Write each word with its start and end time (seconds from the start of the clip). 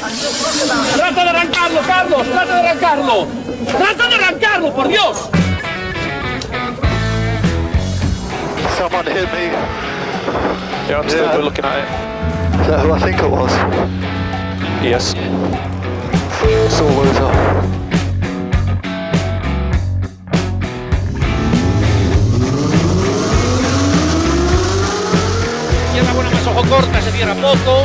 ¡Trata 0.00 1.24
de 1.24 1.28
arrancarlo, 1.30 1.80
Carlos! 1.86 2.26
¡Trata 2.26 2.54
de 2.54 2.68
arrancarlo! 2.68 3.26
¡Trata 3.78 4.08
de 4.08 4.14
arrancarlo, 4.14 4.74
por 4.74 4.88
Dios! 4.88 5.28
Someone 8.78 9.04
hit 9.10 9.30
me. 9.30 9.50
Yeah, 10.88 11.00
I'm 11.00 11.08
still 11.08 11.24
Yeah. 11.26 11.36
looking 11.36 11.64
at 11.66 11.80
it. 11.80 12.60
Is 12.62 12.66
that 12.68 12.80
who 12.80 12.92
I 12.94 12.98
think 12.98 13.18
it 13.18 13.28
was? 13.30 13.52
Yes. 14.82 15.14
Sore 16.70 16.94
loser. 16.94 17.60
Izquierda 25.88 26.12
buena 26.14 26.30
más 26.30 26.46
ojo 26.46 26.62
corta, 26.68 27.00
se 27.02 27.10
cierra 27.12 27.34
poco. 27.34 27.84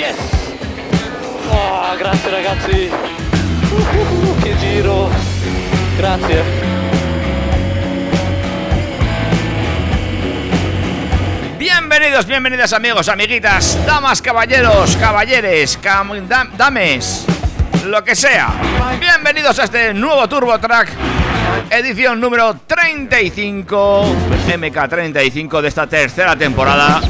Yes! 0.00 0.16
Oh, 1.50 1.94
grazie 1.98 2.30
ragazzi! 2.30 2.90
Uh, 3.70 4.40
che 4.40 4.56
giro! 4.56 5.10
Grazie! 5.98 6.42
Bienvenidos, 11.58 12.26
bienvenidas 12.26 12.72
amigos, 12.72 13.08
amiguitas, 13.10 13.78
damas, 13.84 14.22
caballeros, 14.22 14.96
caballeres, 14.96 15.78
cam- 15.82 16.26
dam- 16.26 16.56
dames, 16.56 17.26
lo 17.84 18.02
que 18.02 18.14
sea. 18.16 18.48
Bienvenidos 18.98 19.58
a 19.58 19.64
este 19.64 19.92
nuevo 19.92 20.26
Turbo 20.28 20.58
Track, 20.58 20.88
edición 21.68 22.18
número 22.18 22.56
35, 22.66 24.06
MK35 24.48 25.60
de 25.60 25.68
esta 25.68 25.86
tercera 25.86 26.34
temporada. 26.36 27.02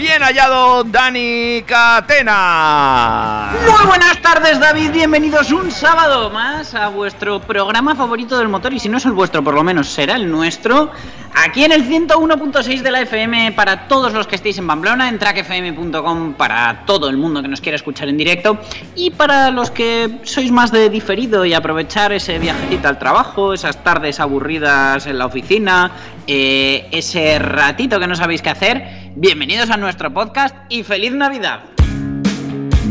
Bien 0.00 0.22
hallado, 0.22 0.82
Dani 0.82 1.62
Catena. 1.66 3.52
Muy 3.66 3.86
buenas 3.86 4.22
tardes 4.22 4.58
David, 4.58 4.92
bienvenidos 4.92 5.52
un 5.52 5.70
sábado 5.70 6.30
más 6.30 6.74
a 6.74 6.88
vuestro 6.88 7.38
programa 7.40 7.94
favorito 7.94 8.38
del 8.38 8.48
motor 8.48 8.72
y 8.72 8.80
si 8.80 8.88
no 8.88 8.96
es 8.96 9.04
el 9.04 9.12
vuestro 9.12 9.44
por 9.44 9.52
lo 9.52 9.62
menos 9.62 9.88
será 9.88 10.16
el 10.16 10.30
nuestro 10.30 10.90
aquí 11.34 11.64
en 11.64 11.72
el 11.72 11.86
101.6 11.86 12.80
de 12.80 12.90
la 12.90 13.02
FM 13.02 13.52
para 13.52 13.88
todos 13.88 14.14
los 14.14 14.26
que 14.26 14.36
estéis 14.36 14.56
en 14.56 14.66
Pamplona, 14.66 15.10
en 15.10 15.18
trackfm.com 15.18 16.32
para 16.32 16.86
todo 16.86 17.10
el 17.10 17.18
mundo 17.18 17.42
que 17.42 17.48
nos 17.48 17.60
quiera 17.60 17.76
escuchar 17.76 18.08
en 18.08 18.16
directo 18.16 18.58
y 18.94 19.10
para 19.10 19.50
los 19.50 19.70
que 19.70 20.20
sois 20.22 20.50
más 20.50 20.72
de 20.72 20.88
diferido 20.88 21.44
y 21.44 21.52
aprovechar 21.52 22.12
ese 22.12 22.38
viajecito 22.38 22.88
al 22.88 22.98
trabajo, 22.98 23.52
esas 23.52 23.84
tardes 23.84 24.18
aburridas 24.18 25.06
en 25.06 25.18
la 25.18 25.26
oficina, 25.26 25.92
eh, 26.26 26.88
ese 26.90 27.38
ratito 27.38 28.00
que 28.00 28.06
no 28.06 28.16
sabéis 28.16 28.40
qué 28.40 28.50
hacer, 28.50 28.99
bienvenidos 29.16 29.70
a 29.70 29.76
nuestro 29.76 30.12
podcast 30.12 30.54
y 30.68 30.82
feliz 30.82 31.12
Navidad. 31.12 31.60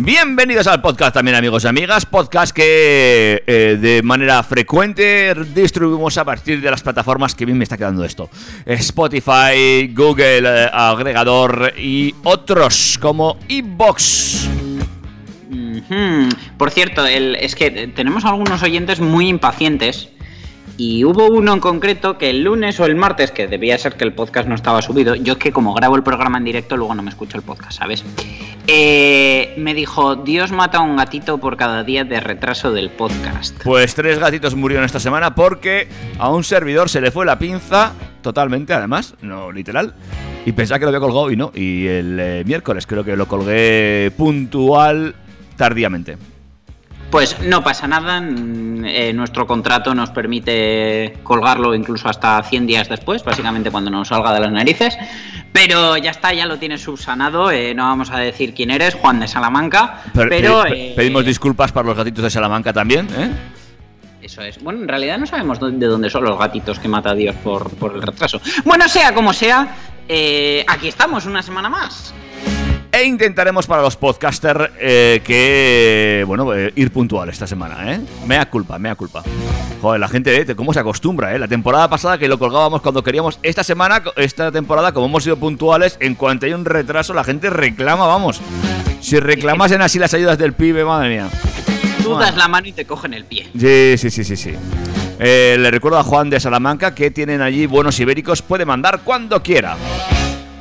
Bienvenidos 0.01 0.65
al 0.67 0.81
podcast 0.81 1.13
también 1.13 1.35
amigos 1.35 1.65
y 1.65 1.67
amigas, 1.67 2.05
podcast 2.05 2.55
que 2.55 3.43
eh, 3.45 3.77
de 3.79 4.01
manera 4.01 4.41
frecuente 4.43 5.33
distribuimos 5.53 6.17
a 6.17 6.23
partir 6.23 6.61
de 6.61 6.71
las 6.71 6.81
plataformas 6.81 7.35
que 7.35 7.45
bien 7.45 7.57
me 7.57 7.63
está 7.63 7.77
quedando 7.77 8.05
esto. 8.05 8.29
Spotify, 8.65 9.87
Google, 9.93 10.43
eh, 10.45 10.69
agregador 10.71 11.73
y 11.77 12.15
otros 12.23 12.97
como 13.01 13.37
iBox. 13.49 14.47
Por 16.57 16.71
cierto, 16.71 17.05
el- 17.05 17.35
es 17.35 17.55
que 17.55 17.69
tenemos 17.87 18.23
algunos 18.23 18.61
oyentes 18.63 18.99
muy 19.01 19.27
impacientes. 19.27 20.09
Y 20.79 21.03
hubo 21.03 21.27
uno 21.27 21.51
en 21.51 21.59
concreto 21.59 22.17
que 22.17 22.29
el 22.29 22.41
lunes 22.41 22.79
o 22.79 22.85
el 22.85 22.95
martes, 22.95 23.31
que 23.31 23.49
debía 23.49 23.77
ser 23.77 23.95
que 23.95 24.05
el 24.05 24.13
podcast 24.13 24.47
no 24.47 24.55
estaba 24.55 24.81
subido, 24.81 25.13
yo 25.13 25.33
es 25.33 25.39
que 25.39 25.51
como 25.51 25.73
grabo 25.73 25.97
el 25.97 26.03
programa 26.03 26.37
en 26.37 26.45
directo, 26.45 26.77
luego 26.77 26.95
no 26.95 27.03
me 27.03 27.09
escucho 27.09 27.35
el 27.35 27.43
podcast, 27.43 27.79
¿sabes? 27.79 28.05
Eh, 28.65 29.55
me 29.57 29.73
dijo, 29.73 30.15
Dios 30.15 30.53
mata 30.53 30.77
a 30.77 30.81
un 30.81 30.95
gatito 30.95 31.37
por 31.37 31.57
cada 31.57 31.83
día 31.83 32.05
de 32.05 32.21
retraso 32.21 32.71
del 32.71 32.91
podcast. 32.91 33.61
Pues 33.61 33.93
tres 33.93 34.19
gatitos 34.19 34.55
murieron 34.55 34.85
esta 34.85 35.01
semana 35.01 35.35
porque 35.35 35.89
a 36.17 36.29
un 36.29 36.45
servidor 36.45 36.87
se 36.87 37.01
le 37.01 37.11
fue 37.11 37.25
la 37.25 37.37
pinza 37.37 37.91
totalmente, 38.21 38.73
además, 38.73 39.15
no 39.21 39.51
literal. 39.51 39.95
Y 40.45 40.53
pensaba 40.53 40.79
que 40.79 40.85
lo 40.85 40.89
había 40.91 41.01
colgado 41.01 41.29
y 41.29 41.35
no. 41.35 41.51
Y 41.53 41.87
el 41.87 42.17
eh, 42.21 42.43
miércoles 42.45 42.87
creo 42.87 43.03
que 43.03 43.17
lo 43.17 43.27
colgué 43.27 44.13
puntual 44.15 45.13
tardíamente. 45.57 46.17
Pues 47.11 47.39
no 47.41 47.63
pasa 47.63 47.87
nada, 47.87 48.21
eh, 48.85 49.11
nuestro 49.13 49.47
contrato 49.47 49.95
nos 49.95 50.11
permite 50.11 51.17
colgarlo 51.23 51.73
incluso 51.73 52.07
hasta 52.07 52.41
100 52.43 52.67
días 52.67 52.87
después, 52.87 53.23
básicamente 53.23 53.71
cuando 53.71 53.89
nos 53.89 54.09
salga 54.09 54.31
de 54.31 54.39
las 54.41 54.51
narices. 54.51 54.95
Pero 55.51 55.97
ya 55.97 56.11
está, 56.11 56.33
ya 56.33 56.45
lo 56.45 56.59
tienes 56.59 56.81
subsanado, 56.81 57.49
eh, 57.49 57.73
no 57.73 57.85
vamos 57.85 58.11
a 58.11 58.19
decir 58.19 58.53
quién 58.53 58.69
eres, 58.69 58.93
Juan 58.93 59.19
de 59.19 59.27
Salamanca, 59.27 60.03
Pero, 60.13 60.29
pero... 60.29 60.63
pe- 60.63 60.91
eh, 60.91 60.93
pedimos 60.95 61.25
disculpas 61.25 61.71
para 61.71 61.87
los 61.87 61.97
gatitos 61.97 62.23
de 62.23 62.29
Salamanca 62.29 62.71
también, 62.71 63.07
¿eh? 63.17 63.31
Eso 64.21 64.43
es. 64.43 64.61
Bueno, 64.61 64.81
en 64.83 64.87
realidad 64.87 65.17
no 65.17 65.25
sabemos 65.25 65.59
de 65.59 65.87
dónde 65.87 66.09
son 66.11 66.23
los 66.25 66.37
gatitos 66.37 66.77
que 66.77 66.87
mata 66.87 67.09
a 67.11 67.15
Dios 67.15 67.33
por, 67.43 67.71
por 67.71 67.95
el 67.95 68.03
retraso. 68.03 68.39
Bueno, 68.65 68.87
sea 68.87 69.15
como 69.15 69.33
sea, 69.33 69.75
aquí 70.67 70.87
estamos 70.87 71.25
una 71.25 71.41
semana 71.41 71.69
más. 71.69 72.13
E 72.99 73.05
intentaremos 73.05 73.65
para 73.65 73.81
los 73.81 73.95
podcasters 73.95 74.71
eh, 74.77 75.21
que, 75.23 76.25
bueno, 76.27 76.53
eh, 76.53 76.73
ir 76.75 76.91
puntual 76.91 77.29
esta 77.29 77.47
semana, 77.47 77.93
¿eh? 77.93 78.01
Mea 78.27 78.49
culpa, 78.49 78.77
mea 78.77 78.93
culpa. 78.95 79.23
Joder, 79.81 80.01
la 80.01 80.09
gente, 80.09 80.35
¿eh? 80.35 80.53
¿Cómo 80.53 80.73
se 80.73 80.81
acostumbra, 80.81 81.33
eh? 81.33 81.39
La 81.39 81.47
temporada 81.47 81.89
pasada 81.89 82.17
que 82.17 82.27
lo 82.27 82.37
colgábamos 82.37 82.81
cuando 82.81 83.01
queríamos. 83.01 83.39
Esta 83.41 83.63
semana, 83.63 84.03
esta 84.17 84.51
temporada, 84.51 84.91
como 84.91 85.05
hemos 85.05 85.23
sido 85.23 85.37
puntuales, 85.37 85.95
en 86.01 86.15
cuanto 86.15 86.45
hay 86.45 86.51
un 86.51 86.65
retraso, 86.65 87.13
la 87.13 87.23
gente 87.23 87.49
reclama, 87.49 88.05
vamos. 88.05 88.41
Si 88.99 89.17
reclamasen 89.17 89.81
así 89.81 89.97
las 89.97 90.13
ayudas 90.13 90.37
del 90.37 90.51
pibe, 90.51 90.83
madre 90.83 91.07
mía. 91.07 91.29
Tú 92.03 92.17
das 92.17 92.35
la 92.35 92.49
mano 92.49 92.67
y 92.67 92.73
te 92.73 92.83
cogen 92.83 93.13
el 93.13 93.23
pie. 93.23 93.47
Sí, 93.57 93.97
sí, 93.97 94.09
sí, 94.09 94.25
sí, 94.25 94.35
sí. 94.35 94.55
Eh, 95.19 95.55
le 95.57 95.71
recuerdo 95.71 95.99
a 95.99 96.03
Juan 96.03 96.29
de 96.29 96.41
Salamanca 96.41 96.93
que 96.93 97.11
tienen 97.11 97.41
allí 97.41 97.65
buenos 97.65 97.97
ibéricos, 98.01 98.41
puede 98.41 98.65
mandar 98.65 99.03
cuando 99.05 99.41
quiera. 99.41 99.77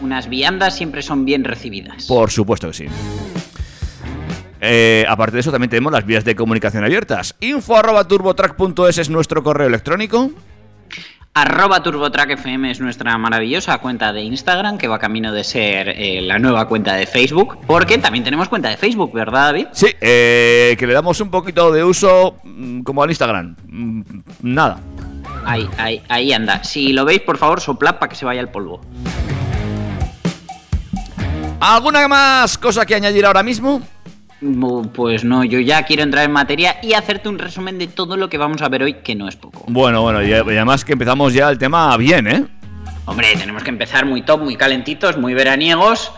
Unas 0.08 0.30
viandas 0.30 0.74
siempre 0.74 1.02
son 1.02 1.26
bien 1.26 1.44
recibidas. 1.44 2.06
Por 2.06 2.30
supuesto 2.30 2.69
que 2.69 2.72
sí. 2.72 2.86
Eh, 4.58 5.04
aparte 5.06 5.34
de 5.36 5.41
eso, 5.41 5.52
también 5.52 5.69
tenemos 5.69 5.92
las 5.92 6.06
vías 6.06 6.24
de 6.24 6.34
comunicación 6.34 6.82
abiertas. 6.82 7.36
Info 7.41 7.76
arroba 7.76 8.08
turbotrack.es 8.08 8.96
es 8.96 9.10
nuestro 9.10 9.42
correo 9.42 9.66
electrónico. 9.66 10.30
Arroba 11.34 11.82
TurboTrackFM 11.82 12.70
es 12.70 12.80
nuestra 12.80 13.19
maravillosa 13.19 13.76
cuenta 13.78 14.14
de 14.14 14.22
Instagram 14.22 14.78
que 14.78 14.88
va 14.88 14.98
camino 14.98 15.30
de 15.30 15.44
ser 15.44 15.91
eh, 15.91 16.22
la 16.22 16.38
nueva 16.38 16.66
cuenta 16.66 16.94
de 16.94 17.04
Facebook. 17.04 17.58
Porque 17.66 17.98
también 17.98 18.25
tenemos 18.25 18.48
cuenta 18.48 18.70
de 18.70 18.78
Facebook, 18.78 19.12
¿verdad, 19.12 19.48
David? 19.48 19.66
Sí, 19.72 19.88
eh, 20.00 20.75
que 20.78 20.86
le 20.86 20.94
damos 20.94 21.20
un 21.20 21.30
poquito 21.30 21.70
de 21.70 21.84
uso 21.84 22.36
mm, 22.44 22.80
como 22.80 23.02
al 23.02 23.10
Instagram. 23.10 23.56
Mm, 23.66 24.02
Nada. 24.40 24.80
Ahí, 25.44 25.69
ahí, 25.76 26.02
ahí 26.08 26.32
anda. 26.32 26.64
Si 26.64 26.94
lo 26.94 27.04
veis, 27.04 27.20
por 27.20 27.36
favor, 27.36 27.60
soplad 27.60 27.98
para 27.98 28.08
que 28.08 28.16
se 28.16 28.25
vaya 28.25 28.40
el 28.40 28.48
polvo. 28.48 28.80
¿Alguna 31.60 32.06
más 32.08 32.56
cosa 32.58 32.87
que 32.87 32.94
añadir 32.94 33.26
ahora 33.26 33.43
mismo? 33.43 33.82
Pues 34.94 35.25
no, 35.25 35.43
yo 35.43 35.58
ya 35.58 35.82
quiero 35.82 36.05
entrar 36.05 36.25
en 36.25 36.31
materia 36.31 36.76
y 36.82 36.93
hacerte 36.93 37.28
un 37.28 37.38
resumen 37.38 37.78
de 37.78 37.88
todo 37.88 38.16
lo 38.16 38.28
que 38.28 38.38
vamos 38.38 38.62
a 38.62 38.69
ver 38.69 38.84
hoy, 38.84 38.94
que 38.94 39.16
no 39.16 39.26
es 39.26 39.34
poco. 39.34 39.64
Bueno, 39.66 40.02
bueno, 40.02 40.22
y 40.22 40.32
además 40.32 40.84
que 40.84 40.93
empezamos 40.93 41.32
ya 41.34 41.49
el 41.50 41.58
tema 41.58 41.96
bien, 41.96 42.26
¿eh? 42.28 42.46
Hombre, 43.06 43.34
tenemos 43.37 43.64
que 43.64 43.70
empezar 43.70 44.06
muy 44.06 44.22
top, 44.22 44.43
muy 44.43 44.56
calentitos, 44.56 45.16
muy 45.19 45.34
veraniegos. 45.34 46.12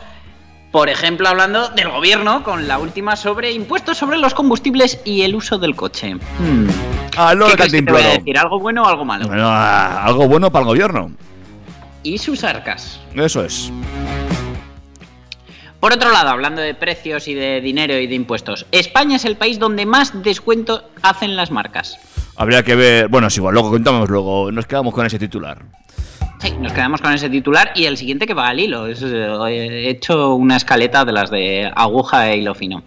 Por 0.70 0.90
ejemplo, 0.90 1.28
hablando 1.28 1.68
del 1.70 1.88
gobierno, 1.88 2.44
con 2.44 2.68
la 2.68 2.78
última 2.78 3.16
sobre 3.16 3.52
impuestos 3.52 3.96
sobre 3.96 4.18
los 4.18 4.34
combustibles 4.34 5.00
y 5.04 5.22
el 5.22 5.34
uso 5.34 5.58
del 5.58 5.74
coche. 5.74 6.14
Hmm. 6.14 6.68
A 7.16 7.34
lo 7.34 7.46
¿Qué 7.46 7.52
de 7.52 7.56
crees 7.56 7.72
que 7.72 7.82
te 7.82 7.90
voy 7.92 8.00
a 8.00 8.04
Cantimploro. 8.04 8.18
decir? 8.18 8.38
¿Algo 8.38 8.60
bueno 8.60 8.82
o 8.82 8.86
algo 8.86 9.04
malo? 9.04 9.26
Bueno, 9.26 9.44
ah, 9.46 10.04
algo 10.04 10.28
bueno 10.28 10.52
para 10.52 10.62
el 10.64 10.68
gobierno. 10.68 11.10
Y 12.02 12.18
sus 12.18 12.44
arcas. 12.44 13.00
Eso 13.14 13.44
es. 13.44 13.72
Por 15.80 15.94
otro 15.94 16.12
lado, 16.12 16.28
hablando 16.28 16.60
de 16.60 16.74
precios 16.74 17.26
y 17.26 17.34
de 17.34 17.62
dinero 17.62 17.98
y 17.98 18.06
de 18.06 18.14
impuestos, 18.14 18.66
España 18.70 19.16
es 19.16 19.24
el 19.24 19.36
país 19.36 19.58
donde 19.58 19.86
más 19.86 20.22
descuento 20.22 20.84
hacen 21.00 21.36
las 21.36 21.50
marcas. 21.50 21.98
Habría 22.36 22.62
que 22.62 22.74
ver. 22.74 23.08
Bueno, 23.08 23.28
es 23.28 23.36
igual, 23.38 23.54
luego 23.54 23.70
contamos 23.70 24.08
luego. 24.10 24.52
Nos 24.52 24.66
quedamos 24.66 24.92
con 24.92 25.06
ese 25.06 25.18
titular. 25.18 25.62
Sí, 26.40 26.52
nos 26.58 26.72
quedamos 26.72 27.00
con 27.00 27.12
ese 27.12 27.28
titular 27.28 27.72
y 27.74 27.84
el 27.84 27.96
siguiente 27.96 28.26
que 28.26 28.34
va 28.34 28.48
al 28.48 28.60
hilo. 28.60 28.86
Es, 28.86 29.02
eh, 29.02 29.26
he 29.48 29.90
hecho 29.90 30.34
una 30.34 30.56
escaleta 30.56 31.04
de 31.04 31.12
las 31.12 31.30
de 31.30 31.70
aguja 31.74 32.30
e 32.30 32.38
hilo 32.38 32.54
fino. 32.54 32.82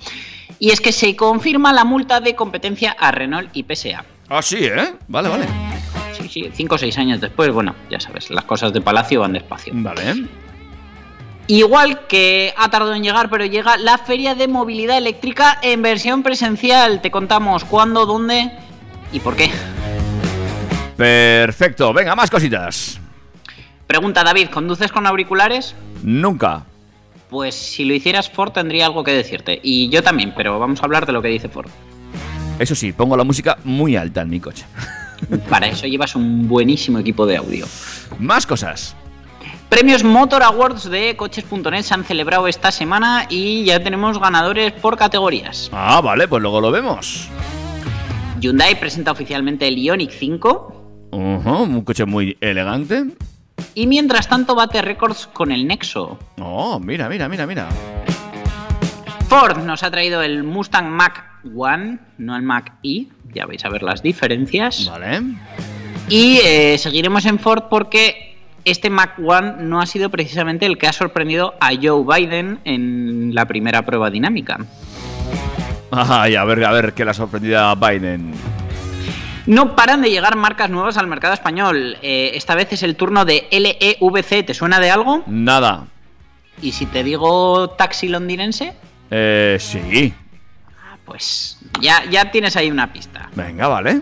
Y 0.60 0.70
es 0.70 0.80
que 0.80 0.92
se 0.92 1.16
confirma 1.16 1.74
la 1.74 1.86
multa 1.86 2.20
de 2.20 2.36
competencia 2.36 2.96
a 2.98 3.12
Renault 3.12 3.50
y 3.54 3.64
PSA. 3.64 4.06
Ah, 4.30 4.42
sí, 4.42 4.58
¿eh? 4.62 4.94
Vale, 5.08 5.30
vale. 5.30 5.46
Sí, 6.14 6.30
sí, 6.30 6.50
cinco 6.54 6.76
o 6.76 6.78
seis 6.78 6.98
años 6.98 7.20
después, 7.20 7.52
bueno, 7.52 7.76
ya 7.90 8.00
sabes, 8.00 8.30
las 8.30 8.46
cosas 8.46 8.72
de 8.72 8.82
Palacio 8.82 9.22
van 9.22 9.34
despacio. 9.34 9.74
Vale. 9.76 10.26
Igual 11.48 12.08
que 12.08 12.54
ha 12.58 12.70
tardado 12.70 12.96
en 12.96 13.04
llegar, 13.04 13.30
pero 13.30 13.46
llega 13.46 13.78
la 13.78 13.98
Feria 13.98 14.34
de 14.34 14.48
Movilidad 14.48 14.98
Eléctrica 14.98 15.60
en 15.62 15.82
versión 15.82 16.24
presencial. 16.24 17.02
Te 17.02 17.12
contamos 17.12 17.66
cuándo, 17.66 18.06
dónde 18.06 18.52
y 19.12 19.20
por 19.20 19.36
qué. 19.36 19.52
Perfecto. 20.96 21.92
Venga, 21.92 22.16
más 22.16 22.30
cositas. 22.30 23.00
Pregunta 23.88 24.24
David, 24.24 24.50
¿conduces 24.50 24.92
con 24.92 25.06
auriculares? 25.06 25.76
Nunca. 26.02 26.64
Pues 27.30 27.56
si 27.56 27.84
lo 27.84 27.94
hicieras 27.94 28.30
Ford 28.30 28.52
tendría 28.52 28.86
algo 28.86 29.04
que 29.04 29.12
decirte. 29.12 29.60
Y 29.62 29.90
yo 29.90 30.02
también, 30.02 30.34
pero 30.36 30.60
vamos 30.60 30.82
a 30.82 30.86
hablar 30.86 31.06
de 31.06 31.14
lo 31.14 31.22
que 31.22 31.28
dice 31.28 31.50
Ford. 31.50 31.70
Eso 32.60 32.76
sí, 32.76 32.94
pongo 32.94 33.18
la 33.18 33.24
música 33.24 33.58
muy 33.64 33.96
alta 33.96 34.22
en 34.22 34.30
mi 34.30 34.40
coche. 34.40 34.66
Para 35.50 35.68
eso 35.68 35.88
llevas 35.88 36.16
un 36.16 36.48
buenísimo 36.48 37.00
equipo 37.00 37.26
de 37.26 37.38
audio. 37.38 37.66
Más 38.20 38.46
cosas. 38.46 38.96
Premios 39.74 40.04
Motor 40.04 40.44
Awards 40.44 40.88
de 40.88 41.16
coches.net 41.16 41.82
se 41.82 41.96
han 41.96 42.04
celebrado 42.04 42.48
esta 42.48 42.70
semana 42.72 43.26
y 43.28 43.64
ya 43.66 43.84
tenemos 43.84 44.20
ganadores 44.20 44.72
por 44.72 44.96
categorías. 44.98 45.72
Ah, 45.74 46.00
vale, 46.00 46.28
pues 46.28 46.44
luego 46.44 46.62
lo 46.62 46.70
vemos. 46.70 47.28
Hyundai 48.40 48.80
presenta 48.80 49.10
oficialmente 49.10 49.68
el 49.68 49.80
Ioniq 49.80 50.12
5 50.12 51.10
Ujú, 51.14 51.64
un 51.64 51.82
coche 51.82 52.06
muy 52.06 52.38
elegante. 52.40 53.04
y 53.74 53.88
mientras 53.88 54.30
tanto 54.30 54.54
bate 54.54 54.80
récords 54.84 55.26
con 55.34 55.52
el 55.52 55.66
Nexo. 55.66 56.20
Oh, 56.40 56.80
mira, 56.80 57.10
mira, 57.10 57.28
mira, 57.28 57.48
mira. 57.48 57.68
Ford 59.28 59.58
nos 59.58 59.82
ha 59.82 59.90
traído 59.90 60.22
el 60.22 60.44
Mustang 60.44 60.88
Mach 60.92 61.16
1, 61.46 61.98
no 62.20 62.36
el 62.36 62.44
Mach 62.44 62.74
E, 62.84 63.08
ya 63.34 63.48
vais 63.48 63.66
a 63.66 63.70
ver 63.70 63.82
las 63.82 64.04
diferencias. 64.04 64.88
Vale. 64.88 65.20
Y 66.10 66.38
eh, 66.44 66.78
seguiremos 66.78 67.26
en 67.26 67.40
Ford 67.40 67.64
porque 67.72 68.33
este 68.66 68.90
Mach 68.90 69.18
1 69.18 69.58
no 69.60 69.82
ha 69.82 69.86
sido 69.86 70.10
precisamente 70.10 70.66
el 70.66 70.78
que 70.78 70.88
ha 70.88 70.94
sorprendido 70.94 71.56
a 71.60 71.72
Joe 71.82 72.04
Biden 72.06 72.60
en 72.66 73.34
la 73.36 73.46
primera 73.46 73.84
prueba 73.86 74.10
dinámica. 74.10 74.58
Ay, 75.92 76.36
a 76.36 76.44
ver, 76.44 76.64
a 76.66 76.72
ver 76.72 76.94
qué 76.94 77.06
le 77.06 77.12
ha 77.12 77.14
sorprendido 77.14 77.60
a 77.60 77.76
Biden. 77.76 78.34
No 79.46 79.76
paran 79.76 80.02
de 80.02 80.10
llegar 80.10 80.36
marcas 80.38 80.70
nuevas 80.70 80.98
al 80.98 81.08
mercado 81.08 81.34
español. 81.34 81.98
Eh, 82.02 82.32
esta 82.36 82.56
vez 82.56 82.72
es 82.72 82.82
el 82.84 82.96
turno 82.96 83.26
de 83.26 83.46
LEVC. 83.52 84.46
¿Te 84.46 84.54
suena 84.54 84.80
de 84.80 84.90
algo? 84.90 85.24
Nada. 85.28 85.86
Y 86.62 86.72
si 86.72 86.86
te 86.86 87.04
digo 87.04 87.70
taxi 87.72 88.08
londinense, 88.08 88.74
Eh, 89.12 89.58
sí. 89.60 90.14
pues 91.06 91.58
ya, 91.82 92.04
ya 92.10 92.32
tienes 92.32 92.56
ahí 92.56 92.72
una 92.72 92.92
pista. 92.94 93.30
Venga, 93.36 93.68
vale. 93.68 94.02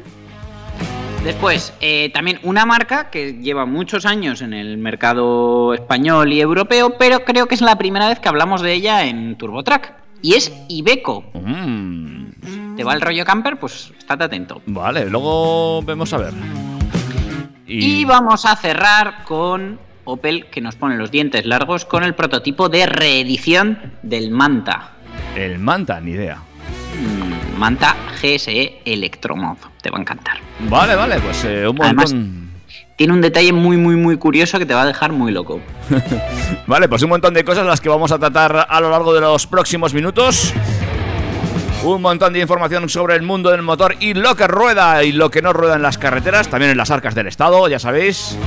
Después, 1.23 1.71
eh, 1.81 2.09
también 2.13 2.39
una 2.41 2.65
marca 2.65 3.11
que 3.11 3.33
lleva 3.33 3.67
muchos 3.67 4.07
años 4.07 4.41
en 4.41 4.53
el 4.53 4.77
mercado 4.77 5.73
español 5.75 6.33
y 6.33 6.41
europeo, 6.41 6.97
pero 6.97 7.23
creo 7.23 7.47
que 7.47 7.53
es 7.53 7.61
la 7.61 7.77
primera 7.77 8.09
vez 8.09 8.19
que 8.19 8.27
hablamos 8.27 8.61
de 8.63 8.73
ella 8.73 9.05
en 9.05 9.37
TurboTrack. 9.37 9.93
Y 10.23 10.33
es 10.33 10.51
Ibeco. 10.67 11.23
Mm, 11.33 12.75
¿Te 12.75 12.83
va 12.83 12.93
el 12.93 13.01
rollo 13.01 13.23
camper? 13.23 13.57
Pues 13.59 13.91
estate 13.97 14.23
atento. 14.23 14.61
vale, 14.65 15.09
luego 15.09 15.83
vemos 15.83 16.11
a 16.13 16.17
ver. 16.17 16.33
Y 17.67 18.03
vamos 18.03 18.45
a 18.45 18.55
cerrar 18.55 19.23
con 19.23 19.79
Opel, 20.03 20.47
que 20.47 20.59
nos 20.59 20.75
pone 20.75 20.97
los 20.97 21.11
dientes 21.11 21.45
largos, 21.45 21.85
con 21.85 22.03
el 22.03 22.15
prototipo 22.15 22.67
de 22.67 22.87
reedición 22.87 23.93
del 24.01 24.31
Manta. 24.31 24.91
El 25.35 25.59
Manta, 25.59 26.01
ni 26.01 26.11
idea. 26.11 26.37
Mm, 26.99 27.30
Manta 27.61 27.95
GSE 28.19 28.81
Electromod. 28.85 29.55
Te 29.83 29.91
va 29.91 29.99
a 29.99 30.01
encantar. 30.01 30.37
Vale, 30.61 30.95
vale, 30.95 31.19
pues 31.19 31.43
eh, 31.45 31.67
un 31.67 31.79
Además- 31.79 32.11
montón. 32.11 32.41
Tiene 32.95 33.13
un 33.13 33.21
detalle 33.21 33.53
muy, 33.53 33.77
muy, 33.77 33.95
muy 33.95 34.17
curioso 34.17 34.57
que 34.57 34.65
te 34.65 34.73
va 34.73 34.81
a 34.81 34.85
dejar 34.87 35.11
muy 35.11 35.31
loco. 35.31 35.59
Vale, 36.67 36.87
pues 36.87 37.01
un 37.03 37.09
montón 37.09 37.33
de 37.33 37.43
cosas 37.43 37.65
las 37.65 37.81
que 37.81 37.89
vamos 37.89 38.11
a 38.11 38.19
tratar 38.19 38.67
a 38.69 38.79
lo 38.79 38.89
largo 38.91 39.13
de 39.13 39.21
los 39.21 39.45
próximos 39.47 39.93
minutos. 39.93 40.53
Un 41.83 42.01
montón 42.01 42.33
de 42.33 42.39
información 42.39 42.87
sobre 42.89 43.15
el 43.15 43.21
mundo 43.23 43.49
del 43.51 43.61
motor 43.63 43.95
y 43.99 44.13
lo 44.13 44.35
que 44.35 44.45
rueda 44.47 45.03
y 45.03 45.11
lo 45.13 45.29
que 45.31 45.41
no 45.41 45.51
rueda 45.53 45.75
en 45.75 45.81
las 45.81 45.97
carreteras, 45.97 46.47
también 46.47 46.71
en 46.71 46.77
las 46.77 46.91
arcas 46.91 47.13
del 47.15 47.27
Estado, 47.27 47.67
ya 47.67 47.79
sabéis. 47.79 48.37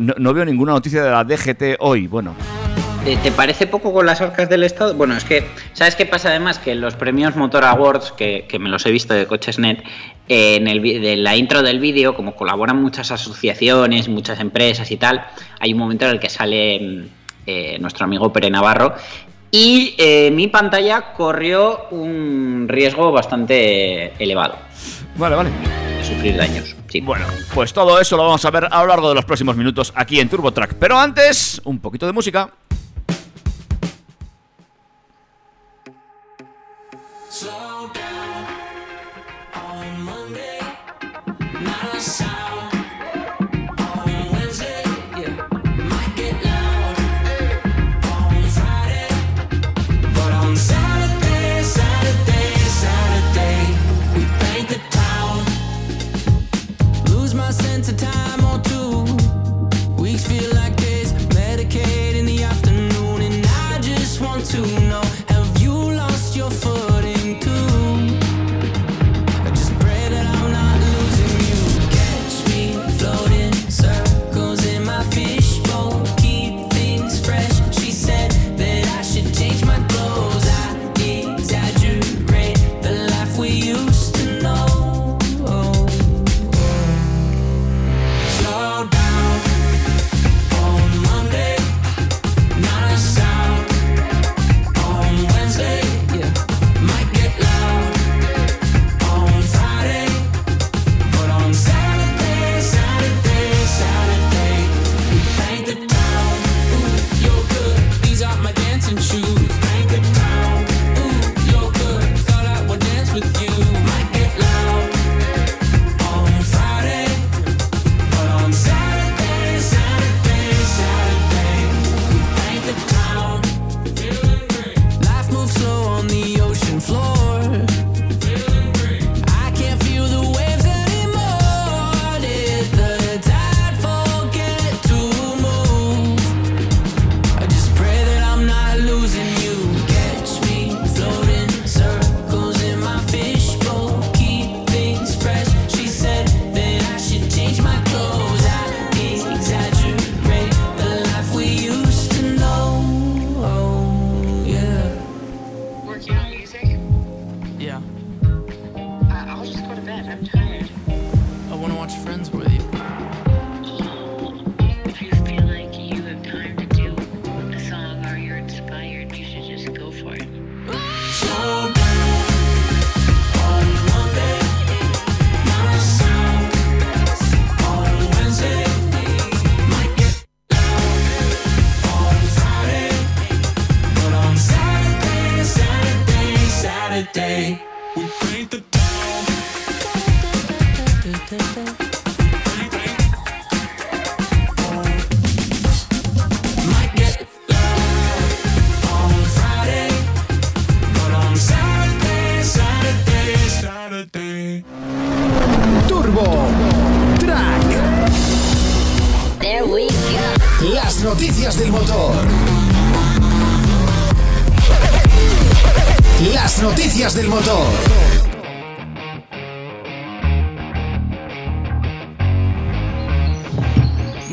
No, 0.00 0.14
no 0.16 0.32
veo 0.34 0.44
ninguna 0.44 0.72
noticia 0.72 1.02
de 1.02 1.10
la 1.10 1.24
DGT 1.24 1.76
hoy. 1.80 2.06
Bueno, 2.06 2.34
¿Te, 3.04 3.32
parece 3.32 3.66
poco 3.66 3.92
con 3.92 4.04
las 4.04 4.20
arcas 4.20 4.48
del 4.48 4.64
Estado? 4.64 4.94
Bueno, 4.94 5.16
es 5.16 5.24
que, 5.24 5.46
¿sabes 5.72 5.96
qué 5.96 6.04
pasa 6.04 6.28
además? 6.28 6.58
Que 6.58 6.74
los 6.74 6.94
premios 6.94 7.36
Motor 7.36 7.64
Awards, 7.64 8.12
que, 8.12 8.44
que 8.48 8.58
me 8.58 8.68
los 8.68 8.84
he 8.84 8.90
visto 8.90 9.14
de 9.14 9.26
Cochesnet, 9.26 9.82
eh, 10.28 10.56
en 10.56 10.68
el, 10.68 10.82
de 10.82 11.16
la 11.16 11.34
intro 11.36 11.62
del 11.62 11.80
vídeo, 11.80 12.14
como 12.14 12.36
colaboran 12.36 12.82
muchas 12.82 13.10
asociaciones, 13.10 14.08
muchas 14.08 14.40
empresas 14.40 14.90
y 14.90 14.98
tal, 14.98 15.26
hay 15.58 15.72
un 15.72 15.78
momento 15.78 16.04
en 16.04 16.10
el 16.10 16.20
que 16.20 16.28
sale 16.28 16.80
mm, 16.80 17.04
eh, 17.46 17.78
nuestro 17.80 18.04
amigo 18.04 18.30
Pere 18.30 18.50
Navarro 18.50 18.94
y 19.50 19.94
eh, 19.96 20.30
mi 20.30 20.48
pantalla 20.48 21.14
corrió 21.14 21.86
un 21.90 22.66
riesgo 22.68 23.10
bastante 23.10 24.12
elevado 24.22 24.56
vale, 25.18 25.36
vale. 25.36 25.50
de 25.96 26.04
sufrir 26.04 26.36
daños. 26.36 26.76
Sí. 26.88 27.00
Bueno, 27.00 27.26
pues 27.54 27.72
todo 27.72 28.00
eso 28.00 28.16
lo 28.16 28.24
vamos 28.24 28.44
a 28.44 28.50
ver 28.50 28.68
a 28.70 28.80
lo 28.82 28.86
largo 28.86 29.08
de 29.08 29.14
los 29.14 29.24
próximos 29.24 29.56
minutos 29.56 29.92
aquí 29.94 30.20
en 30.20 30.28
TurboTrack. 30.28 30.74
Pero 30.74 30.98
antes, 30.98 31.60
un 31.64 31.80
poquito 31.80 32.06
de 32.06 32.12
música. 32.12 32.50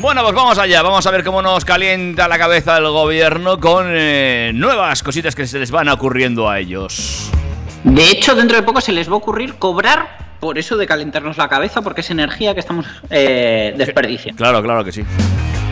Bueno, 0.06 0.22
pues 0.22 0.36
vamos 0.36 0.56
allá, 0.56 0.82
vamos 0.82 1.04
a 1.04 1.10
ver 1.10 1.24
cómo 1.24 1.42
nos 1.42 1.64
calienta 1.64 2.28
la 2.28 2.38
cabeza 2.38 2.78
el 2.78 2.88
gobierno 2.90 3.58
con 3.58 3.86
eh, 3.88 4.52
nuevas 4.54 5.02
cositas 5.02 5.34
que 5.34 5.48
se 5.48 5.58
les 5.58 5.72
van 5.72 5.88
ocurriendo 5.88 6.48
a 6.48 6.60
ellos. 6.60 7.28
De 7.82 8.08
hecho, 8.08 8.36
dentro 8.36 8.56
de 8.56 8.62
poco 8.62 8.80
se 8.80 8.92
les 8.92 9.08
va 9.08 9.14
a 9.14 9.16
ocurrir 9.16 9.56
cobrar 9.56 10.36
por 10.38 10.58
eso 10.58 10.76
de 10.76 10.86
calentarnos 10.86 11.38
la 11.38 11.48
cabeza, 11.48 11.82
porque 11.82 12.02
es 12.02 12.10
energía 12.12 12.54
que 12.54 12.60
estamos 12.60 12.86
eh, 13.10 13.74
desperdiciando. 13.76 14.38
Claro, 14.38 14.62
claro 14.62 14.84
que 14.84 14.92
sí. 14.92 15.02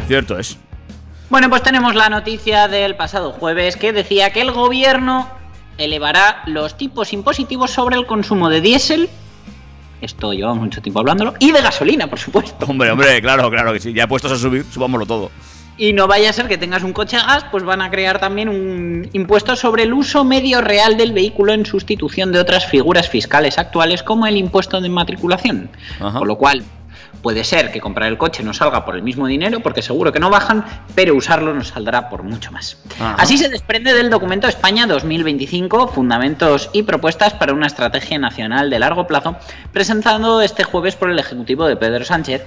Cierto 0.08 0.36
es. 0.36 0.58
Bueno, 1.30 1.48
pues 1.48 1.62
tenemos 1.62 1.94
la 1.94 2.08
noticia 2.08 2.66
del 2.66 2.96
pasado 2.96 3.30
jueves 3.30 3.76
que 3.76 3.92
decía 3.92 4.30
que 4.30 4.40
el 4.40 4.50
gobierno 4.50 5.30
elevará 5.78 6.42
los 6.46 6.76
tipos 6.76 7.12
impositivos 7.12 7.70
sobre 7.70 7.94
el 7.94 8.04
consumo 8.04 8.50
de 8.50 8.60
diésel. 8.60 9.08
Esto 10.00 10.32
llevamos 10.32 10.62
mucho 10.62 10.82
tiempo 10.82 11.00
hablándolo. 11.00 11.34
Y 11.38 11.52
de 11.52 11.62
gasolina, 11.62 12.06
por 12.06 12.18
supuesto. 12.18 12.66
Hombre, 12.66 12.90
hombre, 12.90 13.20
claro, 13.20 13.50
claro 13.50 13.72
que 13.72 13.80
sí. 13.80 13.92
Ya 13.92 14.06
puestos 14.06 14.32
a 14.32 14.36
subir, 14.36 14.64
subámoslo 14.64 15.06
todo. 15.06 15.30
Y 15.76 15.92
no 15.92 16.06
vaya 16.06 16.30
a 16.30 16.32
ser 16.32 16.46
que 16.46 16.56
tengas 16.56 16.84
un 16.84 16.92
coche 16.92 17.16
a 17.16 17.26
gas, 17.26 17.46
pues 17.50 17.64
van 17.64 17.82
a 17.82 17.90
crear 17.90 18.20
también 18.20 18.48
un 18.48 19.08
impuesto 19.12 19.56
sobre 19.56 19.82
el 19.82 19.92
uso 19.92 20.22
medio 20.22 20.60
real 20.60 20.96
del 20.96 21.12
vehículo 21.12 21.52
en 21.52 21.66
sustitución 21.66 22.30
de 22.30 22.38
otras 22.38 22.66
figuras 22.66 23.08
fiscales 23.08 23.58
actuales 23.58 24.02
como 24.04 24.26
el 24.26 24.36
impuesto 24.36 24.80
de 24.80 24.88
matriculación. 24.88 25.68
Ajá. 25.98 26.20
Con 26.20 26.28
lo 26.28 26.36
cual, 26.36 26.62
puede 27.24 27.42
ser 27.42 27.72
que 27.72 27.80
comprar 27.80 28.10
el 28.10 28.18
coche 28.18 28.42
no 28.42 28.52
salga 28.52 28.84
por 28.84 28.96
el 28.96 29.02
mismo 29.02 29.26
dinero, 29.26 29.60
porque 29.60 29.80
seguro 29.80 30.12
que 30.12 30.20
no 30.20 30.28
bajan, 30.28 30.62
pero 30.94 31.16
usarlo 31.16 31.54
nos 31.54 31.68
saldrá 31.68 32.10
por 32.10 32.22
mucho 32.22 32.52
más. 32.52 32.76
Ajá. 33.00 33.16
Así 33.18 33.38
se 33.38 33.48
desprende 33.48 33.94
del 33.94 34.10
documento 34.10 34.46
España 34.46 34.86
2025, 34.86 35.88
Fundamentos 35.88 36.68
y 36.74 36.82
Propuestas 36.82 37.32
para 37.32 37.54
una 37.54 37.66
Estrategia 37.66 38.18
Nacional 38.18 38.68
de 38.68 38.78
Largo 38.78 39.06
Plazo, 39.06 39.36
presentado 39.72 40.42
este 40.42 40.64
jueves 40.64 40.96
por 40.96 41.08
el 41.10 41.18
Ejecutivo 41.18 41.66
de 41.66 41.76
Pedro 41.76 42.04
Sánchez 42.04 42.44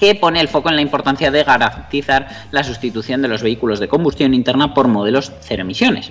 que 0.00 0.14
pone 0.14 0.40
el 0.40 0.48
foco 0.48 0.70
en 0.70 0.76
la 0.76 0.82
importancia 0.82 1.30
de 1.30 1.44
garantizar 1.44 2.46
la 2.50 2.64
sustitución 2.64 3.20
de 3.20 3.28
los 3.28 3.42
vehículos 3.42 3.78
de 3.78 3.88
combustión 3.88 4.32
interna 4.32 4.72
por 4.72 4.88
modelos 4.88 5.30
cero 5.40 5.62
emisiones. 5.62 6.10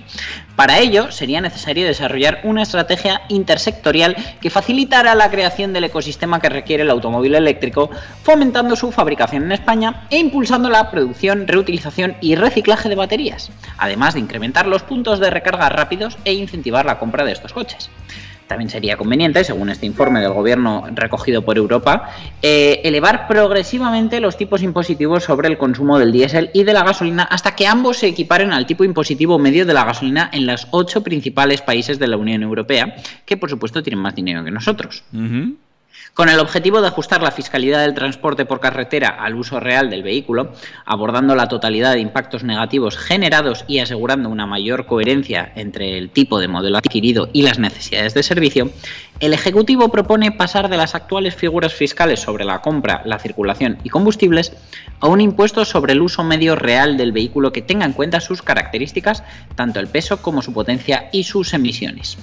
Para 0.55 0.77
ello, 0.77 1.11
sería 1.11 1.41
necesario 1.41 1.87
desarrollar 1.87 2.41
una 2.43 2.61
estrategia 2.61 3.23
intersectorial 3.29 4.15
que 4.39 4.51
facilitara 4.51 5.15
la 5.15 5.31
creación 5.31 5.73
del 5.73 5.85
ecosistema 5.85 6.39
que 6.39 6.49
requiere 6.49 6.83
el 6.83 6.91
automóvil 6.91 7.33
eléctrico, 7.33 7.89
fomentando 8.21 8.75
su 8.75 8.91
fabricación 8.91 9.43
en 9.43 9.53
España 9.53 10.05
e 10.11 10.19
impulsando 10.19 10.69
la 10.69 10.91
producción, 10.91 11.47
reutilización 11.47 12.15
y 12.21 12.35
reciclaje 12.35 12.89
de 12.89 12.95
baterías, 12.95 13.51
además 13.77 14.13
de 14.13 14.19
incrementar 14.19 14.67
los 14.67 14.83
puntos 14.83 15.19
de 15.19 15.31
recarga 15.31 15.69
rápidos 15.69 16.17
e 16.25 16.33
incentivar 16.33 16.85
la 16.85 16.99
compra 16.99 17.25
de 17.25 17.31
estos 17.31 17.53
coches. 17.53 17.89
También 18.49 18.71
sería 18.71 18.97
conveniente, 18.97 19.43
según 19.43 19.69
este 19.69 19.85
informe 19.85 20.21
del 20.21 20.33
gobierno 20.33 20.87
recogido 20.95 21.45
por 21.45 21.57
Europa, 21.57 22.09
eh, 22.41 22.81
elevar 22.83 23.27
progresivamente 23.27 24.19
los 24.19 24.37
tipos 24.37 24.63
impositivos 24.63 25.23
sobre 25.23 25.49
el 25.49 25.59
consumo 25.59 25.99
del 25.99 26.11
diésel 26.11 26.49
y 26.51 26.63
de 26.63 26.73
la 26.73 26.83
gasolina 26.83 27.21
hasta 27.21 27.55
que 27.55 27.67
ambos 27.67 27.97
se 27.97 28.07
equiparen 28.07 28.51
al 28.51 28.65
tipo 28.65 28.83
impositivo 28.83 29.37
medio 29.37 29.67
de 29.67 29.75
la 29.75 29.85
gasolina 29.85 30.31
en 30.33 30.47
los 30.47 30.67
ocho 30.71 31.03
principales 31.03 31.61
países 31.61 31.99
de 31.99 32.07
la 32.07 32.17
Unión 32.17 32.41
Europea, 32.41 32.95
que 33.23 33.37
por 33.37 33.51
supuesto 33.51 33.83
tienen 33.83 33.99
más 33.99 34.15
dinero 34.15 34.43
que 34.43 34.49
nosotros. 34.49 35.03
Con 36.13 36.27
el 36.27 36.39
objetivo 36.39 36.81
de 36.81 36.87
ajustar 36.87 37.21
la 37.21 37.31
fiscalidad 37.31 37.81
del 37.81 37.93
transporte 37.93 38.45
por 38.45 38.59
carretera 38.59 39.09
al 39.09 39.35
uso 39.35 39.59
real 39.59 39.89
del 39.89 40.03
vehículo, 40.03 40.51
abordando 40.85 41.35
la 41.35 41.47
totalidad 41.47 41.93
de 41.93 42.01
impactos 42.01 42.43
negativos 42.43 42.97
generados 42.97 43.63
y 43.67 43.79
asegurando 43.79 44.29
una 44.29 44.45
mayor 44.45 44.85
coherencia 44.85 45.51
entre 45.55 45.97
el 45.97 46.09
tipo 46.09 46.39
de 46.39 46.49
modelo 46.49 46.77
adquirido 46.77 47.29
y 47.31 47.43
las 47.43 47.59
necesidades 47.59 48.13
de 48.13 48.23
servicio, 48.23 48.71
el 49.19 49.33
Ejecutivo 49.33 49.89
propone 49.89 50.31
pasar 50.31 50.69
de 50.69 50.77
las 50.77 50.95
actuales 50.95 51.35
figuras 51.35 51.73
fiscales 51.73 52.19
sobre 52.19 52.45
la 52.45 52.61
compra, 52.61 53.01
la 53.05 53.19
circulación 53.19 53.77
y 53.83 53.89
combustibles 53.89 54.53
a 54.99 55.07
un 55.07 55.21
impuesto 55.21 55.65
sobre 55.65 55.93
el 55.93 56.01
uso 56.01 56.23
medio 56.23 56.55
real 56.55 56.97
del 56.97 57.11
vehículo 57.11 57.51
que 57.51 57.61
tenga 57.61 57.85
en 57.85 57.93
cuenta 57.93 58.19
sus 58.19 58.41
características, 58.41 59.23
tanto 59.55 59.79
el 59.79 59.87
peso 59.87 60.21
como 60.21 60.41
su 60.41 60.53
potencia 60.53 61.09
y 61.11 61.23
sus 61.23 61.53
emisiones. 61.53 62.17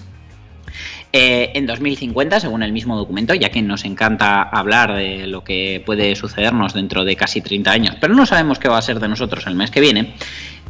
Eh, 1.12 1.52
en 1.54 1.66
2050, 1.66 2.40
según 2.40 2.62
el 2.62 2.72
mismo 2.72 2.96
documento, 2.96 3.34
ya 3.34 3.50
que 3.50 3.62
nos 3.62 3.84
encanta 3.84 4.42
hablar 4.42 4.94
de 4.94 5.26
lo 5.26 5.44
que 5.44 5.82
puede 5.86 6.14
sucedernos 6.16 6.74
dentro 6.74 7.04
de 7.04 7.16
casi 7.16 7.40
30 7.40 7.70
años, 7.70 7.96
pero 8.00 8.14
no 8.14 8.26
sabemos 8.26 8.58
qué 8.58 8.68
va 8.68 8.78
a 8.78 8.82
ser 8.82 9.00
de 9.00 9.08
nosotros 9.08 9.46
el 9.46 9.54
mes 9.54 9.70
que 9.70 9.80
viene, 9.80 10.14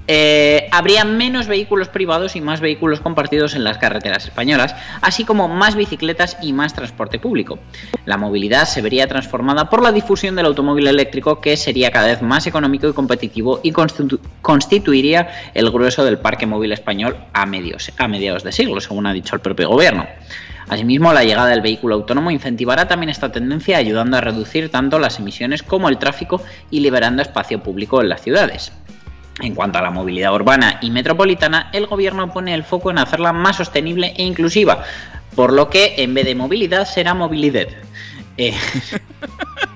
eh, 0.06 0.68
habría 0.70 1.04
menos 1.04 1.46
vehículos 1.46 1.88
privados 1.88 2.36
y 2.36 2.40
más 2.40 2.60
vehículos 2.60 3.00
compartidos 3.00 3.54
en 3.54 3.64
las 3.64 3.78
carreteras 3.78 4.24
españolas, 4.24 4.74
así 5.00 5.24
como 5.24 5.48
más 5.48 5.74
bicicletas 5.74 6.36
y 6.40 6.52
más 6.52 6.74
transporte 6.74 7.18
público. 7.18 7.58
La 8.04 8.16
movilidad 8.16 8.66
se 8.66 8.82
vería 8.82 9.06
transformada 9.06 9.68
por 9.68 9.82
la 9.82 9.92
difusión 9.92 10.36
del 10.36 10.46
automóvil 10.46 10.86
eléctrico, 10.86 11.40
que 11.40 11.56
sería 11.56 11.90
cada 11.90 12.06
vez 12.06 12.22
más 12.22 12.46
económico 12.46 12.88
y 12.88 12.92
competitivo 12.92 13.60
y 13.62 13.72
constitu- 13.72 14.20
constituiría 14.42 15.28
el 15.54 15.70
grueso 15.70 16.04
del 16.04 16.18
parque 16.18 16.46
móvil 16.46 16.72
español 16.72 17.16
a 17.32 17.46
mediados 17.46 18.44
de 18.44 18.52
siglo, 18.52 18.80
según 18.80 19.06
ha 19.06 19.12
dicho 19.12 19.34
el 19.34 19.40
propio 19.40 19.68
gobierno. 19.68 20.06
Asimismo, 20.68 21.12
la 21.12 21.22
llegada 21.22 21.48
del 21.48 21.60
vehículo 21.60 21.94
autónomo 21.94 22.32
incentivará 22.32 22.88
también 22.88 23.10
esta 23.10 23.30
tendencia, 23.30 23.76
ayudando 23.76 24.16
a 24.16 24.20
reducir 24.20 24.68
tanto 24.68 24.98
las 24.98 25.20
emisiones 25.20 25.62
como 25.62 25.88
el 25.88 25.98
tráfico 25.98 26.42
y 26.70 26.80
liberando 26.80 27.22
espacio 27.22 27.62
público 27.62 28.00
en 28.00 28.08
las 28.08 28.22
ciudades. 28.22 28.72
En 29.40 29.54
cuanto 29.54 29.78
a 29.78 29.82
la 29.82 29.90
movilidad 29.90 30.34
urbana 30.34 30.78
y 30.80 30.90
metropolitana, 30.90 31.68
el 31.72 31.86
gobierno 31.86 32.32
pone 32.32 32.54
el 32.54 32.64
foco 32.64 32.90
en 32.90 32.98
hacerla 32.98 33.32
más 33.32 33.56
sostenible 33.56 34.14
e 34.16 34.22
inclusiva, 34.22 34.82
por 35.34 35.52
lo 35.52 35.68
que 35.68 35.94
en 35.98 36.14
vez 36.14 36.24
de 36.24 36.34
movilidad 36.34 36.86
será 36.86 37.12
movilidad. 37.12 37.66
Eh, 38.38 38.54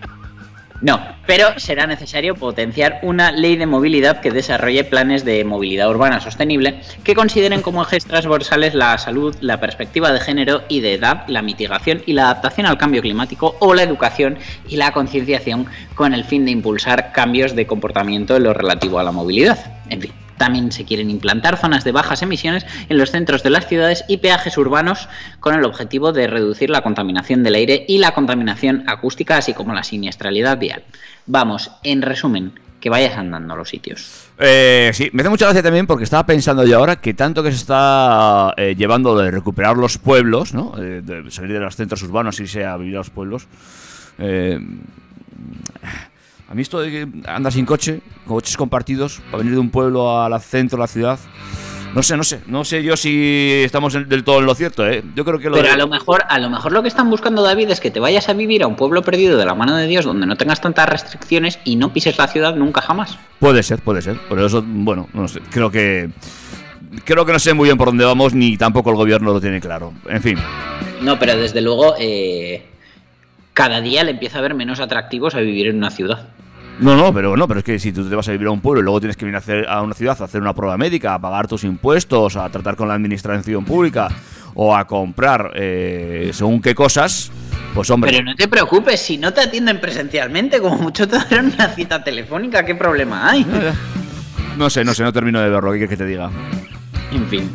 No, 0.82 0.98
pero 1.26 1.58
será 1.58 1.86
necesario 1.86 2.34
potenciar 2.34 3.00
una 3.02 3.32
ley 3.32 3.56
de 3.56 3.66
movilidad 3.66 4.20
que 4.20 4.30
desarrolle 4.30 4.82
planes 4.84 5.24
de 5.26 5.44
movilidad 5.44 5.90
urbana 5.90 6.20
sostenible 6.20 6.80
que 7.04 7.14
consideren 7.14 7.60
como 7.60 7.82
ejes 7.82 8.06
transversales 8.06 8.74
la 8.74 8.96
salud, 8.96 9.36
la 9.40 9.60
perspectiva 9.60 10.10
de 10.10 10.20
género 10.20 10.62
y 10.68 10.80
de 10.80 10.94
edad, 10.94 11.24
la 11.28 11.42
mitigación 11.42 12.02
y 12.06 12.14
la 12.14 12.24
adaptación 12.24 12.66
al 12.66 12.78
cambio 12.78 13.02
climático 13.02 13.56
o 13.60 13.74
la 13.74 13.82
educación 13.82 14.38
y 14.68 14.76
la 14.76 14.92
concienciación 14.92 15.66
con 15.94 16.14
el 16.14 16.24
fin 16.24 16.46
de 16.46 16.52
impulsar 16.52 17.12
cambios 17.12 17.54
de 17.54 17.66
comportamiento 17.66 18.36
en 18.36 18.44
lo 18.44 18.54
relativo 18.54 18.98
a 18.98 19.04
la 19.04 19.12
movilidad. 19.12 19.58
En 19.90 20.00
fin. 20.00 20.12
También 20.40 20.72
se 20.72 20.86
quieren 20.86 21.10
implantar 21.10 21.58
zonas 21.58 21.84
de 21.84 21.92
bajas 21.92 22.22
emisiones 22.22 22.64
en 22.88 22.96
los 22.96 23.10
centros 23.10 23.42
de 23.42 23.50
las 23.50 23.68
ciudades 23.68 24.06
y 24.08 24.16
peajes 24.16 24.56
urbanos 24.56 25.06
con 25.38 25.54
el 25.54 25.66
objetivo 25.66 26.14
de 26.14 26.28
reducir 26.28 26.70
la 26.70 26.80
contaminación 26.80 27.42
del 27.42 27.56
aire 27.56 27.84
y 27.86 27.98
la 27.98 28.12
contaminación 28.12 28.84
acústica, 28.86 29.36
así 29.36 29.52
como 29.52 29.74
la 29.74 29.82
siniestralidad 29.82 30.56
vial. 30.56 30.82
Vamos, 31.26 31.70
en 31.82 32.00
resumen, 32.00 32.54
que 32.80 32.88
vayas 32.88 33.18
andando 33.18 33.52
a 33.52 33.56
los 33.58 33.68
sitios. 33.68 34.30
Eh, 34.38 34.90
sí, 34.94 35.10
me 35.12 35.20
hace 35.20 35.28
mucha 35.28 35.44
gracia 35.44 35.62
también 35.62 35.86
porque 35.86 36.04
estaba 36.04 36.24
pensando 36.24 36.64
yo 36.64 36.78
ahora 36.78 36.96
que 36.96 37.12
tanto 37.12 37.42
que 37.42 37.50
se 37.50 37.58
está 37.58 38.54
eh, 38.56 38.74
llevando 38.78 39.18
de 39.18 39.30
recuperar 39.30 39.76
los 39.76 39.98
pueblos, 39.98 40.54
¿no? 40.54 40.72
Eh, 40.78 41.02
de 41.04 41.30
salir 41.30 41.52
de 41.52 41.60
los 41.60 41.76
centros 41.76 42.02
urbanos 42.02 42.40
y 42.40 42.44
irse 42.44 42.64
a 42.64 42.78
vivir 42.78 42.94
a 42.94 43.00
los 43.00 43.10
pueblos. 43.10 43.46
eh, 44.18 44.58
a 46.50 46.54
mí 46.54 46.62
esto 46.62 46.80
de 46.80 46.90
que 46.90 47.08
andas 47.28 47.54
sin 47.54 47.64
coche, 47.64 48.00
coches 48.26 48.56
compartidos, 48.56 49.20
para 49.30 49.38
venir 49.38 49.52
de 49.54 49.60
un 49.60 49.70
pueblo 49.70 50.20
al 50.20 50.38
centro 50.40 50.76
de 50.76 50.80
la 50.82 50.86
ciudad, 50.88 51.18
no 51.94 52.02
sé, 52.02 52.16
no 52.16 52.22
sé, 52.24 52.40
no 52.46 52.64
sé 52.64 52.82
yo 52.84 52.96
si 52.96 53.62
estamos 53.64 53.92
del 53.92 54.22
todo 54.24 54.38
en 54.40 54.46
lo 54.46 54.54
cierto, 54.54 54.86
¿eh? 54.86 55.02
Yo 55.16 55.24
creo 55.24 55.38
que 55.38 55.48
lo 55.48 55.54
Pero 55.56 55.68
de- 55.68 55.74
a 55.74 55.76
lo 55.76 55.88
mejor, 55.88 56.22
a 56.28 56.38
lo 56.38 56.48
mejor 56.50 56.70
lo 56.72 56.82
que 56.82 56.88
están 56.88 57.08
buscando 57.10 57.42
David 57.42 57.70
es 57.70 57.80
que 57.80 57.90
te 57.90 57.98
vayas 58.00 58.28
a 58.28 58.32
vivir 58.32 58.62
a 58.62 58.66
un 58.68 58.76
pueblo 58.76 59.02
perdido 59.02 59.36
de 59.38 59.44
la 59.44 59.54
mano 59.54 59.74
de 59.76 59.86
Dios 59.88 60.04
donde 60.04 60.26
no 60.26 60.36
tengas 60.36 60.60
tantas 60.60 60.88
restricciones 60.88 61.58
y 61.64 61.76
no 61.76 61.92
pises 61.92 62.16
la 62.18 62.28
ciudad 62.28 62.54
nunca 62.54 62.80
jamás. 62.80 63.18
Puede 63.40 63.62
ser, 63.64 63.80
puede 63.80 64.02
ser. 64.02 64.18
Por 64.28 64.38
eso, 64.40 64.62
bueno, 64.66 65.08
no 65.14 65.26
sé. 65.28 65.40
Creo 65.50 65.70
que. 65.70 66.10
Creo 67.04 67.24
que 67.24 67.32
no 67.32 67.38
sé 67.38 67.54
muy 67.54 67.66
bien 67.66 67.76
por 67.78 67.88
dónde 67.88 68.04
vamos, 68.04 68.34
ni 68.34 68.56
tampoco 68.56 68.90
el 68.90 68.96
gobierno 68.96 69.32
lo 69.32 69.40
tiene 69.40 69.60
claro. 69.60 69.92
En 70.08 70.22
fin. 70.22 70.36
No, 71.02 71.18
pero 71.18 71.36
desde 71.36 71.60
luego 71.60 71.94
eh, 71.98 72.66
cada 73.52 73.80
día 73.80 74.02
le 74.04 74.10
empieza 74.12 74.38
a 74.38 74.42
ver 74.42 74.54
menos 74.54 74.80
atractivos 74.80 75.34
a 75.34 75.40
vivir 75.40 75.68
en 75.68 75.76
una 75.78 75.90
ciudad. 75.90 76.28
No, 76.80 76.96
no, 76.96 77.12
pero 77.12 77.36
no, 77.36 77.46
pero 77.46 77.60
es 77.60 77.64
que 77.64 77.78
si 77.78 77.92
tú 77.92 78.08
te 78.08 78.14
vas 78.14 78.26
a 78.28 78.32
vivir 78.32 78.46
a 78.46 78.50
un 78.50 78.60
pueblo 78.60 78.80
y 78.80 78.84
luego 78.84 79.00
tienes 79.00 79.16
que 79.16 79.26
venir 79.26 79.36
a, 79.36 79.38
hacer, 79.38 79.68
a 79.68 79.82
una 79.82 79.94
ciudad 79.94 80.16
a 80.20 80.24
hacer 80.24 80.40
una 80.40 80.54
prueba 80.54 80.78
médica, 80.78 81.14
a 81.14 81.18
pagar 81.18 81.46
tus 81.46 81.64
impuestos, 81.64 82.36
a 82.36 82.48
tratar 82.48 82.74
con 82.74 82.88
la 82.88 82.94
administración 82.94 83.64
pública 83.64 84.08
o 84.54 84.74
a 84.74 84.86
comprar 84.86 85.52
eh, 85.54 86.30
según 86.32 86.62
qué 86.62 86.74
cosas, 86.74 87.30
pues 87.74 87.90
hombre. 87.90 88.10
Pero 88.10 88.24
no 88.24 88.34
te 88.34 88.48
preocupes, 88.48 88.98
si 89.00 89.18
no 89.18 89.32
te 89.32 89.42
atienden 89.42 89.78
presencialmente, 89.78 90.58
como 90.60 90.78
mucho 90.78 91.06
te 91.06 91.16
darán 91.16 91.52
una 91.52 91.68
cita 91.68 92.02
telefónica, 92.02 92.64
¿qué 92.64 92.74
problema 92.74 93.30
hay? 93.30 93.46
No 94.56 94.70
sé, 94.70 94.82
no 94.82 94.94
sé, 94.94 95.02
no 95.02 95.12
termino 95.12 95.40
de 95.40 95.50
verlo. 95.50 95.72
¿Qué 95.72 95.78
quieres 95.78 95.90
que 95.90 96.04
te 96.04 96.06
diga? 96.06 96.30
En 97.12 97.26
fin. 97.28 97.50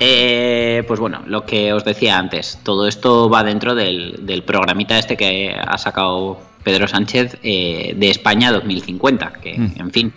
Eh, 0.00 0.82
pues 0.88 0.98
bueno, 0.98 1.22
lo 1.26 1.46
que 1.46 1.72
os 1.72 1.84
decía 1.84 2.18
antes, 2.18 2.58
todo 2.64 2.88
esto 2.88 3.30
va 3.30 3.44
dentro 3.44 3.76
del, 3.76 4.26
del 4.26 4.42
programita 4.42 4.98
este 4.98 5.16
que 5.16 5.54
ha 5.56 5.78
sacado 5.78 6.40
Pedro 6.64 6.88
Sánchez 6.88 7.38
eh, 7.42 7.94
de 7.96 8.10
España 8.10 8.50
2050, 8.50 9.32
que 9.34 9.58
Mm. 9.58 9.72
en 9.76 9.90
fin, 9.92 10.12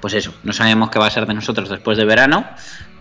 pues 0.00 0.14
eso, 0.14 0.32
no 0.44 0.52
sabemos 0.52 0.88
qué 0.90 0.98
va 0.98 1.06
a 1.06 1.10
ser 1.10 1.26
de 1.26 1.34
nosotros 1.34 1.68
después 1.68 1.98
de 1.98 2.04
verano, 2.04 2.44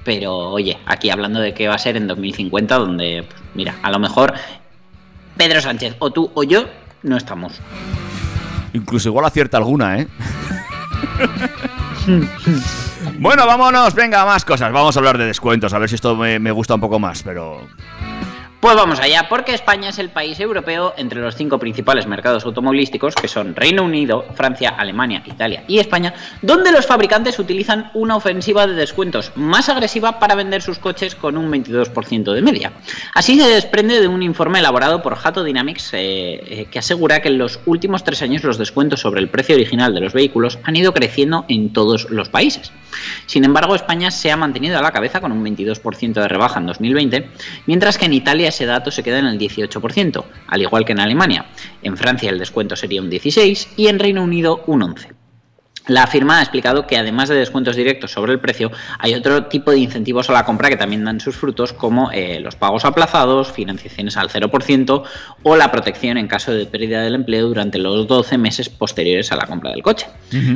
pero 0.03 0.35
oye, 0.49 0.77
aquí 0.85 1.09
hablando 1.09 1.39
de 1.39 1.53
qué 1.53 1.67
va 1.67 1.75
a 1.75 1.79
ser 1.79 1.95
en 1.95 2.07
2050, 2.07 2.75
donde, 2.75 3.23
pues, 3.29 3.41
mira, 3.53 3.75
a 3.83 3.91
lo 3.91 3.99
mejor 3.99 4.33
Pedro 5.37 5.61
Sánchez 5.61 5.95
o 5.99 6.11
tú 6.11 6.31
o 6.33 6.43
yo 6.43 6.65
no 7.03 7.15
estamos. 7.17 7.53
Incluso 8.73 9.09
igual 9.09 9.25
acierta 9.25 9.57
alguna, 9.57 9.99
¿eh? 9.99 10.07
bueno, 13.19 13.45
vámonos, 13.45 13.93
venga, 13.93 14.25
más 14.25 14.45
cosas. 14.45 14.71
Vamos 14.71 14.95
a 14.95 14.99
hablar 14.99 15.17
de 15.17 15.25
descuentos, 15.25 15.73
a 15.73 15.79
ver 15.79 15.89
si 15.89 15.95
esto 15.95 16.15
me, 16.15 16.39
me 16.39 16.51
gusta 16.51 16.75
un 16.75 16.81
poco 16.81 16.99
más, 16.99 17.23
pero... 17.23 17.67
Pues 18.67 18.75
vamos 18.75 18.99
allá, 18.99 19.29
porque 19.29 19.53
España 19.53 19.87
es 19.87 19.97
el 19.97 20.09
país 20.09 20.37
europeo 20.41 20.93
entre 20.97 21.21
los 21.21 21.37
cinco 21.37 21.57
principales 21.57 22.05
mercados 22.05 22.43
automovilísticos, 22.43 23.15
que 23.15 23.29
son 23.29 23.55
Reino 23.55 23.81
Unido, 23.81 24.25
Francia, 24.33 24.75
Alemania, 24.77 25.23
Italia 25.25 25.63
y 25.69 25.79
España, 25.79 26.13
donde 26.41 26.73
los 26.73 26.85
fabricantes 26.85 27.39
utilizan 27.39 27.91
una 27.93 28.17
ofensiva 28.17 28.67
de 28.67 28.73
descuentos 28.73 29.31
más 29.35 29.69
agresiva 29.69 30.19
para 30.19 30.35
vender 30.35 30.61
sus 30.61 30.79
coches 30.79 31.15
con 31.15 31.37
un 31.37 31.49
22% 31.49 32.33
de 32.33 32.41
media. 32.41 32.73
Así 33.13 33.39
se 33.39 33.47
desprende 33.47 34.01
de 34.01 34.09
un 34.09 34.21
informe 34.21 34.59
elaborado 34.59 35.01
por 35.01 35.17
Hato 35.23 35.45
Dynamics 35.45 35.93
eh, 35.93 35.99
eh, 36.45 36.67
que 36.69 36.79
asegura 36.79 37.21
que 37.21 37.29
en 37.29 37.37
los 37.37 37.61
últimos 37.67 38.03
tres 38.03 38.21
años 38.21 38.43
los 38.43 38.57
descuentos 38.57 38.99
sobre 38.99 39.21
el 39.21 39.29
precio 39.29 39.55
original 39.55 39.93
de 39.93 40.01
los 40.01 40.11
vehículos 40.11 40.59
han 40.63 40.75
ido 40.75 40.93
creciendo 40.93 41.45
en 41.47 41.71
todos 41.71 42.09
los 42.09 42.27
países. 42.27 42.73
Sin 43.27 43.45
embargo, 43.45 43.75
España 43.75 44.11
se 44.11 44.29
ha 44.29 44.35
mantenido 44.35 44.77
a 44.77 44.81
la 44.81 44.91
cabeza 44.91 45.21
con 45.21 45.31
un 45.31 45.43
22% 45.45 46.13
de 46.13 46.27
rebaja 46.27 46.59
en 46.59 46.65
2020, 46.65 47.29
mientras 47.65 47.97
que 47.97 48.07
en 48.07 48.13
Italia 48.13 48.51
ese 48.57 48.65
dato 48.65 48.89
se 48.89 49.03
queda 49.03 49.19
en 49.19 49.27
el 49.27 49.37
18%, 49.37 50.23
al 50.47 50.61
igual 50.61 50.83
que 50.83 50.93
en 50.93 50.99
Alemania. 50.99 51.45
En 51.83 51.95
Francia 51.95 52.31
el 52.31 52.39
descuento 52.39 52.75
sería 52.75 53.03
un 53.03 53.11
16% 53.11 53.67
y 53.77 53.87
en 53.87 53.99
Reino 53.99 54.23
Unido 54.23 54.63
un 54.65 54.81
11%. 54.81 55.26
La 55.87 56.05
firma 56.05 56.39
ha 56.39 56.41
explicado 56.41 56.85
que 56.85 56.97
además 56.97 57.29
de 57.29 57.35
descuentos 57.35 57.75
directos 57.75 58.11
sobre 58.11 58.33
el 58.33 58.39
precio, 58.39 58.71
hay 58.99 59.13
otro 59.13 59.45
tipo 59.45 59.71
de 59.71 59.79
incentivos 59.79 60.29
a 60.29 60.33
la 60.33 60.43
compra 60.43 60.69
que 60.69 60.75
también 60.75 61.05
dan 61.05 61.19
sus 61.19 61.35
frutos, 61.35 61.71
como 61.71 62.11
eh, 62.11 62.39
los 62.41 62.55
pagos 62.55 62.83
aplazados, 62.83 63.51
financiaciones 63.51 64.17
al 64.17 64.29
0% 64.29 65.03
o 65.43 65.55
la 65.55 65.71
protección 65.71 66.17
en 66.17 66.27
caso 66.27 66.51
de 66.51 66.65
pérdida 66.65 67.01
del 67.01 67.15
empleo 67.15 67.47
durante 67.47 67.77
los 67.77 68.07
12 68.07 68.37
meses 68.37 68.69
posteriores 68.69 69.31
a 69.31 69.37
la 69.37 69.45
compra 69.45 69.71
del 69.71 69.81
coche. 69.81 70.07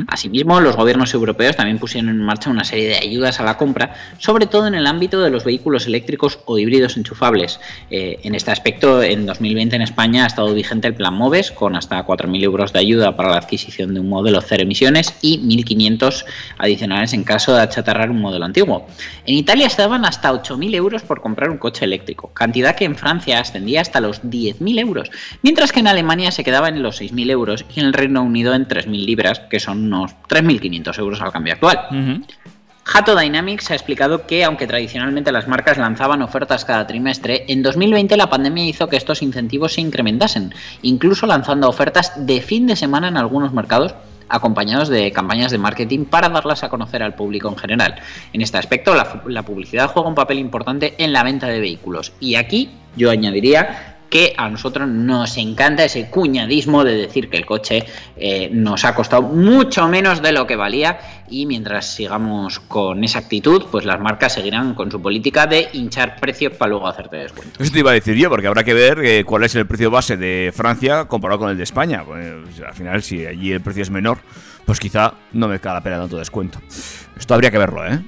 Asimismo, 0.08 0.60
los 0.60 0.76
gobiernos 0.76 1.14
europeos 1.14 1.56
también 1.56 1.78
pusieron 1.78 2.10
en 2.10 2.18
marcha 2.18 2.50
una 2.50 2.64
serie 2.64 2.88
de 2.88 2.96
ayudas 2.96 3.40
a 3.40 3.44
la 3.44 3.56
compra, 3.56 3.94
sobre 4.18 4.46
todo 4.46 4.66
en 4.66 4.74
el 4.74 4.86
ámbito 4.86 5.22
de 5.22 5.30
los 5.30 5.44
vehículos 5.44 5.86
eléctricos 5.86 6.40
o 6.44 6.58
híbridos 6.58 6.96
enchufables. 6.96 7.58
Eh, 7.90 8.20
en 8.22 8.34
este 8.34 8.50
aspecto, 8.50 9.02
en 9.02 9.24
2020 9.24 9.76
en 9.76 9.82
España 9.82 10.24
ha 10.24 10.26
estado 10.26 10.52
vigente 10.52 10.88
el 10.88 10.94
Plan 10.94 11.14
MOVES, 11.14 11.52
con 11.52 11.74
hasta 11.74 12.04
4.000 12.04 12.42
euros 12.44 12.72
de 12.72 12.80
ayuda 12.80 13.16
para 13.16 13.30
la 13.30 13.38
adquisición 13.38 13.94
de 13.94 14.00
un 14.00 14.08
modelo 14.08 14.42
cero 14.42 14.62
emisiones 14.62 15.14
y 15.22 15.38
1.500 15.38 16.24
adicionales 16.58 17.14
en 17.14 17.24
caso 17.24 17.54
de 17.54 17.62
achatarrar 17.62 18.10
un 18.10 18.20
modelo 18.20 18.44
antiguo. 18.44 18.86
En 19.24 19.36
Italia 19.36 19.70
se 19.70 19.80
daban 19.80 20.04
hasta 20.04 20.30
8.000 20.30 20.74
euros 20.74 21.02
por 21.02 21.22
comprar 21.22 21.48
un 21.48 21.56
coche 21.56 21.86
eléctrico, 21.86 22.28
cantidad 22.34 22.76
que 22.76 22.84
en 22.84 22.96
Francia 22.96 23.40
ascendía 23.40 23.80
hasta 23.80 24.00
los 24.00 24.22
10.000 24.22 24.80
euros, 24.80 25.10
mientras 25.42 25.72
que 25.72 25.80
en 25.80 25.86
Alemania 25.86 26.30
se 26.30 26.44
quedaba 26.44 26.68
en 26.68 26.82
los 26.82 27.00
6.000 27.00 27.30
euros 27.30 27.64
y 27.74 27.80
en 27.80 27.86
el 27.86 27.92
Reino 27.94 28.22
Unido 28.22 28.54
en 28.54 28.68
3.000 28.68 29.06
libras, 29.06 29.40
que 29.48 29.60
son 29.60 29.84
unos 29.84 30.12
3.500 30.28 30.98
euros 30.98 31.22
al 31.22 31.32
cambio 31.32 31.54
actual. 31.54 32.26
Hato 32.84 33.16
Dynamics 33.16 33.70
ha 33.70 33.74
explicado 33.74 34.26
que, 34.26 34.44
aunque 34.44 34.66
tradicionalmente 34.66 35.30
las 35.30 35.46
marcas 35.46 35.78
lanzaban 35.78 36.20
ofertas 36.20 36.64
cada 36.64 36.86
trimestre, 36.86 37.44
en 37.48 37.62
2020 37.62 38.16
la 38.16 38.28
pandemia 38.28 38.66
hizo 38.66 38.88
que 38.88 38.96
estos 38.96 39.22
incentivos 39.22 39.74
se 39.74 39.80
incrementasen, 39.80 40.52
incluso 40.82 41.26
lanzando 41.26 41.68
ofertas 41.68 42.26
de 42.26 42.40
fin 42.40 42.66
de 42.66 42.76
semana 42.76 43.08
en 43.08 43.16
algunos 43.16 43.52
mercados 43.52 43.94
acompañados 44.28 44.88
de 44.88 45.10
campañas 45.12 45.52
de 45.52 45.58
marketing 45.58 46.04
para 46.04 46.28
darlas 46.28 46.62
a 46.64 46.68
conocer 46.68 47.02
al 47.02 47.14
público 47.14 47.48
en 47.48 47.56
general. 47.56 47.96
En 48.32 48.40
este 48.40 48.58
aspecto, 48.58 48.94
la, 48.94 49.42
publicidad 49.42 49.88
juega 49.88 50.08
un 50.08 50.14
papel 50.14 50.38
importante 50.38 50.94
en 50.98 51.12
la 51.12 51.22
venta 51.22 51.46
de 51.46 51.60
vehículos. 51.60 52.12
Y 52.20 52.36
aquí 52.36 52.70
yo 52.96 53.10
añadiría 53.10 53.91
que 54.12 54.34
a 54.36 54.50
nosotros 54.50 54.86
nos 54.86 55.38
encanta 55.38 55.84
ese 55.84 56.10
cuñadismo 56.10 56.84
de 56.84 56.96
decir 56.96 57.30
que 57.30 57.38
el 57.38 57.46
coche 57.46 57.82
eh, 58.14 58.50
nos 58.52 58.84
ha 58.84 58.94
costado 58.94 59.22
mucho 59.22 59.88
menos 59.88 60.20
de 60.20 60.32
lo 60.32 60.46
que 60.46 60.54
valía 60.54 61.00
y 61.30 61.46
mientras 61.46 61.94
sigamos 61.94 62.60
con 62.60 63.02
esa 63.04 63.20
actitud, 63.20 63.64
pues 63.70 63.86
las 63.86 63.98
marcas 64.00 64.34
seguirán 64.34 64.74
con 64.74 64.90
su 64.90 65.00
política 65.00 65.46
de 65.46 65.70
hinchar 65.72 66.20
precios 66.20 66.52
para 66.52 66.68
luego 66.68 66.86
hacerte 66.88 67.16
descuento. 67.16 67.62
Eso 67.62 67.72
te 67.72 67.78
iba 67.78 67.90
a 67.90 67.94
decir 67.94 68.14
yo, 68.16 68.28
porque 68.28 68.48
habrá 68.48 68.64
que 68.64 68.74
ver 68.74 69.02
eh, 69.02 69.24
cuál 69.24 69.44
es 69.44 69.54
el 69.54 69.66
precio 69.66 69.90
base 69.90 70.18
de 70.18 70.52
Francia 70.54 71.06
comparado 71.06 71.38
con 71.38 71.50
el 71.50 71.56
de 71.56 71.62
España. 71.62 72.04
Pues, 72.04 72.60
al 72.60 72.74
final, 72.74 73.02
si 73.02 73.24
allí 73.24 73.50
el 73.50 73.62
precio 73.62 73.82
es 73.82 73.90
menor, 73.90 74.18
pues 74.66 74.78
quizá 74.78 75.14
no 75.32 75.48
me 75.48 75.58
la 75.58 75.80
pena 75.80 75.98
tanto 75.98 76.18
descuento. 76.18 76.60
Esto 77.16 77.32
habría 77.32 77.50
que 77.50 77.56
verlo, 77.56 77.86
¿eh? 77.86 77.98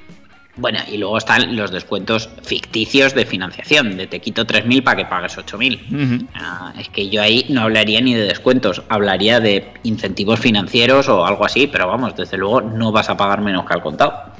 Bueno, 0.56 0.78
y 0.88 0.98
luego 0.98 1.18
están 1.18 1.56
los 1.56 1.72
descuentos 1.72 2.28
ficticios 2.42 3.12
de 3.14 3.26
financiación, 3.26 3.96
de 3.96 4.06
te 4.06 4.20
quito 4.20 4.46
3.000 4.46 4.84
para 4.84 4.96
que 4.98 5.04
pagues 5.04 5.36
8.000. 5.36 6.28
Ah, 6.34 6.72
es 6.78 6.88
que 6.88 7.08
yo 7.08 7.20
ahí 7.20 7.46
no 7.48 7.62
hablaría 7.62 8.00
ni 8.00 8.14
de 8.14 8.22
descuentos, 8.22 8.82
hablaría 8.88 9.40
de 9.40 9.72
incentivos 9.82 10.38
financieros 10.38 11.08
o 11.08 11.26
algo 11.26 11.44
así, 11.44 11.66
pero 11.66 11.88
vamos, 11.88 12.14
desde 12.14 12.36
luego 12.36 12.60
no 12.60 12.92
vas 12.92 13.10
a 13.10 13.16
pagar 13.16 13.40
menos 13.40 13.66
que 13.66 13.74
al 13.74 13.82
contado. 13.82 14.32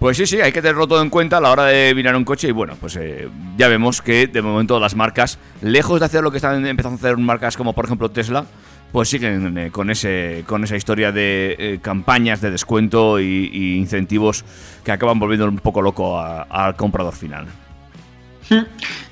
Pues 0.00 0.16
sí, 0.16 0.26
sí, 0.26 0.40
hay 0.40 0.50
que 0.50 0.62
tenerlo 0.62 0.88
todo 0.88 1.02
en 1.02 1.10
cuenta 1.10 1.36
a 1.36 1.40
la 1.42 1.50
hora 1.50 1.66
de 1.66 1.94
mirar 1.94 2.16
un 2.16 2.24
coche 2.24 2.48
y 2.48 2.52
bueno, 2.52 2.74
pues 2.80 2.96
eh, 2.96 3.28
ya 3.58 3.68
vemos 3.68 4.00
que 4.00 4.26
de 4.26 4.42
momento 4.42 4.80
las 4.80 4.96
marcas, 4.96 5.38
lejos 5.60 6.00
de 6.00 6.06
hacer 6.06 6.22
lo 6.22 6.30
que 6.30 6.38
están 6.38 6.66
empezando 6.66 6.96
a 6.96 6.98
hacer 6.98 7.18
marcas 7.18 7.56
como 7.56 7.74
por 7.74 7.84
ejemplo 7.84 8.10
Tesla, 8.10 8.46
pues 8.92 9.08
siguen 9.08 9.56
eh, 9.58 9.70
con 9.70 9.90
ese 9.90 10.44
con 10.46 10.64
esa 10.64 10.76
historia 10.76 11.12
de 11.12 11.56
eh, 11.58 11.78
campañas 11.82 12.40
de 12.40 12.50
descuento 12.50 13.20
y, 13.20 13.50
y 13.52 13.76
incentivos 13.76 14.44
que 14.84 14.92
acaban 14.92 15.18
volviendo 15.18 15.46
un 15.48 15.58
poco 15.58 15.80
loco 15.82 16.18
a- 16.18 16.42
al 16.42 16.76
comprador 16.76 17.14
final. 17.14 17.46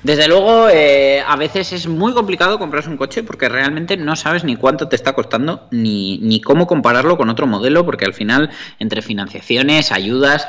Desde 0.03 0.27
luego, 0.27 0.67
eh, 0.69 1.21
a 1.25 1.37
veces 1.37 1.71
es 1.71 1.87
muy 1.87 2.13
complicado 2.13 2.59
comprarse 2.59 2.89
un 2.89 2.97
coche 2.97 3.23
porque 3.23 3.47
realmente 3.47 3.95
no 3.95 4.17
sabes 4.17 4.43
ni 4.43 4.57
cuánto 4.57 4.89
te 4.89 4.97
está 4.97 5.13
costando 5.13 5.67
ni, 5.71 6.17
ni 6.17 6.41
cómo 6.41 6.67
compararlo 6.67 7.15
con 7.15 7.29
otro 7.29 7.47
modelo, 7.47 7.85
porque 7.85 8.03
al 8.03 8.13
final, 8.13 8.49
entre 8.79 9.01
financiaciones, 9.01 9.93
ayudas, 9.93 10.45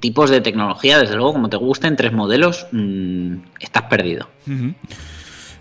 tipos 0.00 0.30
de 0.30 0.40
tecnología, 0.40 0.98
desde 0.98 1.14
luego, 1.14 1.34
como 1.34 1.48
te 1.48 1.56
gusten 1.56 1.94
tres 1.94 2.12
modelos, 2.12 2.66
mm, 2.72 3.34
estás 3.60 3.84
perdido. 3.84 4.28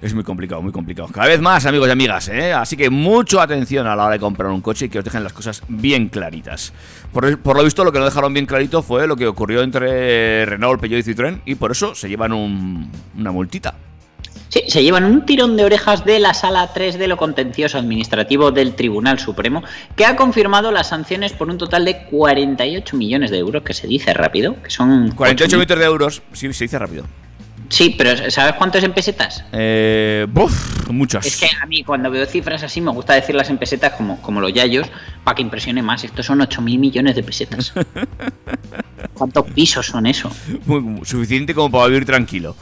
Es 0.06 0.14
muy 0.14 0.24
complicado, 0.24 0.62
muy 0.62 0.72
complicado. 0.72 1.08
Cada 1.12 1.26
vez 1.28 1.42
más, 1.42 1.66
amigos 1.66 1.88
y 1.88 1.92
amigas, 1.92 2.30
¿eh? 2.30 2.54
Así 2.54 2.78
que 2.78 2.92
mucho 2.92 3.42
atención 3.42 3.88
a 3.88 3.96
la 3.96 4.04
hora 4.06 4.14
de 4.14 4.20
comprar 4.20 4.52
un 4.52 4.62
coche 4.62 4.86
y 4.86 4.90
que 4.90 5.00
os 5.00 5.04
dejen 5.04 5.24
las 5.24 5.34
cosas 5.34 5.64
bien 5.68 6.10
claritas. 6.10 6.74
Por, 7.12 7.40
por 7.40 7.58
lo 7.58 7.64
visto, 7.64 7.84
lo 7.84 7.92
que 7.92 7.98
no 7.98 8.06
dejaron 8.06 8.32
bien 8.32 8.46
clarito 8.46 8.84
fue 8.84 9.08
lo 9.08 9.16
que 9.16 9.26
ocurrió 9.26 9.64
entre 9.64 10.46
Renault, 10.46 10.80
Peugeot 10.80 11.00
y 11.08 11.12
Citroën 11.12 11.42
y 11.46 11.56
por 11.56 11.72
eso 11.72 11.96
se 11.96 12.08
llevan 12.08 12.34
un- 12.34 12.92
una 13.18 13.32
multita. 13.32 13.74
Sí, 14.50 14.62
se 14.68 14.84
llevan 14.84 15.06
un 15.06 15.26
tirón 15.26 15.58
de 15.58 15.66
orejas 15.66 16.06
de 16.06 16.20
la 16.20 16.36
Sala 16.36 16.72
3 16.72 17.00
de 17.00 17.08
lo 17.08 17.18
contencioso 17.18 17.80
administrativo 17.80 18.52
del 18.52 18.76
Tribunal 18.76 19.18
Supremo, 19.18 19.64
que 19.96 20.06
ha 20.06 20.16
confirmado 20.16 20.72
las 20.72 20.90
sanciones 20.90 21.34
por 21.34 21.50
un 21.50 21.58
total 21.58 21.84
de 21.84 22.04
48 22.12 22.96
millones 22.96 23.32
de 23.32 23.40
euros, 23.40 23.64
que 23.64 23.74
se 23.74 23.88
dice 23.88 24.14
rápido, 24.14 24.62
que 24.62 24.70
son... 24.70 25.10
48 25.14 25.58
8.000. 25.58 25.60
millones 25.60 25.80
de 25.80 25.86
euros, 25.86 26.22
sí, 26.32 26.54
se 26.54 26.66
dice 26.66 26.78
rápido. 26.78 27.06
Sí, 27.70 27.96
pero 27.98 28.30
¿sabes 28.30 28.56
cuánto 28.56 28.78
es 28.78 28.84
en 28.84 28.94
pesetas? 28.94 29.44
Eh, 29.52 30.28
buf, 30.30 30.90
muchas. 30.90 31.26
Es 31.26 31.38
que 31.38 31.48
a 31.62 31.66
mí 31.66 31.84
cuando 31.84 32.10
veo 32.12 32.26
cifras 32.26 32.64
así 32.64 32.82
me 32.82 32.92
gusta 32.92 33.14
decirlas 33.14 33.50
en 33.50 33.58
pesetas 33.58 33.94
como, 33.94 34.22
como 34.22 34.42
los 34.42 34.54
yayos 34.54 34.88
para 35.24 35.36
que 35.36 35.42
impresione 35.42 35.82
más. 35.82 36.04
Estos 36.04 36.26
son 36.26 36.40
8.000 36.40 36.80
millones 36.80 37.16
de 37.16 37.24
pesetas. 37.24 37.74
¿Cuántos 39.14 39.50
pisos 39.52 39.88
son 39.88 40.06
eso? 40.06 40.32
Suficiente 41.04 41.54
como 41.54 41.72
para 41.72 41.88
vivir 41.88 42.06
tranquilo. 42.06 42.56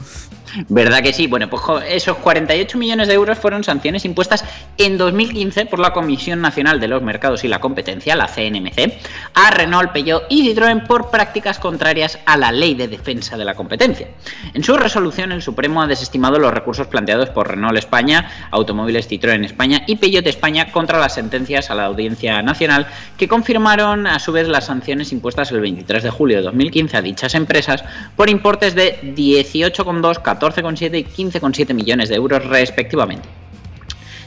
¿Verdad 0.68 1.02
que 1.02 1.12
sí? 1.12 1.26
Bueno, 1.26 1.48
pues 1.48 1.62
esos 1.88 2.16
48 2.18 2.78
millones 2.78 3.08
de 3.08 3.14
euros 3.14 3.38
fueron 3.38 3.64
sanciones 3.64 4.04
impuestas 4.04 4.44
en 4.78 4.98
2015 4.98 5.66
por 5.66 5.78
la 5.78 5.92
Comisión 5.92 6.40
Nacional 6.40 6.80
de 6.80 6.88
los 6.88 7.02
Mercados 7.02 7.44
y 7.44 7.48
la 7.48 7.60
Competencia, 7.60 8.16
la 8.16 8.28
CNMC, 8.28 8.92
a 9.34 9.50
Renault, 9.50 9.92
Peugeot 9.92 10.24
y 10.28 10.48
Citroën 10.48 10.86
por 10.86 11.10
prácticas 11.10 11.58
contrarias 11.58 12.18
a 12.26 12.36
la 12.36 12.52
Ley 12.52 12.74
de 12.74 12.88
Defensa 12.88 13.36
de 13.36 13.44
la 13.44 13.54
Competencia. 13.54 14.08
En 14.52 14.62
su 14.62 14.76
resolución, 14.76 15.32
el 15.32 15.42
Supremo 15.42 15.82
ha 15.82 15.86
desestimado 15.86 16.38
los 16.38 16.52
recursos 16.52 16.86
planteados 16.86 17.30
por 17.30 17.48
Renault 17.48 17.78
España, 17.78 18.30
Automóviles 18.50 19.10
Citroën 19.10 19.44
España 19.44 19.82
y 19.86 19.96
Peugeot 19.96 20.26
España 20.26 20.70
contra 20.70 20.98
las 20.98 21.14
sentencias 21.14 21.70
a 21.70 21.74
la 21.74 21.86
Audiencia 21.86 22.42
Nacional, 22.42 22.86
que 23.16 23.28
confirmaron 23.28 24.06
a 24.06 24.18
su 24.18 24.32
vez 24.32 24.48
las 24.48 24.66
sanciones 24.66 25.12
impuestas 25.12 25.50
el 25.50 25.60
23 25.60 26.02
de 26.02 26.10
julio 26.10 26.36
de 26.36 26.42
2015 26.42 26.96
a 26.96 27.02
dichas 27.02 27.34
empresas 27.34 27.84
por 28.16 28.28
importes 28.30 28.74
de 28.74 29.00
18,2, 29.02 30.22
14,7 30.44 30.98
y 30.98 31.04
15,7 31.04 31.72
millones 31.72 32.08
de 32.08 32.16
euros 32.16 32.44
respectivamente. 32.46 33.43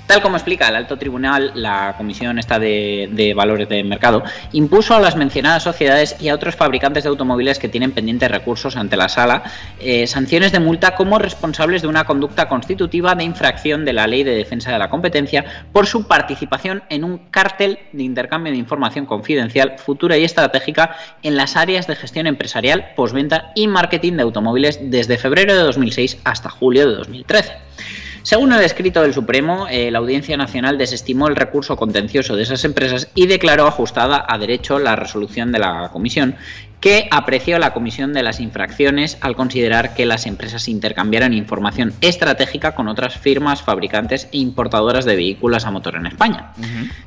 Tal 0.08 0.22
como 0.22 0.38
explica 0.38 0.70
el 0.70 0.76
alto 0.78 0.98
tribunal, 0.98 1.52
la 1.56 1.96
Comisión 1.98 2.39
esta 2.39 2.58
de, 2.60 3.34
Valores 3.36 3.67
de 3.67 3.84
Mercado 3.84 4.24
impuso 4.54 4.96
a 4.96 5.02
las 5.02 5.17
mencionadas 5.17 5.63
sociedades 5.63 6.15
y 6.22 6.30
a 6.30 6.36
otros 6.36 6.56
fabricantes 6.56 7.04
de 7.04 7.10
automóviles 7.10 7.60
que 7.60 7.67
tienen 7.67 7.91
pendientes 7.91 8.32
recursos 8.32 8.78
ante 8.78 8.96
la 8.96 9.10
sala 9.10 9.43
eh, 9.80 10.08
sanciones 10.08 10.54
de 10.54 10.62
multa 10.62 10.96
como 10.96 11.20
responsables 11.20 11.82
de 11.82 11.89
una 11.89 12.06
conducta 12.06 12.48
constitutiva 12.48 13.15
de 13.15 13.26
infracción 13.26 13.84
de 13.84 13.91
la 13.91 14.08
Ley 14.08 14.24
de 14.24 14.36
Defensa 14.36 14.72
de 14.72 14.80
la 14.80 14.89
Competencia 14.89 15.43
por 15.74 15.88
su 15.88 16.08
participación 16.08 16.84
en 16.89 17.04
un 17.04 17.17
cártel 17.30 17.78
de 17.91 18.04
intercambio 18.04 18.54
de 18.54 18.60
información 18.60 19.06
confidencial, 19.06 19.76
futura 19.78 20.17
y 20.17 20.24
estratégica 20.24 20.96
en 21.22 21.36
las 21.36 21.58
áreas 21.58 21.86
de 21.86 21.98
gestión 21.98 22.28
empresarial, 22.28 22.93
postventa 22.96 23.52
y 23.56 23.67
marketing 23.67 24.13
de 24.13 24.24
automóviles 24.24 24.80
desde 24.82 25.17
febrero 25.17 25.54
de 25.54 25.63
2006 25.63 26.20
hasta 26.24 26.50
julio 26.50 26.88
de 26.88 26.96
2013. 26.96 28.07
Según 28.28 28.52
el 28.52 28.62
escrito 28.62 29.02
del 29.02 29.13
Supremo, 29.13 29.68
eh, 29.70 29.90
la 29.90 30.00
Audiencia 30.00 30.36
Nacional 30.36 30.78
desestimó 30.78 31.30
el 31.30 31.38
recurso 31.38 31.78
contencioso 31.78 32.36
de 32.36 32.44
esas 32.44 32.66
empresas 32.66 33.08
y 33.16 33.26
declaró 33.26 33.68
ajustada 33.68 34.26
a 34.28 34.38
derecho 34.38 34.80
la 34.80 34.98
resolución 34.98 35.54
de 35.54 35.60
la 35.60 35.92
Comisión, 35.94 36.36
que 36.82 37.08
apreció 37.10 37.58
la 37.58 37.72
Comisión 37.72 38.12
de 38.12 38.24
las 38.24 38.42
Infracciones 38.42 39.18
al 39.22 39.38
considerar 39.38 39.94
que 39.94 40.06
las 40.06 40.26
empresas 40.26 40.68
intercambiaron 40.68 41.34
información 41.34 41.94
estratégica 42.02 42.76
con 42.76 42.90
otras 42.90 43.16
firmas 43.18 43.62
fabricantes 43.62 44.28
e 44.34 44.40
importadoras 44.40 45.06
de 45.06 45.16
vehículos 45.16 45.63
a 45.63 45.72
motor 45.72 45.96
en 45.96 46.08
España. 46.08 46.52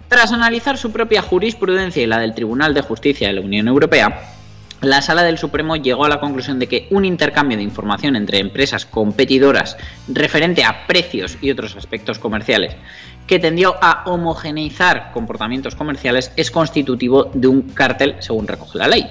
Tras 0.08 0.32
analizar 0.32 0.78
su 0.78 0.90
propia 0.90 1.20
jurisprudencia 1.20 2.02
y 2.02 2.06
la 2.06 2.18
del 2.18 2.32
Tribunal 2.32 2.72
de 2.72 2.80
Justicia 2.80 3.28
de 3.28 3.34
la 3.34 3.42
Unión 3.42 3.68
Europea, 3.68 4.39
la 4.80 5.02
Sala 5.02 5.22
del 5.22 5.38
Supremo 5.38 5.76
llegó 5.76 6.04
a 6.04 6.08
la 6.08 6.20
conclusión 6.20 6.58
de 6.58 6.66
que 6.66 6.86
un 6.90 7.04
intercambio 7.04 7.56
de 7.56 7.62
información 7.62 8.16
entre 8.16 8.38
empresas 8.38 8.86
competidoras 8.86 9.76
referente 10.08 10.64
a 10.64 10.86
precios 10.86 11.36
y 11.40 11.50
otros 11.50 11.76
aspectos 11.76 12.18
comerciales 12.18 12.76
que 13.30 13.38
tendió 13.38 13.76
a 13.80 14.02
homogeneizar 14.06 15.12
comportamientos 15.12 15.76
comerciales 15.76 16.32
es 16.34 16.50
constitutivo 16.50 17.30
de 17.32 17.46
un 17.46 17.62
cártel 17.62 18.16
según 18.18 18.48
recoge 18.48 18.76
la 18.76 18.88
ley. 18.88 19.06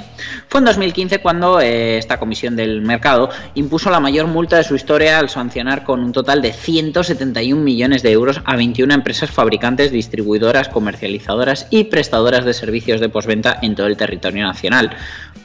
Fue 0.49 0.59
en 0.59 0.65
2015 0.65 1.19
cuando 1.19 1.61
eh, 1.61 1.97
esta 1.97 2.19
comisión 2.19 2.57
del 2.57 2.81
mercado 2.81 3.29
impuso 3.55 3.89
la 3.89 4.01
mayor 4.01 4.27
multa 4.27 4.57
de 4.57 4.65
su 4.65 4.75
historia 4.75 5.19
al 5.19 5.29
sancionar 5.29 5.85
con 5.85 6.03
un 6.03 6.11
total 6.11 6.41
de 6.41 6.51
171 6.51 7.63
millones 7.63 8.03
de 8.03 8.11
euros 8.11 8.41
a 8.43 8.57
21 8.57 8.93
empresas 8.93 9.31
fabricantes, 9.31 9.89
distribuidoras, 9.89 10.67
comercializadoras 10.67 11.67
y 11.69 11.85
prestadoras 11.85 12.43
de 12.43 12.53
servicios 12.53 12.99
de 12.99 13.07
posventa 13.07 13.57
en 13.61 13.75
todo 13.75 13.87
el 13.87 13.95
territorio 13.95 14.43
nacional 14.43 14.97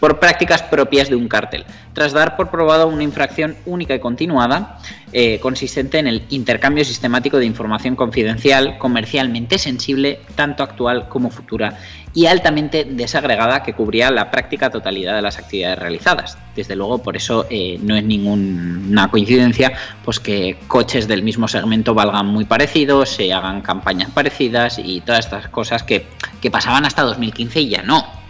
por 0.05 0.19
prácticas 0.19 0.63
propias 0.63 1.09
de 1.09 1.17
un 1.17 1.29
cártel, 1.29 1.65
tras 1.95 2.13
dar 2.13 2.37
por 2.37 2.51
probado 2.51 2.89
una 2.89 3.03
infracción 3.03 3.57
única 3.65 3.95
y 3.95 4.01
continuada 4.01 4.79
eh, 5.15 5.39
consistente 5.41 5.99
en 5.99 6.07
el 6.07 6.25
intercambio 6.29 6.85
sistemático 6.85 7.39
de 7.39 7.47
información 7.47 7.97
confidencial, 7.97 8.77
comercialmente 8.77 9.57
sensible, 9.57 10.21
tanto 10.35 10.63
actual 10.63 11.09
como 11.09 11.31
futura, 11.31 11.79
y 12.13 12.27
altamente 12.27 12.85
desagregada 12.85 13.63
que 13.63 13.73
cubría 13.73 14.11
la 14.11 14.31
práctica 14.31 14.69
totalidad 14.69 15.17
de 15.17 15.23
las 15.23 15.39
actividades 15.39 15.79
realizadas. 15.79 16.37
Desde 16.55 16.77
luego, 16.77 16.99
por 16.99 17.17
eso 17.17 17.47
eh, 17.49 17.79
no 17.81 17.97
es 17.97 18.05
ninguna 18.05 19.11
coincidencia 19.11 19.73
pues 20.05 20.21
que 20.21 20.59
coches 20.67 21.09
del 21.09 21.23
mismo 21.23 21.49
segmento 21.49 21.95
valgan 21.95 22.27
muy 22.27 22.45
parecidos, 22.45 23.09
se 23.09 23.33
hagan 23.33 23.63
campañas 23.63 24.11
parecidas 24.11 24.79
y 24.79 25.01
todas 25.01 25.25
estas 25.25 25.49
cosas 25.49 25.83
que, 25.83 26.07
que 26.43 26.51
pasaban 26.51 26.85
hasta 26.85 27.01
2015 27.05 27.61
y 27.63 27.69
ya 27.71 27.83
no. 27.83 28.24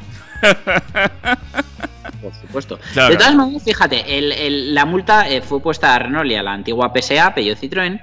Por 2.22 2.34
supuesto. 2.40 2.78
Claro. 2.92 3.10
De 3.10 3.16
todas 3.16 3.34
maneras, 3.34 3.62
fíjate, 3.64 4.18
el- 4.18 4.32
el- 4.32 4.74
la 4.74 4.84
multa 4.84 5.28
eh, 5.28 5.40
fue 5.42 5.60
puesta 5.60 5.94
a 5.94 5.98
Renault 5.98 6.30
y 6.30 6.34
a 6.34 6.42
la 6.42 6.52
antigua 6.52 6.92
PSA, 6.94 7.34
Peugeot 7.34 7.58
Citroën, 7.58 8.00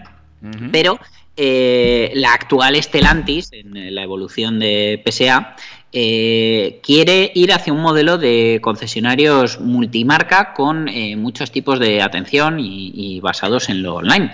pero 0.71 0.99
eh, 1.37 2.11
la 2.15 2.33
actual 2.33 2.75
Stellantis, 2.81 3.49
en 3.53 3.95
la 3.95 4.03
evolución 4.03 4.59
de 4.59 5.01
PSA, 5.05 5.55
eh, 5.93 6.79
quiere 6.83 7.31
ir 7.35 7.51
hacia 7.53 7.73
un 7.73 7.81
modelo 7.81 8.17
de 8.17 8.59
concesionarios 8.61 9.59
multimarca 9.59 10.53
con 10.53 10.87
eh, 10.87 11.15
muchos 11.15 11.51
tipos 11.51 11.79
de 11.79 12.01
atención 12.01 12.59
y, 12.59 12.91
y 12.93 13.19
basados 13.21 13.69
en 13.69 13.81
lo 13.83 13.95
online. 13.95 14.31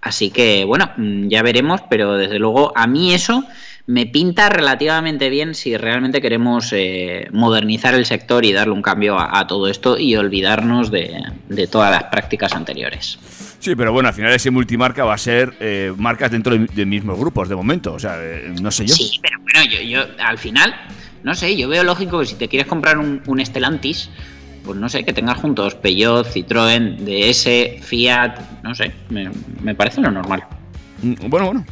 Así 0.00 0.30
que, 0.30 0.64
bueno, 0.64 0.90
mm, 0.96 1.28
ya 1.28 1.42
veremos, 1.42 1.80
pero 1.88 2.14
desde 2.14 2.38
luego 2.38 2.72
a 2.76 2.86
mí 2.86 3.14
eso 3.14 3.44
me 3.86 4.06
pinta 4.06 4.48
relativamente 4.48 5.28
bien 5.28 5.54
si 5.54 5.76
realmente 5.76 6.22
queremos 6.22 6.72
eh, 6.72 7.28
modernizar 7.32 7.94
el 7.94 8.06
sector 8.06 8.44
y 8.44 8.52
darle 8.52 8.72
un 8.72 8.80
cambio 8.82 9.18
a, 9.18 9.38
a 9.38 9.46
todo 9.46 9.68
esto 9.68 9.98
y 9.98 10.16
olvidarnos 10.16 10.90
de, 10.90 11.22
de 11.48 11.66
todas 11.66 11.90
las 11.90 12.04
prácticas 12.04 12.54
anteriores. 12.54 13.18
Sí, 13.58 13.74
pero 13.76 13.92
bueno, 13.92 14.08
al 14.08 14.14
final 14.14 14.32
ese 14.32 14.50
multimarca 14.50 15.04
va 15.04 15.14
a 15.14 15.18
ser 15.18 15.54
eh, 15.60 15.92
marcas 15.96 16.30
dentro 16.30 16.56
de, 16.56 16.66
de 16.66 16.86
mismos 16.86 17.18
grupos 17.18 17.48
de 17.48 17.56
momento. 17.56 17.92
O 17.94 17.98
sea, 17.98 18.16
eh, 18.18 18.54
no 18.60 18.70
sé 18.70 18.86
yo. 18.86 18.94
Sí, 18.94 19.18
pero 19.22 19.38
bueno, 19.40 19.60
yo, 19.70 19.80
yo 19.82 20.06
al 20.18 20.38
final, 20.38 20.74
no 21.22 21.34
sé, 21.34 21.54
yo 21.56 21.68
veo 21.68 21.82
lógico 21.84 22.20
que 22.20 22.26
si 22.26 22.36
te 22.36 22.48
quieres 22.48 22.66
comprar 22.66 22.96
un, 22.98 23.20
un 23.26 23.44
Stellantis, 23.44 24.08
pues 24.64 24.78
no 24.78 24.88
sé, 24.88 25.04
que 25.04 25.12
tengas 25.12 25.38
juntos 25.38 25.74
Peugeot, 25.74 26.26
Citroën, 26.26 26.96
DS, 27.04 27.82
Fiat, 27.84 28.62
no 28.62 28.74
sé, 28.74 28.92
me, 29.10 29.30
me 29.62 29.74
parece 29.74 30.00
lo 30.00 30.10
normal. 30.10 30.44
Mm, 31.02 31.28
Bueno, 31.28 31.46
bueno. 31.46 31.66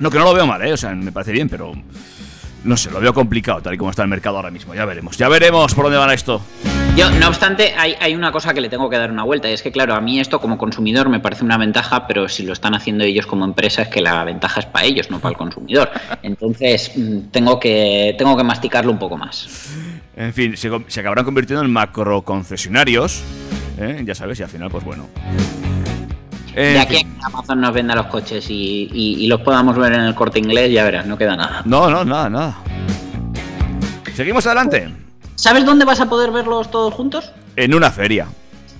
No, 0.00 0.10
que 0.10 0.18
no 0.18 0.24
lo 0.24 0.34
veo 0.34 0.46
mal, 0.46 0.62
¿eh? 0.62 0.72
O 0.72 0.76
sea, 0.76 0.94
me 0.94 1.12
parece 1.12 1.32
bien, 1.32 1.48
pero. 1.48 1.72
No 2.64 2.78
sé, 2.78 2.90
lo 2.90 2.98
veo 2.98 3.12
complicado 3.12 3.60
tal 3.60 3.74
y 3.74 3.76
como 3.76 3.90
está 3.90 4.02
el 4.02 4.08
mercado 4.08 4.36
ahora 4.36 4.50
mismo. 4.50 4.74
Ya 4.74 4.86
veremos, 4.86 5.18
ya 5.18 5.28
veremos 5.28 5.74
por 5.74 5.84
dónde 5.84 5.98
va 5.98 6.12
esto. 6.14 6.40
Yo, 6.96 7.10
no 7.10 7.28
obstante, 7.28 7.74
hay, 7.76 7.94
hay 8.00 8.14
una 8.14 8.30
cosa 8.30 8.54
que 8.54 8.60
le 8.60 8.68
tengo 8.68 8.88
que 8.88 8.96
dar 8.96 9.10
una 9.10 9.24
vuelta, 9.24 9.50
y 9.50 9.52
es 9.52 9.62
que, 9.62 9.72
claro, 9.72 9.94
a 9.94 10.00
mí 10.00 10.20
esto 10.20 10.40
como 10.40 10.56
consumidor 10.56 11.08
me 11.08 11.18
parece 11.18 11.44
una 11.44 11.58
ventaja, 11.58 12.06
pero 12.06 12.28
si 12.28 12.44
lo 12.44 12.52
están 12.52 12.74
haciendo 12.74 13.02
ellos 13.02 13.26
como 13.26 13.44
empresa 13.44 13.82
es 13.82 13.88
que 13.88 14.00
la 14.00 14.22
ventaja 14.22 14.60
es 14.60 14.66
para 14.66 14.86
ellos, 14.86 15.10
no 15.10 15.18
para 15.18 15.32
el 15.32 15.36
consumidor. 15.36 15.90
Entonces, 16.22 16.92
mm, 16.94 17.30
tengo 17.32 17.58
que, 17.58 18.14
tengo 18.16 18.36
que 18.36 18.44
masticarlo 18.44 18.92
un 18.92 18.98
poco 18.98 19.16
más. 19.16 19.74
En 20.16 20.32
fin, 20.32 20.56
se, 20.56 20.70
se 20.86 21.00
acabarán 21.00 21.24
convirtiendo 21.24 21.64
en 21.64 21.72
macro 21.72 22.22
concesionarios. 22.22 23.24
¿eh? 23.78 24.02
Ya 24.06 24.14
sabes, 24.14 24.38
y 24.38 24.44
al 24.44 24.48
final, 24.48 24.70
pues 24.70 24.84
bueno. 24.84 25.08
En 26.56 26.74
De 26.74 26.78
aquí 26.80 26.96
a 26.96 26.98
fin. 27.00 27.14
que 27.14 27.20
Amazon 27.26 27.60
nos 27.60 27.72
venda 27.74 27.94
los 27.96 28.06
coches 28.06 28.48
y, 28.48 28.88
y- 28.92 29.24
y 29.24 29.26
los 29.26 29.40
podamos 29.40 29.76
ver 29.76 29.92
en 29.92 30.00
el 30.02 30.14
corte 30.14 30.38
inglés, 30.38 30.70
ya 30.72 30.84
verás, 30.84 31.04
no 31.06 31.18
queda 31.18 31.36
nada. 31.36 31.62
No, 31.64 31.90
no, 31.90 32.04
nada, 32.04 32.30
nada. 32.30 32.58
Seguimos 34.14 34.46
adelante. 34.46 34.88
¿Sabes 35.34 35.64
dónde 35.66 35.84
vas 35.84 36.00
a 36.00 36.06
poder 36.08 36.30
verlos 36.30 36.70
todos 36.70 36.94
juntos? 36.94 37.32
En 37.56 37.74
una 37.74 37.90
feria. 37.90 38.26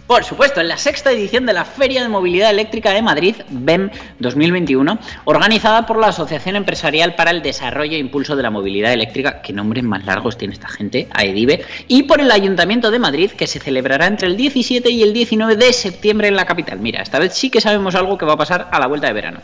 Por 0.06 0.22
supuesto, 0.22 0.60
en 0.60 0.68
la 0.68 0.76
sexta 0.76 1.12
edición 1.12 1.46
de 1.46 1.54
la 1.54 1.64
Feria 1.64 2.02
de 2.02 2.10
Movilidad 2.10 2.50
Eléctrica 2.50 2.90
de 2.90 3.00
Madrid, 3.00 3.36
BEM 3.48 3.88
2021, 4.18 4.98
organizada 5.24 5.86
por 5.86 5.98
la 5.98 6.08
Asociación 6.08 6.56
Empresarial 6.56 7.14
para 7.14 7.30
el 7.30 7.40
Desarrollo 7.40 7.94
e 7.96 8.00
Impulso 8.00 8.36
de 8.36 8.42
la 8.42 8.50
Movilidad 8.50 8.92
Eléctrica, 8.92 9.40
que 9.40 9.54
nombres 9.54 9.82
más 9.82 10.04
largos 10.04 10.36
tiene 10.36 10.52
esta 10.52 10.68
gente, 10.68 11.08
AEDIBE, 11.10 11.64
y 11.88 12.02
por 12.02 12.20
el 12.20 12.30
Ayuntamiento 12.30 12.90
de 12.90 12.98
Madrid, 12.98 13.30
que 13.30 13.46
se 13.46 13.60
celebrará 13.60 14.06
entre 14.06 14.28
el 14.28 14.36
17 14.36 14.90
y 14.90 15.02
el 15.02 15.14
19 15.14 15.56
de 15.56 15.72
septiembre 15.72 16.28
en 16.28 16.36
la 16.36 16.44
capital. 16.44 16.80
Mira, 16.80 17.00
esta 17.00 17.18
vez 17.18 17.32
sí 17.32 17.48
que 17.48 17.62
sabemos 17.62 17.94
algo 17.94 18.18
que 18.18 18.26
va 18.26 18.34
a 18.34 18.38
pasar 18.38 18.68
a 18.70 18.78
la 18.78 18.86
vuelta 18.86 19.06
de 19.06 19.14
verano. 19.14 19.40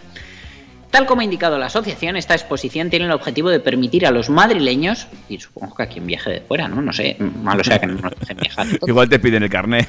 Tal 0.90 1.06
como 1.06 1.22
ha 1.22 1.24
indicado 1.24 1.56
la 1.56 1.66
asociación, 1.66 2.16
esta 2.16 2.34
exposición 2.34 2.90
tiene 2.90 3.06
el 3.06 3.12
objetivo 3.12 3.48
de 3.48 3.60
permitir 3.60 4.04
a 4.04 4.10
los 4.10 4.28
madrileños, 4.28 5.06
y 5.28 5.38
supongo 5.38 5.74
que 5.74 5.84
a 5.84 5.86
quien 5.86 6.06
viaje 6.06 6.30
de 6.30 6.40
fuera, 6.42 6.68
¿no? 6.68 6.82
No 6.82 6.92
sé, 6.92 7.16
malo 7.18 7.64
sea 7.64 7.78
que 7.78 7.86
no 7.86 7.94
nos 7.94 8.12
dejen 8.18 8.36
viajar. 8.36 8.66
Igual 8.86 9.08
te 9.08 9.18
piden 9.18 9.44
el 9.44 9.48
carné. 9.48 9.88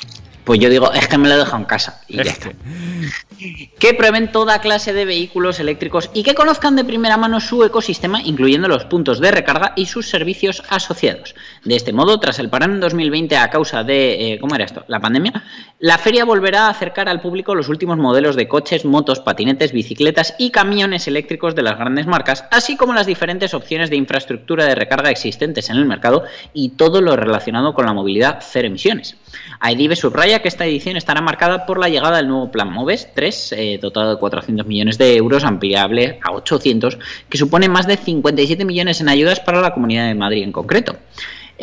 Pues 0.43 0.59
yo 0.59 0.69
digo, 0.69 0.91
es 0.91 1.07
que 1.07 1.17
me 1.17 1.27
lo 1.27 1.35
he 1.35 1.37
dejado 1.37 1.57
en 1.57 1.65
casa 1.65 2.01
y 2.07 2.15
ya 2.17 2.23
Es 2.23 2.27
está. 2.29 2.49
que- 2.49 3.71
Que 3.79 3.93
prueben 3.95 4.31
toda 4.31 4.59
clase 4.61 4.93
de 4.93 5.03
vehículos 5.05 5.59
eléctricos 5.59 6.11
y 6.13 6.21
que 6.21 6.35
conozcan 6.35 6.75
de 6.75 6.83
primera 6.83 7.17
mano 7.17 7.39
su 7.39 7.63
ecosistema, 7.63 8.21
incluyendo 8.21 8.67
los 8.67 8.85
puntos 8.85 9.19
de 9.19 9.31
recarga 9.31 9.73
y 9.75 9.87
sus 9.87 10.07
servicios 10.09 10.61
asociados. 10.69 11.33
De 11.65 11.75
este 11.75 11.91
modo, 11.91 12.19
tras 12.19 12.37
el 12.37 12.49
parón 12.49 12.73
en 12.73 12.79
2020 12.79 13.37
a 13.37 13.49
causa 13.49 13.83
de, 13.83 14.33
eh, 14.33 14.39
¿cómo 14.39 14.53
era 14.53 14.65
esto? 14.65 14.83
La 14.87 14.99
pandemia, 14.99 15.43
la 15.79 15.97
feria 15.97 16.23
volverá 16.23 16.67
a 16.67 16.69
acercar 16.69 17.09
al 17.09 17.19
público 17.21 17.55
los 17.55 17.67
últimos 17.69 17.97
modelos 17.97 18.35
de 18.35 18.47
coches, 18.47 18.85
motos, 18.85 19.19
patinetes, 19.21 19.71
bicicletas 19.71 20.35
y 20.37 20.51
camiones 20.51 21.07
eléctricos 21.07 21.55
de 21.55 21.63
las 21.63 21.79
grandes 21.79 22.05
marcas, 22.05 22.45
así 22.51 22.77
como 22.77 22.93
las 22.93 23.07
diferentes 23.07 23.55
opciones 23.55 23.89
de 23.89 23.95
infraestructura 23.95 24.65
de 24.65 24.75
recarga 24.75 25.09
existentes 25.09 25.69
en 25.71 25.77
el 25.77 25.85
mercado 25.85 26.23
y 26.53 26.69
todo 26.69 27.01
lo 27.01 27.15
relacionado 27.15 27.73
con 27.73 27.87
la 27.87 27.93
movilidad 27.93 28.39
cero 28.47 28.67
emisiones. 28.67 29.15
AEDIBE 29.59 29.95
subraya 29.95 30.30
que 30.39 30.47
esta 30.47 30.65
edición 30.65 30.97
estará 30.97 31.21
marcada 31.21 31.65
por 31.65 31.79
la 31.79 31.89
llegada 31.89 32.17
del 32.17 32.27
nuevo 32.27 32.51
Plan 32.51 32.71
MOVES 32.71 33.09
3, 33.13 33.51
eh, 33.57 33.79
dotado 33.81 34.11
de 34.11 34.19
400 34.19 34.65
millones 34.65 34.97
de 34.97 35.15
euros, 35.15 35.43
ampliable 35.43 36.19
a 36.23 36.31
800, 36.31 36.97
que 37.29 37.37
supone 37.37 37.69
más 37.69 37.87
de 37.87 37.97
57 37.97 38.63
millones 38.65 39.01
en 39.01 39.09
ayudas 39.09 39.39
para 39.39 39.61
la 39.61 39.73
Comunidad 39.73 40.07
de 40.07 40.15
Madrid 40.15 40.43
en 40.43 40.51
concreto. 40.51 40.95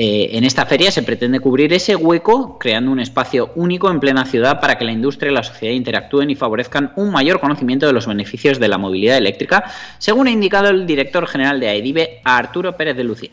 Eh, 0.00 0.37
en 0.37 0.44
esta 0.44 0.64
feria 0.64 0.92
se 0.92 1.02
pretende 1.02 1.40
cubrir 1.40 1.72
ese 1.72 1.96
hueco 1.96 2.57
creando 2.59 2.92
un 2.92 3.00
espacio 3.00 3.50
único 3.57 3.90
en 3.90 3.98
plena 3.98 4.24
ciudad 4.26 4.61
para 4.61 4.78
que 4.78 4.85
la 4.85 4.92
industria 4.92 5.33
y 5.33 5.35
la 5.35 5.42
sociedad 5.42 5.74
interactúen 5.74 6.31
y 6.31 6.37
favorezcan 6.37 6.92
un 6.94 7.11
mayor 7.11 7.40
conocimiento 7.40 7.87
de 7.87 7.92
los 7.92 8.07
beneficios 8.07 8.61
de 8.61 8.68
la 8.68 8.78
movilidad 8.78 9.16
eléctrica, 9.16 9.64
según 9.98 10.28
ha 10.28 10.31
indicado 10.31 10.68
el 10.68 10.87
director 10.87 11.26
general 11.26 11.59
de 11.59 11.68
AEDIBE, 11.68 12.20
Arturo 12.22 12.76
Pérez 12.76 12.96
de 12.96 13.04
Lucía. 13.04 13.31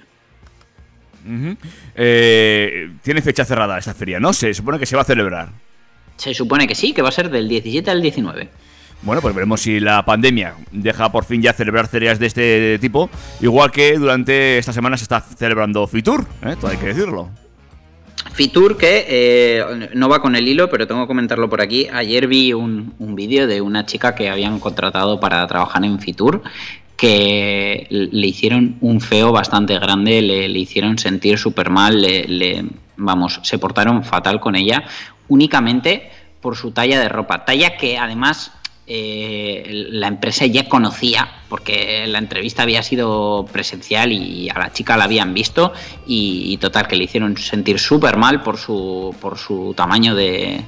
Eh, 1.96 2.92
tiene 3.02 3.22
fecha 3.22 3.46
cerrada 3.46 3.78
esta 3.78 3.94
feria, 3.94 4.20
¿no? 4.20 4.34
Se 4.34 4.54
supone 4.54 4.80
que 4.80 4.86
se 4.86 4.96
va 4.96 5.02
a 5.02 5.06
celebrar. 5.06 5.50
Se 6.18 6.34
supone 6.34 6.68
que 6.68 6.76
sí, 6.76 6.94
que 6.94 7.02
va 7.02 7.10
a 7.10 7.12
ser 7.12 7.30
del 7.30 7.48
17 7.50 7.90
al 7.92 8.02
19. 8.02 8.50
Bueno, 9.02 9.22
pues 9.22 9.36
veremos 9.36 9.62
si 9.62 9.80
la 9.80 10.04
pandemia 10.06 10.56
deja 10.72 11.12
por 11.12 11.26
fin 11.26 11.42
ya 11.42 11.54
celebrar 11.54 11.88
ferias 11.88 12.18
de 12.18 12.26
este 12.26 12.80
tipo, 12.80 13.10
igual 13.42 13.72
que 13.72 13.98
durante 13.98 14.58
esta 14.58 14.74
semana 14.74 14.98
se 14.98 15.04
está 15.04 15.22
celebrando 15.22 15.86
Fitur, 15.86 16.26
¿eh? 16.44 16.56
todo 16.60 16.72
hay 16.72 16.78
que 16.78 16.88
decirlo. 16.88 17.30
Fitur, 18.34 18.78
que 18.78 19.06
eh, 19.08 19.90
no 19.94 20.10
va 20.10 20.22
con 20.22 20.36
el 20.36 20.48
hilo, 20.48 20.70
pero 20.70 20.88
tengo 20.88 21.02
que 21.02 21.08
comentarlo 21.08 21.50
por 21.50 21.62
aquí. 21.62 21.88
Ayer 21.94 22.28
vi 22.28 22.52
un, 22.52 22.94
un 23.00 23.16
vídeo 23.16 23.48
de 23.48 23.62
una 23.62 23.86
chica 23.86 24.16
que 24.16 24.30
habían 24.30 24.60
contratado 24.60 25.20
para 25.20 25.46
trabajar 25.48 25.86
en 25.86 26.00
Fitur, 26.00 26.42
que 27.06 27.86
le 27.90 28.28
hicieron 28.28 28.78
un 28.82 29.00
feo 29.00 29.32
bastante 29.32 29.78
grande, 29.78 30.24
le, 30.24 30.48
hicieron 30.48 30.98
sentir 30.98 31.38
súper 31.38 31.70
mal, 31.70 32.02
le, 32.02 32.66
vamos, 32.98 33.40
se 33.44 33.60
portaron 33.60 34.04
fatal 34.04 34.40
con 34.40 34.56
ella, 34.56 34.84
únicamente 35.28 36.10
por 36.42 36.56
su 36.56 36.72
talla 36.72 37.00
de 37.00 37.08
ropa. 37.08 37.46
Talla 37.46 37.78
que 37.78 38.00
además 38.00 38.54
eh, 38.88 39.86
la 39.92 40.08
empresa 40.08 40.48
ya 40.48 40.68
conocía, 40.68 41.30
porque 41.48 42.08
la 42.08 42.18
entrevista 42.18 42.64
había 42.64 42.82
sido 42.82 43.46
presencial 43.54 44.12
y 44.12 44.50
a 44.50 44.58
la 44.58 44.74
chica 44.74 44.98
la 44.98 45.04
habían 45.04 45.36
visto, 45.36 45.74
y, 46.08 46.58
total, 46.58 46.88
que 46.88 46.96
le 46.96 47.04
hicieron 47.04 47.38
sentir 47.38 47.78
súper 47.78 48.18
mal 48.18 48.42
por 48.42 48.58
su, 48.58 49.16
por 49.22 49.38
su 49.38 49.76
tamaño 49.78 50.16
de 50.16 50.64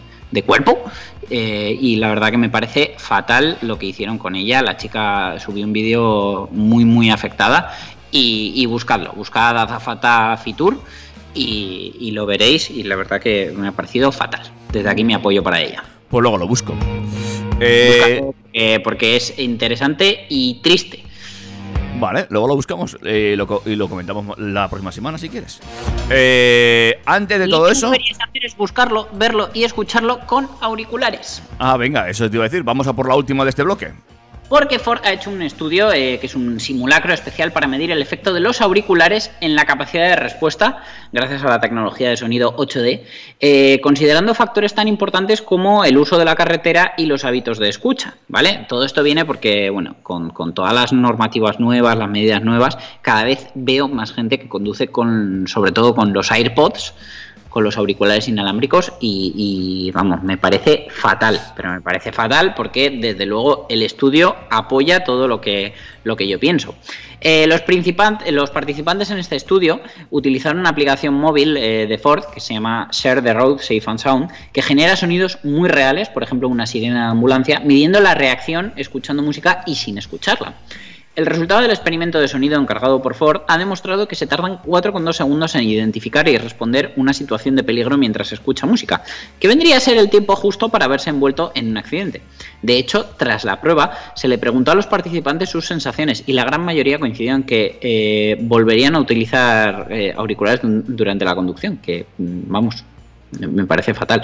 cuerpo. 0.46 0.84
Eh, 1.30 1.78
y 1.80 1.98
la 1.98 2.10
verdad 2.10 2.32
que 2.32 2.38
me 2.38 2.50
parece 2.50 2.96
fatal 2.98 3.58
lo 3.62 3.78
que 3.78 3.88
hicieron 3.88 4.18
con 4.18 4.36
ella. 4.36 4.62
La 4.62 4.78
chica 4.78 5.38
subió 5.40 5.66
un 5.66 5.74
vídeo 5.74 6.50
muy, 6.52 6.86
muy 6.86 7.10
afectada. 7.10 7.74
Y, 8.10 8.54
y 8.56 8.66
buscadlo, 8.66 9.12
buscad 9.14 9.58
a 9.58 9.64
Azafata 9.64 10.38
Fitur 10.38 10.82
y, 11.34 11.94
y 12.00 12.12
lo 12.12 12.26
veréis. 12.26 12.70
Y 12.70 12.84
la 12.84 12.96
verdad 12.96 13.22
que 13.22 13.54
me 13.56 13.68
ha 13.68 13.72
parecido 13.74 14.12
fatal. 14.12 14.44
Desde 14.72 14.90
aquí 14.90 15.04
mi 15.04 15.14
apoyo 15.14 15.44
para 15.44 15.62
ella. 15.62 15.84
Pues 16.10 16.22
luego 16.22 16.38
lo 16.38 16.48
busco. 16.48 16.74
Eh, 17.60 18.24
eh, 18.54 18.80
porque 18.84 19.16
es 19.16 19.38
interesante 19.40 20.26
y 20.30 20.62
triste. 20.62 21.04
Vale, 22.00 22.28
luego 22.30 22.48
lo 22.48 22.56
buscamos 22.56 22.98
eh, 23.04 23.36
lo 23.38 23.62
y 23.66 23.76
lo 23.76 23.90
comentamos 23.90 24.38
la 24.38 24.70
próxima 24.70 24.92
semana 24.92 25.18
si 25.18 25.30
quieres. 25.30 25.60
Eh, 26.10 27.02
antes 27.06 27.40
de 27.40 27.48
Lo 27.48 27.58
todo 27.58 27.66
que 27.68 27.72
eso. 27.74 27.88
deberíais 27.88 28.18
hacer 28.22 28.46
es 28.46 28.56
buscarlo, 28.56 29.08
verlo 29.14 29.50
y 29.54 29.64
escucharlo 29.64 30.20
con 30.28 30.48
auriculares. 30.62 31.42
Ah, 31.60 31.76
venga, 31.78 32.10
eso 32.10 32.30
te 32.30 32.36
iba 32.38 32.46
a 32.46 32.50
decir. 32.50 32.64
Vamos 32.64 32.88
a 32.88 32.94
por 32.94 33.08
la 33.08 33.16
última 33.16 33.44
de 33.44 33.50
este 33.50 33.64
bloque. 33.64 33.94
Porque 34.50 34.80
Ford 34.80 35.02
ha 35.04 35.12
hecho 35.12 35.30
un 35.30 35.42
estudio 35.42 35.92
eh, 35.92 36.20
que 36.20 36.28
es 36.28 36.36
un 36.36 36.62
simulacro 36.62 37.14
especial 37.14 37.52
para 37.52 37.68
medir 37.68 37.92
el 37.92 38.02
efecto 38.02 38.34
de 38.34 38.40
los 38.40 38.62
auriculares 38.62 39.30
en 39.42 39.56
la 39.56 39.66
capacidad 39.66 40.08
de 40.08 40.16
respuesta, 40.16 40.84
gracias 41.12 41.44
a 41.44 41.50
la 41.50 41.60
tecnología 41.60 42.10
de 42.10 42.18
sonido 42.18 42.56
8D, 42.56 43.02
eh, 43.42 43.82
considerando 43.82 44.34
factores 44.34 44.74
tan 44.74 44.88
importantes 44.88 45.42
como 45.42 45.84
el 45.84 45.98
uso 45.98 46.18
de 46.18 46.24
la 46.24 46.36
carretera 46.36 46.94
y 46.98 47.08
los 47.08 47.26
hábitos 47.26 47.60
de 47.60 47.68
escucha. 47.68 48.16
¿Vale? 48.30 48.66
Todo 48.70 48.86
esto 48.86 49.04
viene 49.04 49.26
porque, 49.26 49.70
bueno, 49.70 49.98
con, 50.02 50.30
con 50.30 50.54
todas 50.54 50.74
las 50.74 50.94
normativas 50.94 51.60
nuevas, 51.60 51.98
las 51.98 52.10
medidas 52.10 52.42
nuevas, 52.42 52.78
cada 53.02 53.26
vez 53.26 53.50
veo 53.54 53.90
más 53.90 54.14
gente 54.14 54.40
que 54.40 54.48
conduce 54.48 54.88
con, 54.88 55.46
sobre 55.48 55.74
todo 55.74 55.94
con 55.94 56.14
los 56.14 56.32
AirPods 56.32 56.94
con 57.58 57.64
los 57.64 57.78
auriculares 57.78 58.28
inalámbricos 58.28 58.94
y, 59.02 59.90
vamos, 59.92 60.22
me 60.22 60.38
parece 60.38 60.86
fatal, 60.92 61.42
pero 61.56 61.72
me 61.72 61.82
parece 61.82 62.12
fatal 62.12 62.54
porque 62.54 62.92
desde 62.92 63.26
luego 63.26 63.66
el 63.68 63.82
estudio 63.82 64.36
apoya 64.52 65.04
todo 65.04 65.28
lo 65.28 65.42
que, 65.42 65.74
lo 66.04 66.16
que 66.16 66.28
yo 66.28 66.40
pienso. 66.40 66.76
Eh, 67.20 67.48
los, 67.48 67.64
los 68.30 68.52
participantes 68.52 69.10
en 69.10 69.18
este 69.18 69.36
estudio 69.36 69.82
utilizaron 70.12 70.60
una 70.60 70.70
aplicación 70.70 71.16
móvil 71.16 71.58
eh, 71.58 71.88
de 71.88 71.98
Ford 71.98 72.26
que 72.32 72.42
se 72.42 72.54
llama 72.54 72.90
Share 72.92 73.24
the 73.24 73.34
Road 73.34 73.58
Safe 73.58 73.82
and 73.88 73.98
Sound, 73.98 74.30
que 74.54 74.62
genera 74.62 74.96
sonidos 74.96 75.40
muy 75.42 75.68
reales, 75.68 76.10
por 76.10 76.22
ejemplo 76.22 76.50
una 76.50 76.68
sirena 76.68 77.06
de 77.06 77.12
ambulancia, 77.14 77.60
midiendo 77.62 78.00
la 78.02 78.14
reacción 78.14 78.72
escuchando 78.76 79.24
música 79.24 79.64
y 79.66 79.74
sin 79.74 79.98
escucharla. 79.98 80.54
El 81.18 81.26
resultado 81.26 81.62
del 81.62 81.72
experimento 81.72 82.20
de 82.20 82.28
sonido 82.28 82.62
encargado 82.62 83.02
por 83.02 83.16
Ford 83.16 83.42
ha 83.48 83.58
demostrado 83.58 84.08
que 84.08 84.14
se 84.14 84.28
tardan 84.28 84.62
4,2 84.62 85.14
segundos 85.14 85.56
en 85.56 85.64
identificar 85.64 86.30
y 86.30 86.38
responder 86.38 86.94
una 86.96 87.12
situación 87.12 87.56
de 87.56 87.64
peligro 87.64 87.98
mientras 87.98 88.28
se 88.28 88.36
escucha 88.36 88.68
música, 88.68 89.02
que 89.40 89.48
vendría 89.48 89.78
a 89.78 89.80
ser 89.80 89.98
el 89.98 90.12
tiempo 90.12 90.36
justo 90.36 90.70
para 90.70 90.86
haberse 90.86 91.10
envuelto 91.10 91.52
en 91.56 91.72
un 91.72 91.78
accidente. 91.78 92.22
De 92.62 92.78
hecho, 92.78 93.08
tras 93.18 93.46
la 93.46 93.60
prueba, 93.60 93.94
se 94.14 94.28
le 94.28 94.38
preguntó 94.38 94.70
a 94.70 94.76
los 94.76 94.86
participantes 94.86 95.50
sus 95.50 95.66
sensaciones 95.66 96.24
y 96.28 96.34
la 96.34 96.46
gran 96.46 96.64
mayoría 96.64 97.00
coincidieron 97.00 97.42
que 97.42 97.80
eh, 97.82 98.38
volverían 98.40 98.94
a 98.94 99.00
utilizar 99.00 99.88
eh, 99.90 100.14
auriculares 100.16 100.60
durante 100.62 101.26
la 101.26 101.34
conducción, 101.34 101.78
que 101.78 102.06
mm, 102.16 102.42
vamos, 102.46 102.86
me 103.32 103.66
parece 103.66 103.94
fatal. 103.94 104.22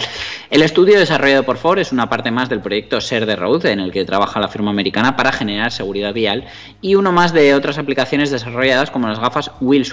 El 0.50 0.64
estudio 0.64 0.98
desarrollado 0.98 1.44
por 1.44 1.58
Ford 1.58 1.80
es 1.80 1.92
una 1.92 2.10
parte 2.10 2.32
más 2.32 2.50
del 2.50 2.62
proyecto 2.62 3.00
Share 3.00 3.26
the 3.26 3.36
Road, 3.36 3.66
en 3.66 3.80
el 3.80 3.92
que 3.92 4.06
trabaja 4.06 4.40
la 4.40 4.48
firma 4.48 4.72
americana 4.72 5.16
para 5.16 5.32
generar 5.32 5.72
seguridad 5.72 6.14
vial, 6.14 6.46
y 6.82 6.96
uno 6.96 7.12
más 7.12 7.34
de 7.34 7.54
otras 7.54 7.78
aplicaciones 7.78 8.32
desarrolladas 8.32 8.92
como 8.92 9.08
las 9.08 9.20
gafas 9.20 9.52
Wheel 9.60 9.86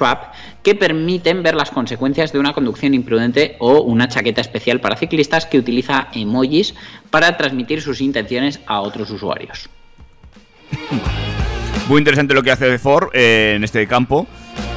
que 0.63 0.75
permiten 0.75 1.43
ver 1.43 1.55
las 1.55 1.71
consecuencias 1.71 2.33
de 2.33 2.39
una 2.39 2.53
conducción 2.53 2.95
imprudente 2.95 3.57
o 3.59 3.83
una 3.83 4.09
chaqueta 4.09 4.41
especial 4.41 4.81
para 4.81 4.97
ciclistas 4.97 5.47
que 5.47 5.59
utiliza 5.59 6.09
emojis 6.13 6.75
para 7.11 7.37
transmitir 7.37 7.83
sus 7.83 8.01
intenciones 8.01 8.61
a 8.67 8.81
otros 8.81 9.11
usuarios. 9.11 9.69
Muy 11.89 11.99
interesante 11.99 12.35
lo 12.35 12.43
que 12.43 12.53
hace 12.53 12.79
Ford 12.79 13.09
eh, 13.13 13.55
en 13.57 13.65
este 13.65 13.87
campo. 13.87 14.27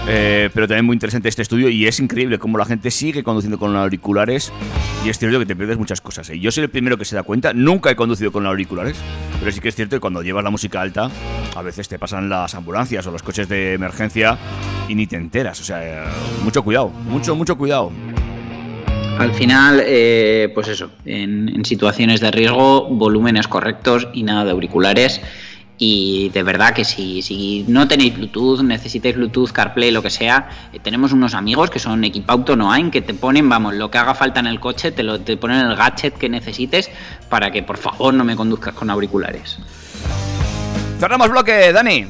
Eh, 0.08 0.50
pero 0.54 0.68
también 0.68 0.86
muy 0.86 0.96
interesante 0.96 1.30
este 1.30 1.42
estudio 1.42 1.70
y 1.70 1.88
es 1.88 2.00
increíble 2.00 2.38
cómo 2.38 2.58
la 2.58 2.66
gente 2.66 2.92
sigue 2.92 3.24
conduciendo 3.24 3.58
con 3.58 3.76
auriculares 3.76 4.52
y 5.06 5.10
es 5.10 5.18
cierto 5.18 5.40
que 5.40 5.46
te 5.46 5.56
pierdes 5.56 5.78
muchas 5.78 6.02
cosas. 6.02 6.30
¿eh? 6.30 6.40
Yo 6.40 6.52
soy 6.52 6.64
el 6.64 6.70
primero 6.70 6.98
que 6.98 7.06
se 7.06 7.16
da 7.16 7.24
cuenta, 7.24 7.54
nunca 7.54 7.90
he 7.92 7.96
conducido 7.96 8.32
con 8.32 8.46
auriculares, 8.46 8.98
pero 9.40 9.52
sí 9.52 9.62
que 9.62 9.70
es 9.70 9.76
cierto 9.76 9.96
que 9.96 10.00
cuando 10.02 10.22
llevas 10.22 10.44
la 10.44 10.50
música 10.50 10.82
alta, 10.82 11.10
a 11.56 11.62
veces 11.62 11.88
te 11.88 11.98
pasan 12.00 12.30
las 12.30 12.54
ambulancias 12.54 13.06
o 13.08 13.12
los 13.12 13.24
coches 13.24 13.48
de 13.48 13.74
emergencia 13.74 14.38
y 14.88 14.96
ni 14.96 15.08
te 15.08 15.16
enteras. 15.16 15.60
O 15.62 15.64
sea, 15.64 15.84
eh, 15.84 16.10
mucho 16.44 16.64
cuidado, 16.64 16.90
mucho, 16.90 17.36
mucho 17.36 17.58
cuidado. 17.58 17.92
Al 19.20 19.32
final, 19.34 19.82
eh, 19.86 20.52
pues 20.54 20.68
eso, 20.68 20.90
en, 21.06 21.48
en 21.48 21.64
situaciones 21.64 22.20
de 22.20 22.32
riesgo, 22.32 22.90
volúmenes 22.90 23.48
correctos 23.48 24.08
y 24.14 24.24
nada 24.24 24.44
de 24.44 24.52
auriculares. 24.52 25.22
Y 25.78 26.30
de 26.30 26.44
verdad 26.44 26.74
que 26.74 26.86
si, 26.86 27.22
si 27.22 27.66
no 27.68 27.88
tenéis 27.88 28.16
Bluetooth, 28.16 28.62
necesitáis 28.62 29.16
Bluetooth, 29.16 29.52
CarPlay, 29.52 29.92
lo 29.92 30.02
que 30.02 30.10
sea, 30.10 30.50
eh, 30.72 30.80
tenemos 30.80 31.12
unos 31.12 31.34
amigos 31.34 31.70
que 31.70 31.80
son 31.80 32.04
Equipauto 32.04 32.56
Noain 32.56 32.92
que 32.92 33.02
te 33.02 33.14
ponen, 33.14 33.50
vamos, 33.50 33.74
lo 33.76 33.90
que 33.90 33.98
haga 33.98 34.14
falta 34.14 34.40
en 34.40 34.48
el 34.48 34.60
coche, 34.60 34.92
te, 34.92 35.04
lo, 35.04 35.20
te 35.20 35.36
ponen 35.38 35.66
el 35.66 35.76
gadget 35.76 36.18
que 36.18 36.30
necesites 36.30 36.92
para 37.30 37.52
que 37.52 37.64
por 37.64 37.78
favor 37.78 38.14
no 38.14 38.24
me 38.24 38.36
conduzcas 38.36 38.74
con 38.74 38.90
auriculares. 38.90 39.58
Cerramos 41.00 41.30
bloque, 41.30 41.74
Dani. 41.74 42.06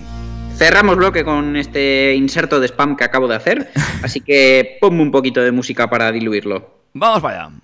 Cerramos 0.55 0.95
bloque 0.97 1.23
con 1.23 1.55
este 1.55 2.13
inserto 2.15 2.59
de 2.59 2.67
spam 2.67 2.95
que 2.95 3.03
acabo 3.03 3.27
de 3.27 3.35
hacer, 3.35 3.71
así 4.03 4.21
que 4.21 4.77
ponme 4.79 5.01
un 5.01 5.11
poquito 5.11 5.41
de 5.41 5.51
música 5.51 5.89
para 5.89 6.11
diluirlo. 6.11 6.83
Vamos 6.93 7.21
para 7.21 7.45
allá. 7.45 7.55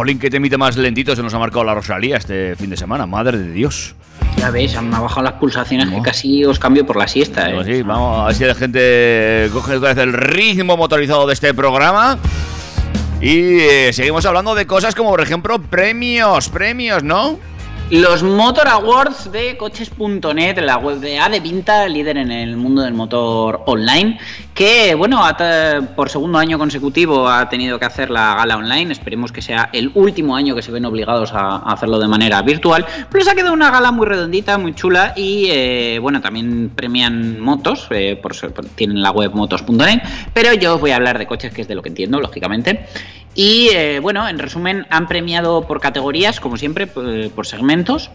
Que 0.00 0.30
te 0.30 0.38
emite 0.38 0.56
más 0.56 0.78
lentito 0.78 1.14
se 1.14 1.22
nos 1.22 1.34
ha 1.34 1.38
marcado 1.38 1.62
la 1.62 1.74
Rosalía 1.74 2.16
este 2.16 2.56
fin 2.56 2.70
de 2.70 2.76
semana. 2.76 3.04
Madre 3.06 3.36
de 3.36 3.52
Dios. 3.52 3.94
Ya 4.38 4.50
veis, 4.50 4.74
han 4.74 4.90
bajado 4.90 5.22
las 5.22 5.34
pulsaciones 5.34 5.88
No. 5.90 5.96
que 5.96 6.02
casi 6.02 6.42
os 6.44 6.58
cambio 6.58 6.86
por 6.86 6.96
la 6.96 7.06
siesta. 7.06 7.50
Pues 7.54 7.68
¿eh? 7.68 7.76
sí, 7.76 7.82
vamos 7.82 8.18
a 8.18 8.26
ver 8.28 8.34
si 8.34 8.44
la 8.44 8.54
gente 8.54 9.50
coge 9.52 9.76
otra 9.76 9.90
vez 9.90 9.98
el 9.98 10.14
ritmo 10.14 10.78
motorizado 10.78 11.26
de 11.26 11.34
este 11.34 11.52
programa. 11.52 12.16
Y 13.20 13.58
eh, 13.60 13.92
seguimos 13.92 14.24
hablando 14.24 14.54
de 14.54 14.66
cosas 14.66 14.94
como, 14.94 15.10
por 15.10 15.20
ejemplo, 15.20 15.60
premios, 15.60 16.48
premios, 16.48 17.02
¿no? 17.04 17.38
Los 17.90 18.22
Motor 18.22 18.68
Awards 18.68 19.30
de 19.32 19.56
coches.net, 19.58 20.58
la 20.60 20.78
web 20.78 21.00
de 21.00 21.18
Adevinta, 21.18 21.86
líder 21.88 22.16
en 22.16 22.30
el 22.30 22.56
mundo 22.56 22.82
del 22.82 22.94
motor 22.94 23.62
online, 23.66 24.18
que, 24.60 24.94
bueno, 24.94 25.22
por 25.96 26.10
segundo 26.10 26.38
año 26.38 26.58
consecutivo 26.58 27.26
ha 27.26 27.48
tenido 27.48 27.78
que 27.78 27.86
hacer 27.86 28.10
la 28.10 28.34
gala 28.34 28.58
online. 28.58 28.92
Esperemos 28.92 29.32
que 29.32 29.40
sea 29.40 29.70
el 29.72 29.90
último 29.94 30.36
año 30.36 30.54
que 30.54 30.60
se 30.60 30.70
ven 30.70 30.84
obligados 30.84 31.32
a, 31.32 31.56
hacerlo 31.72 31.98
de 31.98 32.06
manera 32.06 32.42
virtual. 32.42 32.84
Pero 33.10 33.24
se 33.24 33.30
ha 33.30 33.34
quedado 33.34 33.54
una 33.54 33.70
gala 33.70 33.90
muy 33.90 34.06
redondita, 34.06 34.58
muy 34.58 34.74
chula 34.74 35.14
y, 35.16 35.46
eh, 35.48 35.98
bueno, 36.02 36.20
también 36.20 36.70
premian 36.76 37.40
motos, 37.40 37.86
eh, 37.88 38.20
por, 38.20 38.36
tienen 38.74 39.00
la 39.00 39.12
web 39.12 39.32
motos.net, 39.32 40.02
pero 40.34 40.52
yo 40.52 40.74
os 40.74 40.80
voy 40.82 40.90
a 40.90 40.96
hablar 40.96 41.18
de 41.18 41.26
coches, 41.26 41.54
que 41.54 41.62
es 41.62 41.68
de 41.68 41.74
lo 41.74 41.80
que 41.80 41.88
entiendo, 41.88 42.20
lógicamente. 42.20 42.84
Y 43.34 43.70
eh, 43.72 43.98
bueno, 44.00 44.28
en 44.28 44.38
resumen, 44.38 44.86
han 44.90 45.08
premiado 45.08 45.66
por 45.66 45.80
categorías, 45.80 46.38
como 46.38 46.58
siempre, 46.58 46.86
por 46.86 47.46
segmentos. 47.46 48.10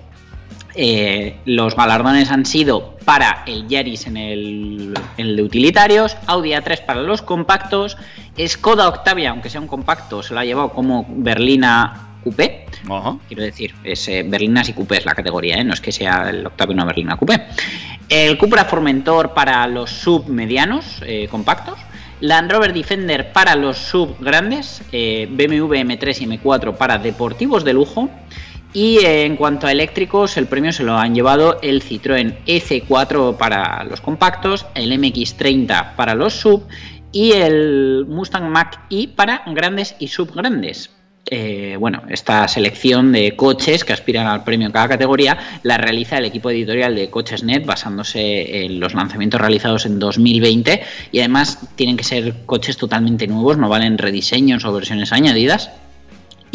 Eh, 0.76 1.38
los 1.46 1.76
galardones 1.76 2.32
han 2.32 2.46
sido 2.46 2.98
para 3.06 3.44
el 3.46 3.68
Yaris 3.68 4.08
en 4.08 4.18
el, 4.18 4.94
en 5.18 5.28
el 5.28 5.36
de 5.36 5.44
utilitarios, 5.44 6.18
Audi 6.28 6.52
A3 6.52 6.86
para 6.86 7.02
los 7.02 7.22
compactos, 7.22 7.98
Skoda 8.46 8.90
Octavia, 8.90 9.30
aunque 9.30 9.50
sea 9.50 9.62
un 9.62 9.68
compacto, 9.68 10.22
se 10.22 10.34
lo 10.34 10.40
ha 10.42 10.46
llevado 10.46 10.74
como 10.74 11.06
Berlina 11.10 12.18
Coupé. 12.24 12.66
Quiero 13.28 13.44
decir, 13.44 13.74
es 13.84 14.08
eh, 14.08 14.24
berlinas 14.28 14.68
y 14.70 14.74
coupés 14.74 15.06
la 15.06 15.16
categoría, 15.16 15.56
¿eh? 15.56 15.64
no 15.64 15.74
es 15.74 15.82
que 15.82 15.92
sea 15.92 16.30
el 16.30 16.46
Octavia 16.46 16.74
una 16.74 16.86
berlina 16.86 17.16
coupé. 17.18 17.44
El 18.10 18.38
Cupra 18.38 18.66
Formentor 18.66 19.34
para 19.34 19.66
los 19.68 19.90
submedianos 19.90 21.02
compactos. 21.32 21.80
Land 22.22 22.52
Rover 22.52 22.74
Defender 22.74 23.34
para 23.34 23.56
los 23.56 23.78
sub 23.78 24.16
grandes. 24.20 24.82
eh, 24.92 25.28
BMW 25.30 25.76
M3 25.76 26.22
y 26.22 26.26
M4 26.26 26.76
para 26.76 26.98
deportivos 26.98 27.64
de 27.64 27.74
lujo. 27.74 28.10
Y 28.76 29.00
en 29.06 29.38
cuanto 29.38 29.68
a 29.68 29.72
eléctricos, 29.72 30.36
el 30.36 30.48
premio 30.48 30.74
se 30.74 30.84
lo 30.84 30.98
han 30.98 31.16
llevado 31.16 31.62
el 31.62 31.82
Citroën 31.82 32.36
EC4 32.46 33.38
para 33.38 33.86
los 33.86 34.02
compactos, 34.02 34.66
el 34.76 34.92
MX30 34.92 35.96
para 35.96 36.14
los 36.14 36.34
sub 36.34 36.68
y 37.14 37.32
el 37.32 38.06
Mustang 38.06 38.50
Mach-E 38.50 39.08
para 39.16 39.44
grandes 39.48 39.96
y 39.98 40.10
subgrandes. 40.10 40.90
Eh, 41.28 41.78
bueno, 41.80 42.04
esta 42.10 42.50
selección 42.50 43.14
de 43.14 43.38
coches 43.38 43.86
que 43.86 43.94
aspiran 43.94 44.28
al 44.28 44.44
premio 44.44 44.68
en 44.68 44.74
cada 44.74 44.90
categoría 44.90 45.40
la 45.64 45.78
realiza 45.78 46.18
el 46.18 46.26
equipo 46.26 46.50
editorial 46.50 46.96
de 46.96 47.10
Cochesnet 47.10 47.66
basándose 47.66 48.66
en 48.66 48.82
los 48.82 48.94
lanzamientos 48.94 49.40
realizados 49.40 49.86
en 49.86 50.00
2020 50.00 50.84
y 51.14 51.20
además 51.20 51.60
tienen 51.76 51.96
que 51.96 52.04
ser 52.04 52.46
coches 52.46 52.76
totalmente 52.76 53.26
nuevos, 53.26 53.58
no 53.58 53.70
valen 53.70 53.98
rediseños 53.98 54.66
o 54.66 54.74
versiones 54.74 55.14
añadidas. 55.14 55.72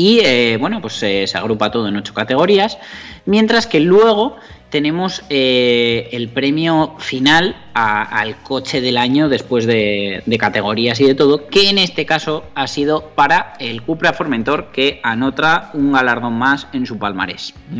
Y 0.00 0.20
eh, 0.20 0.56
bueno, 0.58 0.80
pues 0.80 1.02
eh, 1.02 1.26
se 1.26 1.36
agrupa 1.36 1.70
todo 1.70 1.86
en 1.86 1.94
ocho 1.94 2.14
categorías, 2.14 2.78
mientras 3.26 3.66
que 3.66 3.80
luego 3.80 4.36
tenemos 4.70 5.22
eh, 5.28 6.08
el 6.12 6.30
premio 6.30 6.94
final 6.96 7.54
al 7.74 8.42
coche 8.42 8.80
del 8.80 8.96
año 8.96 9.28
después 9.28 9.66
de, 9.66 10.22
categorías 10.38 10.98
y 11.00 11.04
de 11.04 11.14
todo, 11.14 11.48
que 11.48 11.68
en 11.68 11.76
este 11.76 12.06
caso 12.06 12.44
ha 12.54 12.66
sido 12.66 13.10
para 13.14 13.52
el 13.60 13.82
Cupra 13.82 14.14
Formentor, 14.14 14.72
que 14.72 15.00
anota 15.02 15.70
un 15.74 15.92
galardón 15.92 16.32
más 16.32 16.66
en 16.72 16.86
su 16.86 16.98
palmarés. 16.98 17.52
Se 17.68 17.74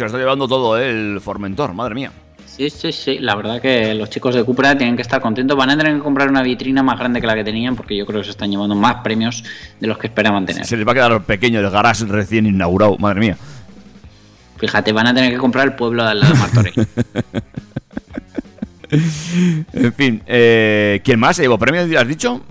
lo 0.00 0.06
está 0.06 0.18
llevando 0.18 0.48
todo 0.48 0.78
el 0.78 1.20
Formentor, 1.20 1.74
madre 1.74 1.94
mía. 1.94 2.10
Sí, 2.60 2.68
sí, 2.68 2.92
sí, 2.92 3.18
la 3.20 3.36
verdad 3.36 3.58
que 3.58 3.94
los 3.94 4.10
chicos 4.10 4.34
de 4.34 4.44
Cupra 4.44 4.76
tienen 4.76 4.94
que 4.94 5.00
estar 5.00 5.18
contentos, 5.22 5.56
van 5.56 5.70
a 5.70 5.78
tener 5.78 5.94
que 5.94 6.00
comprar 6.00 6.28
una 6.28 6.42
vitrina 6.42 6.82
más 6.82 6.98
grande 6.98 7.18
que 7.18 7.26
la 7.26 7.34
que 7.34 7.42
tenían, 7.42 7.74
porque 7.74 7.96
yo 7.96 8.04
creo 8.04 8.20
que 8.20 8.26
se 8.26 8.32
están 8.32 8.50
llevando 8.50 8.74
más 8.74 8.96
premios 8.96 9.42
de 9.80 9.86
los 9.86 9.96
que 9.96 10.08
esperaban 10.08 10.44
tener. 10.44 10.66
Se 10.66 10.76
les 10.76 10.86
va 10.86 10.92
a 10.92 10.94
quedar 10.94 11.22
pequeño 11.22 11.58
el 11.58 11.70
garage 11.70 12.04
recién 12.04 12.44
inaugurado, 12.44 12.98
madre 12.98 13.20
mía. 13.20 13.38
Fíjate, 14.58 14.92
van 14.92 15.06
a 15.06 15.14
tener 15.14 15.32
que 15.32 15.38
comprar 15.38 15.68
el 15.68 15.72
pueblo 15.72 16.04
de 16.04 16.20
Martorell. 16.34 16.74
En 19.72 19.92
fin, 19.94 20.20
eh, 20.26 21.00
¿quién 21.02 21.18
más 21.18 21.36
se 21.36 21.42
llevó 21.42 21.56
premio? 21.56 21.80
¿Has 21.98 22.08
dicho? 22.08 22.42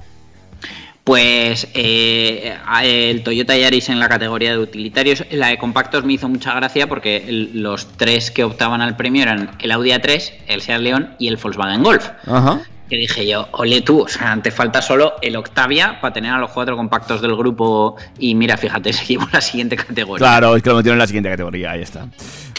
Pues 1.10 1.68
eh, 1.74 2.56
el 2.84 3.24
Toyota 3.24 3.58
Yaris 3.58 3.90
en 3.90 4.00
la 4.00 4.08
categoría 4.08 4.52
de 4.52 4.60
utilitarios, 4.60 5.26
la 5.32 5.48
de 5.48 5.58
compactos 5.58 6.06
me 6.06 6.14
hizo 6.14 6.30
mucha 6.30 6.54
gracia 6.54 6.86
porque 6.86 7.50
los 7.52 7.88
tres 7.98 8.30
que 8.30 8.44
optaban 8.44 8.80
al 8.82 8.96
premio 8.96 9.24
eran 9.24 9.50
el 9.58 9.72
Audi 9.72 9.90
A3, 9.90 10.32
el 10.46 10.62
Seat 10.62 10.82
León 10.82 11.16
y 11.18 11.28
el 11.28 11.38
Volkswagen 11.38 11.82
Golf. 11.82 12.12
Ajá. 12.28 12.62
Que 12.90 12.96
dije 12.98 13.28
yo, 13.28 13.48
ole 13.52 13.82
tú, 13.82 14.02
o 14.02 14.08
sea, 14.08 14.40
te 14.42 14.50
falta 14.52 14.82
solo 14.82 15.14
el 15.22 15.36
Octavia 15.36 16.00
para 16.02 16.12
tener 16.14 16.32
a 16.34 16.40
los 16.40 16.50
cuatro 16.52 16.76
compactos 16.76 17.22
del 17.22 17.36
grupo 17.36 17.96
y 18.18 18.34
mira, 18.36 18.58
fíjate, 18.58 18.92
se 18.94 19.06
llevó 19.06 19.28
la 19.32 19.42
siguiente 19.42 19.76
categoría. 19.76 20.18
Claro, 20.18 20.56
es 20.56 20.64
que 20.64 20.70
lo 20.70 20.76
metieron 20.78 20.96
en 20.96 21.00
la 21.00 21.08
siguiente 21.08 21.30
categoría, 21.30 21.72
ahí 21.72 21.82
está. 21.82 22.08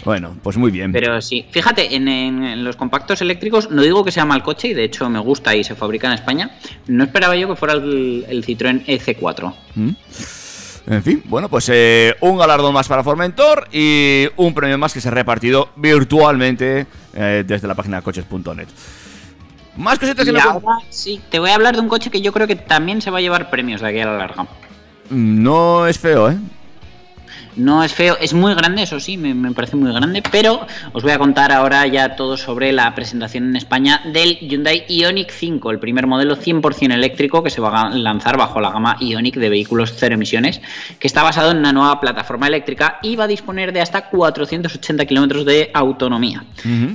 Bueno, 0.05 0.35
pues 0.43 0.57
muy 0.57 0.71
bien. 0.71 0.93
Pero 0.93 1.21
sí, 1.21 1.45
fíjate, 1.51 1.95
en, 1.95 2.09
en- 2.09 2.43
en 2.45 2.65
los 2.65 2.77
compactos 2.77 3.21
eléctricos 3.21 3.71
no 3.71 3.83
digo 3.83 4.03
que 4.05 4.13
sea 4.13 4.25
mal 4.25 4.43
coche 4.43 4.69
y 4.69 4.75
de 4.75 4.85
hecho 4.85 5.11
me 5.11 5.19
gusta 5.19 5.55
y 5.55 5.63
se 5.65 5.75
fabrica 5.75 6.07
en 6.07 6.15
España. 6.15 6.51
No 6.87 7.05
esperaba 7.05 7.37
yo 7.37 7.49
que 7.49 7.57
fuera 7.57 7.75
el, 7.75 8.25
el 8.29 8.45
Citroën 8.47 8.85
EC4. 8.87 9.55
¿Mm? 9.75 9.91
En 10.87 11.03
fin, 11.03 11.23
bueno, 11.27 11.49
pues 11.49 11.69
eh, 11.73 12.15
un 12.21 12.39
galardón 12.39 12.73
más 12.73 12.89
para 12.89 13.05
Formentor 13.05 13.69
y 13.73 14.27
un 14.37 14.55
premio 14.55 14.79
más 14.79 14.95
que 14.95 15.01
se 15.01 15.09
ha 15.09 15.11
repartido 15.11 15.69
virtualmente 15.77 16.87
eh, 17.15 17.45
desde 17.47 17.69
la 17.69 17.75
página 17.75 18.01
coches.net. 18.01 18.67
Más 19.77 19.99
cositas 19.99 20.25
que 20.25 20.31
Y 20.31 20.35
me 20.35 20.41
ahora 20.41 20.79
sí, 20.89 21.21
te 21.31 21.39
voy 21.39 21.51
a 21.51 21.55
hablar 21.55 21.75
de 21.75 21.81
un 21.81 21.89
coche 21.89 22.11
que 22.11 22.21
yo 22.21 22.33
creo 22.33 22.47
que 22.47 22.57
también 22.57 23.01
se 23.01 23.11
va 23.11 23.19
a 23.19 23.21
llevar 23.21 23.51
premios 23.51 23.81
de 23.81 23.89
aquí 23.89 24.01
a 24.01 24.07
la 24.07 24.17
larga. 24.19 24.47
No 25.11 25.87
es 25.87 25.99
feo, 25.99 26.31
¿eh? 26.31 26.39
No 27.57 27.83
es 27.83 27.93
feo, 27.93 28.17
es 28.21 28.33
muy 28.33 28.55
grande, 28.55 28.83
eso 28.83 29.01
sí, 29.01 29.17
me, 29.17 29.35
me 29.35 29.51
parece 29.53 29.77
muy 29.77 29.93
grande, 29.93 30.23
pero 30.31 30.67
os 30.93 31.03
voy 31.03 31.13
a 31.13 31.19
contar 31.19 31.51
ahora 31.53 31.87
ya 31.87 32.15
todo 32.15 32.37
sobre 32.37 32.73
la 32.73 32.95
presentación 32.95 33.49
en 33.49 33.57
España 33.57 34.03
del 34.13 34.39
Hyundai 34.39 34.85
Ioniq 34.89 35.31
5, 35.31 35.71
el 35.71 35.79
primer 35.79 36.07
modelo 36.07 36.37
100% 36.37 36.93
eléctrico 36.93 37.43
que 37.43 37.51
se 37.51 37.61
va 37.61 37.83
a 37.83 37.91
lanzar 37.91 38.37
bajo 38.37 38.61
la 38.61 38.71
gama 38.71 38.97
Ioniq 39.01 39.37
de 39.37 39.49
vehículos 39.49 39.95
cero 39.97 40.15
emisiones, 40.15 40.61
que 40.99 41.07
está 41.07 41.23
basado 41.23 41.51
en 41.51 41.59
una 41.59 41.73
nueva 41.73 42.01
plataforma 42.01 42.47
eléctrica 42.47 42.99
y 43.03 43.17
va 43.17 43.25
a 43.25 43.29
disponer 43.29 43.73
de 43.73 43.81
hasta 43.81 44.09
480 44.09 45.05
kilómetros 45.07 45.45
de 45.45 45.71
autonomía. 45.75 46.45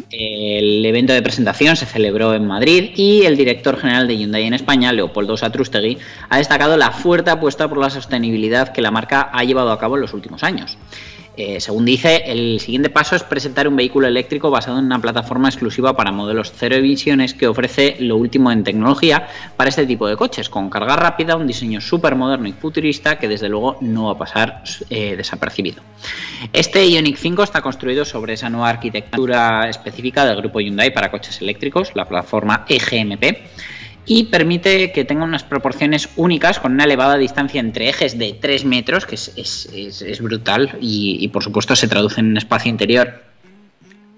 El 0.10 0.86
evento 0.86 1.14
de 1.14 1.22
presentación 1.22 1.76
se 1.76 1.86
celebró 1.86 2.34
en 2.34 2.48
Madrid 2.48 2.92
y 2.96 3.24
el 3.24 3.36
director 3.36 3.78
general 3.78 4.08
de 4.08 4.18
Hyundai 4.18 4.44
en 4.44 4.54
España, 4.54 4.94
Leopoldo 4.94 5.36
Satrústegui, 5.36 5.98
ha 6.30 6.38
destacado 6.38 6.78
la 6.78 6.92
fuerte 6.92 7.32
apuesta 7.32 7.68
por 7.68 7.78
la 7.80 7.90
sostenibilidad 7.90 8.70
que 8.70 8.82
la 8.82 8.92
marca 8.92 9.30
ha 9.34 9.44
llevado 9.44 9.72
a 9.72 9.80
cabo 9.80 9.96
en 9.96 10.02
los 10.02 10.14
últimos 10.14 10.44
años. 10.44 10.45
Eh, 11.38 11.60
según 11.60 11.84
dice, 11.84 12.24
el 12.28 12.60
siguiente 12.62 12.90
paso 12.90 13.16
es 13.16 13.24
presentar 13.24 13.68
un 13.68 13.76
vehículo 13.76 14.08
eléctrico 14.08 14.50
basado 14.50 14.80
en 14.80 14.86
una 14.86 15.00
plataforma 15.00 15.50
exclusiva 15.50 15.96
para 15.96 16.12
modelos 16.12 16.54
cero 16.56 16.76
emisiones 16.76 17.34
que 17.34 17.48
ofrece 17.48 17.98
lo 18.00 18.16
último 18.16 18.52
en 18.52 18.64
tecnología 18.64 19.28
para 19.58 19.70
este 19.70 19.86
tipo 19.86 20.08
de 20.08 20.16
coches, 20.16 20.50
con 20.50 20.70
carga 20.70 20.96
rápida, 20.96 21.36
un 21.36 21.46
diseño 21.46 21.82
súper 21.82 22.16
moderno 22.16 22.48
y 22.48 22.54
futurista 22.54 23.20
que 23.20 23.28
desde 23.28 23.50
luego 23.50 23.78
no 23.82 24.06
va 24.06 24.12
a 24.14 24.18
pasar 24.18 24.64
eh, 24.90 25.16
desapercibido. 25.18 25.84
Este 26.54 26.88
Ioniq 26.90 27.18
5 27.18 27.44
está 27.44 27.62
construido 27.62 28.06
sobre 28.06 28.34
esa 28.34 28.50
nueva 28.50 28.70
arquitectura 28.70 29.68
específica 29.68 30.26
del 30.26 30.38
grupo 30.38 30.62
Hyundai 30.62 30.94
para 30.94 31.12
coches 31.12 31.42
eléctricos, 31.42 31.92
la 31.96 32.08
plataforma 32.08 32.66
EGMP 32.70 33.24
y 34.06 34.26
permite 34.26 34.92
que 34.92 35.04
tenga 35.06 35.24
unas 35.24 35.44
proporciones 35.44 36.10
únicas 36.16 36.60
con 36.60 36.74
una 36.74 36.84
elevada 36.84 37.18
distancia 37.18 37.60
entre 37.60 37.90
ejes 37.90 38.18
de 38.18 38.34
3 38.40 38.66
metros, 38.66 39.06
que 39.06 39.16
es, 39.16 39.32
es- 39.36 39.70
es- 39.74 40.02
es 40.02 40.22
brutal 40.22 40.78
y, 40.82 41.18
y, 41.20 41.28
por 41.30 41.44
supuesto 41.44 41.76
se 41.76 41.88
traduce 41.88 42.20
en 42.20 42.28
un 42.28 42.38
espacio 42.38 42.70
interior. 42.70 43.24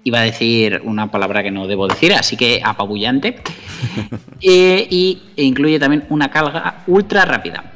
Iba 0.04 0.20
a 0.20 0.22
decir 0.22 0.80
una 0.84 1.10
palabra 1.10 1.42
que 1.42 1.50
no 1.50 1.66
debo 1.66 1.86
decir, 1.88 2.12
así 2.14 2.36
que 2.36 2.60
apabullante. 2.64 3.36
Eh, 4.40 4.86
y 4.88 5.20
e 5.36 5.42
incluye 5.42 5.80
también 5.80 6.04
una 6.10 6.30
carga 6.30 6.84
ultra 6.86 7.24
rápida. 7.24 7.67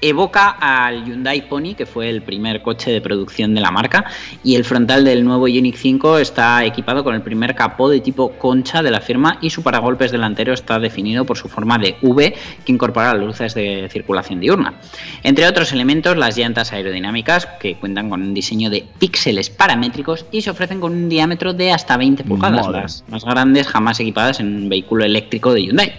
Evoca 0.00 0.50
al 0.50 1.04
Hyundai 1.04 1.48
Pony, 1.48 1.74
que 1.76 1.86
fue 1.86 2.10
el 2.10 2.22
primer 2.22 2.62
coche 2.62 2.90
de 2.90 3.00
producción 3.00 3.54
de 3.54 3.60
la 3.60 3.70
marca, 3.70 4.04
y 4.42 4.54
el 4.54 4.64
frontal 4.64 5.04
del 5.04 5.24
nuevo 5.24 5.48
Ioniq 5.48 5.76
5 5.76 6.18
está 6.18 6.64
equipado 6.64 7.04
con 7.04 7.14
el 7.14 7.22
primer 7.22 7.54
capó 7.54 7.88
de 7.88 8.00
tipo 8.00 8.32
concha 8.32 8.82
de 8.82 8.90
la 8.90 9.00
firma 9.00 9.38
y 9.40 9.50
su 9.50 9.62
paragolpes 9.62 10.12
delantero 10.12 10.52
está 10.52 10.78
definido 10.78 11.24
por 11.24 11.38
su 11.38 11.48
forma 11.48 11.78
de 11.78 11.96
V 12.02 12.34
que 12.64 12.72
incorpora 12.72 13.14
luces 13.14 13.54
de 13.54 13.88
circulación 13.90 14.40
diurna. 14.40 14.74
Entre 15.22 15.46
otros 15.46 15.72
elementos, 15.72 16.16
las 16.16 16.36
llantas 16.36 16.72
aerodinámicas 16.72 17.46
que 17.60 17.76
cuentan 17.76 18.10
con 18.10 18.22
un 18.22 18.34
diseño 18.34 18.70
de 18.70 18.84
píxeles 18.98 19.50
paramétricos 19.50 20.26
y 20.30 20.42
se 20.42 20.50
ofrecen 20.50 20.80
con 20.80 20.92
un 20.92 21.08
diámetro 21.08 21.54
de 21.54 21.72
hasta 21.72 21.96
20 21.96 22.24
pulgadas, 22.24 22.68
las 22.68 23.04
más 23.08 23.24
grandes 23.24 23.66
jamás 23.66 24.00
equipadas 24.00 24.40
en 24.40 24.54
un 24.54 24.68
vehículo 24.68 25.04
eléctrico 25.04 25.52
de 25.54 25.62
Hyundai. 25.62 25.92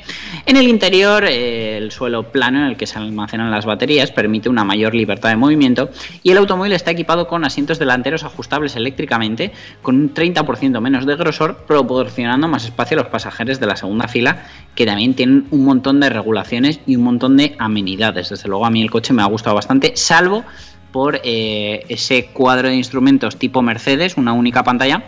En 0.46 0.58
el 0.58 0.68
interior, 0.68 1.26
eh, 1.26 1.78
el 1.78 1.92
suelo 1.92 2.32
plano 2.32 2.60
en 2.60 2.66
el 2.66 2.78
que 2.78 2.86
se 2.86 3.00
almacenan 3.00 3.50
las 3.50 3.66
baterías 3.66 3.85
permite 4.14 4.50
una 4.50 4.64
mayor 4.64 4.96
libertad 4.96 5.30
de 5.30 5.36
movimiento 5.36 5.90
y 6.24 6.32
el 6.32 6.38
automóvil 6.38 6.74
está 6.74 6.92
equipado 6.92 7.28
con 7.28 7.46
asientos 7.46 7.80
delanteros 7.80 8.24
ajustables 8.24 8.76
eléctricamente 8.76 9.52
con 9.82 9.96
un 9.96 10.14
30% 10.14 10.80
menos 10.82 11.06
de 11.06 11.16
grosor, 11.16 11.66
proporcionando 11.68 12.48
más 12.48 12.66
espacio 12.66 12.98
a 12.98 13.04
los 13.04 13.12
pasajeros 13.12 13.60
de 13.60 13.68
la 13.68 13.76
segunda 13.76 14.08
fila 14.08 14.46
que 14.76 14.86
también 14.86 15.14
tienen 15.14 15.48
un 15.52 15.66
montón 15.66 16.00
de 16.00 16.10
regulaciones 16.10 16.80
y 16.86 16.96
un 16.96 17.04
montón 17.04 17.38
de 17.38 17.56
amenidades. 17.60 18.30
Desde 18.30 18.50
luego 18.50 18.66
a 18.66 18.70
mí 18.70 18.82
el 18.82 18.92
coche 18.92 19.14
me 19.14 19.22
ha 19.22 19.26
gustado 19.26 19.56
bastante, 19.56 19.94
salvo 19.96 20.44
por 20.92 21.20
eh, 21.24 21.86
ese 21.90 22.28
cuadro 22.28 22.70
de 22.70 22.76
instrumentos 22.76 23.38
tipo 23.38 23.62
Mercedes, 23.62 24.18
una 24.18 24.34
única 24.34 24.64
pantalla, 24.64 25.04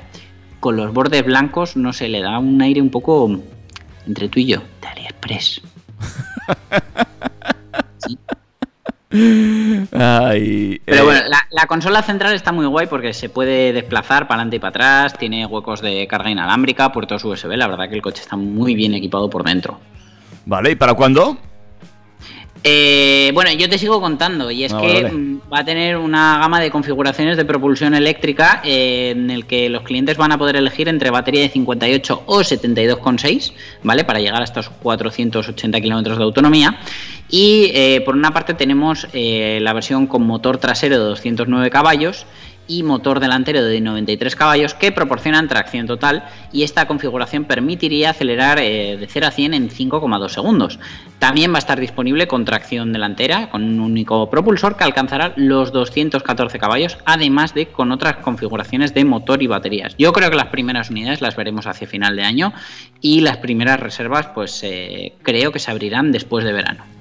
con 0.60 0.76
los 0.76 0.94
bordes 0.94 1.26
blancos, 1.26 1.76
no 1.78 1.94
sé, 1.94 2.10
le 2.10 2.22
da 2.22 2.40
un 2.40 2.62
aire 2.62 2.82
un 2.82 2.90
poco 2.90 3.40
entre 4.06 4.30
tú 4.30 4.40
y 4.40 4.48
yo, 4.48 4.62
de 4.82 4.88
AliExpress. 4.88 5.62
Ay, 9.10 10.82
Pero 10.86 11.02
eh, 11.02 11.04
bueno, 11.04 11.22
la, 11.30 11.48
la 11.50 11.66
consola 11.66 12.02
central 12.02 12.34
está 12.36 12.52
muy 12.52 12.66
guay 12.66 12.88
porque 12.88 13.14
se 13.14 13.30
puede 13.30 13.72
desplazar 13.72 14.28
para 14.28 14.42
adelante 14.42 14.58
y 14.58 14.60
para 14.60 14.70
atrás, 14.70 15.18
tiene 15.18 15.46
huecos 15.46 15.82
de 15.82 16.08
carga 16.08 16.30
inalámbrica, 16.30 16.92
puertos 16.92 17.24
USB, 17.24 17.56
la 17.56 17.68
verdad 17.68 17.88
que 17.88 17.96
el 17.96 18.02
coche 18.02 18.22
está 18.22 18.36
muy 18.36 18.76
bien 18.76 18.94
equipado 18.94 19.30
por 19.30 19.44
dentro. 19.44 19.80
Vale, 20.46 20.72
¿y 20.72 20.76
para 20.76 20.94
cuándo? 20.94 21.38
Eh, 22.64 23.32
bueno, 23.34 23.52
yo 23.52 23.70
te 23.70 23.78
sigo 23.78 24.02
contando 24.02 24.50
y 24.52 24.64
es 24.64 24.74
Ah, 24.74 24.80
que 24.82 24.88
vale. 25.04 25.12
mm, 25.12 25.40
va 25.54 25.60
a 25.60 25.66
tener 25.66 25.98
una 25.98 26.38
gama 26.40 26.60
de 26.60 26.70
configuraciones 26.72 27.38
de 27.38 27.46
propulsión 27.46 27.94
eléctrica 27.94 28.62
eh, 28.66 29.12
en 29.16 29.30
el 29.30 29.46
que 29.46 29.70
los 29.70 29.84
clientes 29.84 30.18
van 30.18 30.32
a 30.32 30.38
poder 30.38 30.56
elegir 30.58 30.88
entre 30.90 31.10
batería 31.10 31.42
de 31.42 31.50
58 31.50 32.24
o 32.26 32.40
72,6, 32.44 33.54
¿vale? 33.84 34.04
Para 34.04 34.20
llegar 34.20 34.42
a 34.42 34.46
estos 34.46 34.70
480 34.70 35.80
kilómetros 35.82 36.18
de 36.18 36.24
autonomía. 36.24 36.80
Y 37.30 37.72
eh, 37.74 38.02
por 38.06 38.16
una 38.16 38.32
parte 38.34 38.54
tenemos 38.54 39.08
la 39.14 39.74
versión 39.74 40.08
con 40.08 40.26
motor 40.26 40.58
trasero 40.58 40.98
de 40.98 41.04
209 41.04 41.70
caballos 41.70 42.26
y 42.68 42.84
motor 42.84 43.20
delantero 43.20 43.64
de 43.64 43.82
93 43.82 44.36
caballos 44.36 44.74
que 44.74 44.92
proporcionan 44.92 45.48
tracción 45.48 45.88
total 45.88 46.26
y 46.52 46.64
esta 46.64 46.88
configuración 46.88 47.46
permitiría 47.46 48.12
acelerar 48.12 48.60
eh, 48.60 48.98
de 48.98 49.08
0 49.08 49.28
a 49.28 49.32
100 49.32 49.54
en 49.54 49.70
5,2 49.70 50.30
segundos. 50.30 50.80
También 51.20 51.52
va 51.52 51.58
a 51.58 51.60
estar 51.60 51.80
disponible 51.80 52.28
con 52.28 52.46
tracción 52.46 52.94
delantera 52.94 53.50
con 53.50 53.64
un 53.64 53.80
único 53.80 54.30
propulsor 54.30 54.78
que 54.78 54.84
alcanzará 54.84 55.34
los 55.36 55.72
214 55.72 56.60
caballos, 56.60 56.98
además 57.06 57.54
de 57.54 57.68
con 57.68 57.92
otras 57.92 58.18
configuraciones 58.18 58.94
de 58.94 59.06
motor 59.06 59.42
y 59.42 59.48
baterías. 59.48 59.96
Yo 59.98 60.14
creo 60.14 60.30
que 60.30 60.36
las 60.36 60.48
primeras 60.48 60.90
unidades 60.90 61.22
las 61.22 61.36
veremos 61.36 61.68
hacia 61.68 61.88
final 61.88 62.16
de 62.16 62.24
año 62.24 62.54
y 63.02 63.22
las 63.22 63.38
primeras 63.38 63.80
reservas 63.80 64.28
pues 64.28 64.62
eh, 64.64 65.14
creo 65.24 65.52
que 65.52 65.60
se 65.60 65.72
abrirán 65.72 66.12
después 66.12 66.46
de 66.46 66.54
verano. 66.54 66.97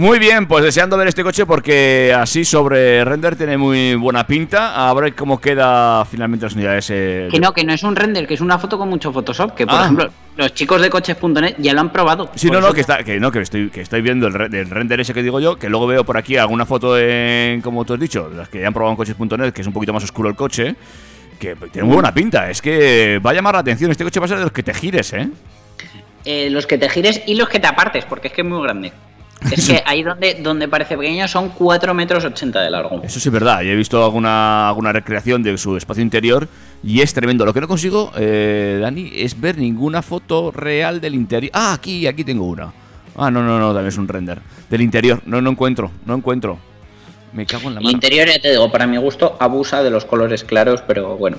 Muy 0.00 0.20
bien, 0.20 0.46
pues 0.46 0.62
deseando 0.64 0.96
ver 0.96 1.08
este 1.08 1.24
coche 1.24 1.44
porque 1.44 2.14
así 2.16 2.44
sobre 2.44 3.04
render 3.04 3.34
tiene 3.34 3.58
muy 3.58 3.96
buena 3.96 4.24
pinta. 4.24 4.88
A 4.88 4.94
ver 4.94 5.12
cómo 5.16 5.40
queda 5.40 6.04
finalmente 6.04 6.46
las 6.46 6.54
unidades. 6.54 6.88
eh, 6.90 7.26
Que 7.32 7.40
no, 7.40 7.52
que 7.52 7.64
no 7.64 7.72
es 7.72 7.82
un 7.82 7.96
render, 7.96 8.24
que 8.28 8.34
es 8.34 8.40
una 8.40 8.60
foto 8.60 8.78
con 8.78 8.88
mucho 8.88 9.12
Photoshop, 9.12 9.56
que 9.56 9.66
por 9.66 9.74
Ah. 9.74 9.82
ejemplo 9.82 10.08
los 10.36 10.54
chicos 10.54 10.80
de 10.80 10.88
coches.net 10.88 11.56
ya 11.58 11.72
lo 11.72 11.80
han 11.80 11.90
probado. 11.90 12.30
Sí, 12.36 12.48
no, 12.48 12.60
no, 12.60 12.72
que, 12.72 12.80
está, 12.82 13.02
que 13.02 13.18
no, 13.18 13.32
que 13.32 13.40
estoy, 13.40 13.70
que 13.70 13.80
estoy 13.80 14.00
viendo 14.00 14.28
el, 14.28 14.34
re- 14.34 14.60
el 14.60 14.70
render 14.70 15.00
ese 15.00 15.12
que 15.12 15.20
digo 15.24 15.40
yo, 15.40 15.56
que 15.58 15.68
luego 15.68 15.88
veo 15.88 16.04
por 16.04 16.16
aquí 16.16 16.36
alguna 16.36 16.64
foto 16.64 16.96
en, 16.96 17.60
como 17.60 17.84
tú 17.84 17.94
has 17.94 18.00
dicho, 18.00 18.30
las 18.32 18.48
que 18.48 18.60
ya 18.60 18.68
han 18.68 18.72
probado 18.72 18.92
en 18.92 18.96
coches.net, 18.98 19.52
que 19.52 19.62
es 19.62 19.66
un 19.66 19.72
poquito 19.72 19.92
más 19.92 20.04
oscuro 20.04 20.28
el 20.28 20.36
coche, 20.36 20.76
que 21.40 21.56
tiene 21.72 21.86
muy 21.88 21.94
buena 21.94 22.14
pinta. 22.14 22.48
Es 22.48 22.62
que 22.62 23.18
va 23.18 23.30
a 23.32 23.34
llamar 23.34 23.54
la 23.54 23.60
atención, 23.62 23.90
este 23.90 24.04
coche 24.04 24.20
va 24.20 24.26
a 24.26 24.28
ser 24.28 24.38
de 24.38 24.44
los 24.44 24.52
que 24.52 24.62
te 24.62 24.74
gires, 24.74 25.12
¿eh? 25.12 25.28
Eh, 26.24 26.50
los 26.50 26.68
que 26.68 26.78
te 26.78 26.88
gires 26.88 27.20
y 27.26 27.34
los 27.34 27.48
que 27.48 27.58
te 27.58 27.66
apartes, 27.66 28.04
porque 28.04 28.28
es 28.28 28.34
que 28.34 28.42
es 28.42 28.46
muy 28.46 28.62
grande. 28.62 28.92
Es 29.52 29.68
que 29.68 29.82
ahí 29.86 30.02
donde, 30.02 30.34
donde 30.42 30.68
parece 30.68 30.96
pequeño 30.96 31.28
son 31.28 31.50
4 31.50 31.94
metros 31.94 32.24
80 32.24 32.60
de 32.60 32.70
largo. 32.70 33.00
Eso 33.04 33.20
sí 33.20 33.28
es 33.28 33.32
verdad, 33.32 33.62
y 33.62 33.68
he 33.68 33.74
visto 33.76 34.04
alguna, 34.04 34.68
alguna 34.68 34.92
recreación 34.92 35.42
de 35.42 35.56
su 35.58 35.76
espacio 35.76 36.02
interior 36.02 36.48
y 36.82 37.00
es 37.00 37.14
tremendo. 37.14 37.44
Lo 37.44 37.54
que 37.54 37.60
no 37.60 37.68
consigo, 37.68 38.10
eh, 38.16 38.78
Dani, 38.80 39.10
es 39.14 39.40
ver 39.40 39.58
ninguna 39.58 40.02
foto 40.02 40.50
real 40.50 41.00
del 41.00 41.14
interior. 41.14 41.52
Ah, 41.54 41.72
aquí, 41.72 42.06
aquí 42.06 42.24
tengo 42.24 42.46
una. 42.46 42.72
Ah, 43.16 43.30
no, 43.30 43.42
no, 43.42 43.58
no, 43.58 43.68
también 43.68 43.88
es 43.88 43.98
un 43.98 44.08
render. 44.08 44.40
Del 44.70 44.80
interior, 44.80 45.20
no, 45.26 45.40
no 45.40 45.50
encuentro, 45.50 45.90
no 46.04 46.14
encuentro. 46.14 46.58
Me 47.32 47.46
cago 47.46 47.68
en 47.68 47.74
la 47.74 47.80
El 47.80 47.84
mano. 47.84 47.94
interior, 47.96 48.26
ya 48.28 48.40
te 48.40 48.50
digo, 48.50 48.70
para 48.72 48.86
mi 48.86 48.96
gusto 48.96 49.36
abusa 49.38 49.82
de 49.82 49.90
los 49.90 50.04
colores 50.04 50.44
claros, 50.44 50.82
pero 50.86 51.16
bueno, 51.16 51.36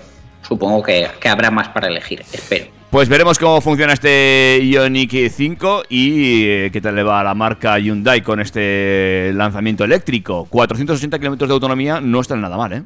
supongo 0.48 0.84
que, 0.84 1.08
que 1.20 1.30
habrá 1.30 1.52
más 1.52 1.70
para 1.70 1.88
elegir, 1.88 2.22
espero. 2.32 2.66
Pues 2.90 3.08
veremos 3.08 3.38
cómo 3.38 3.62
funciona 3.62 3.94
este 3.94 4.60
Ioniq 4.64 5.30
5 5.30 5.84
y 5.90 6.46
eh, 6.48 6.70
qué 6.74 6.82
tal 6.82 6.96
le 6.96 7.04
va 7.04 7.20
a 7.20 7.24
la 7.24 7.36
marca 7.36 7.78
Hyundai 7.78 8.22
con 8.22 8.40
este 8.40 9.32
lanzamiento 9.36 9.84
eléctrico. 9.84 10.48
480 10.50 11.20
kilómetros 11.20 11.48
de 11.48 11.54
autonomía 11.54 12.02
no 12.02 12.20
está 12.20 12.36
nada 12.36 12.58
mal, 12.58 12.74
¿eh? 12.74 12.84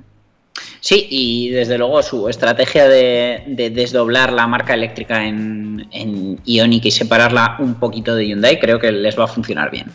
Sí, 0.81 1.07
y 1.09 1.49
desde 1.51 1.77
luego 1.77 2.03
su 2.03 2.27
estrategia 2.27 2.89
de, 2.89 3.45
de 3.47 3.69
desdoblar 3.69 4.33
la 4.33 4.45
marca 4.45 4.73
eléctrica 4.73 5.25
en, 5.25 5.87
en 5.91 6.37
Ioniq 6.43 6.85
y 6.85 6.91
separarla 6.91 7.55
un 7.59 7.75
poquito 7.75 8.13
de 8.13 8.27
Hyundai 8.27 8.59
creo 8.59 8.79
que 8.79 8.91
les 8.91 9.17
va 9.17 9.23
a 9.23 9.27
funcionar 9.27 9.71
bien. 9.71 9.85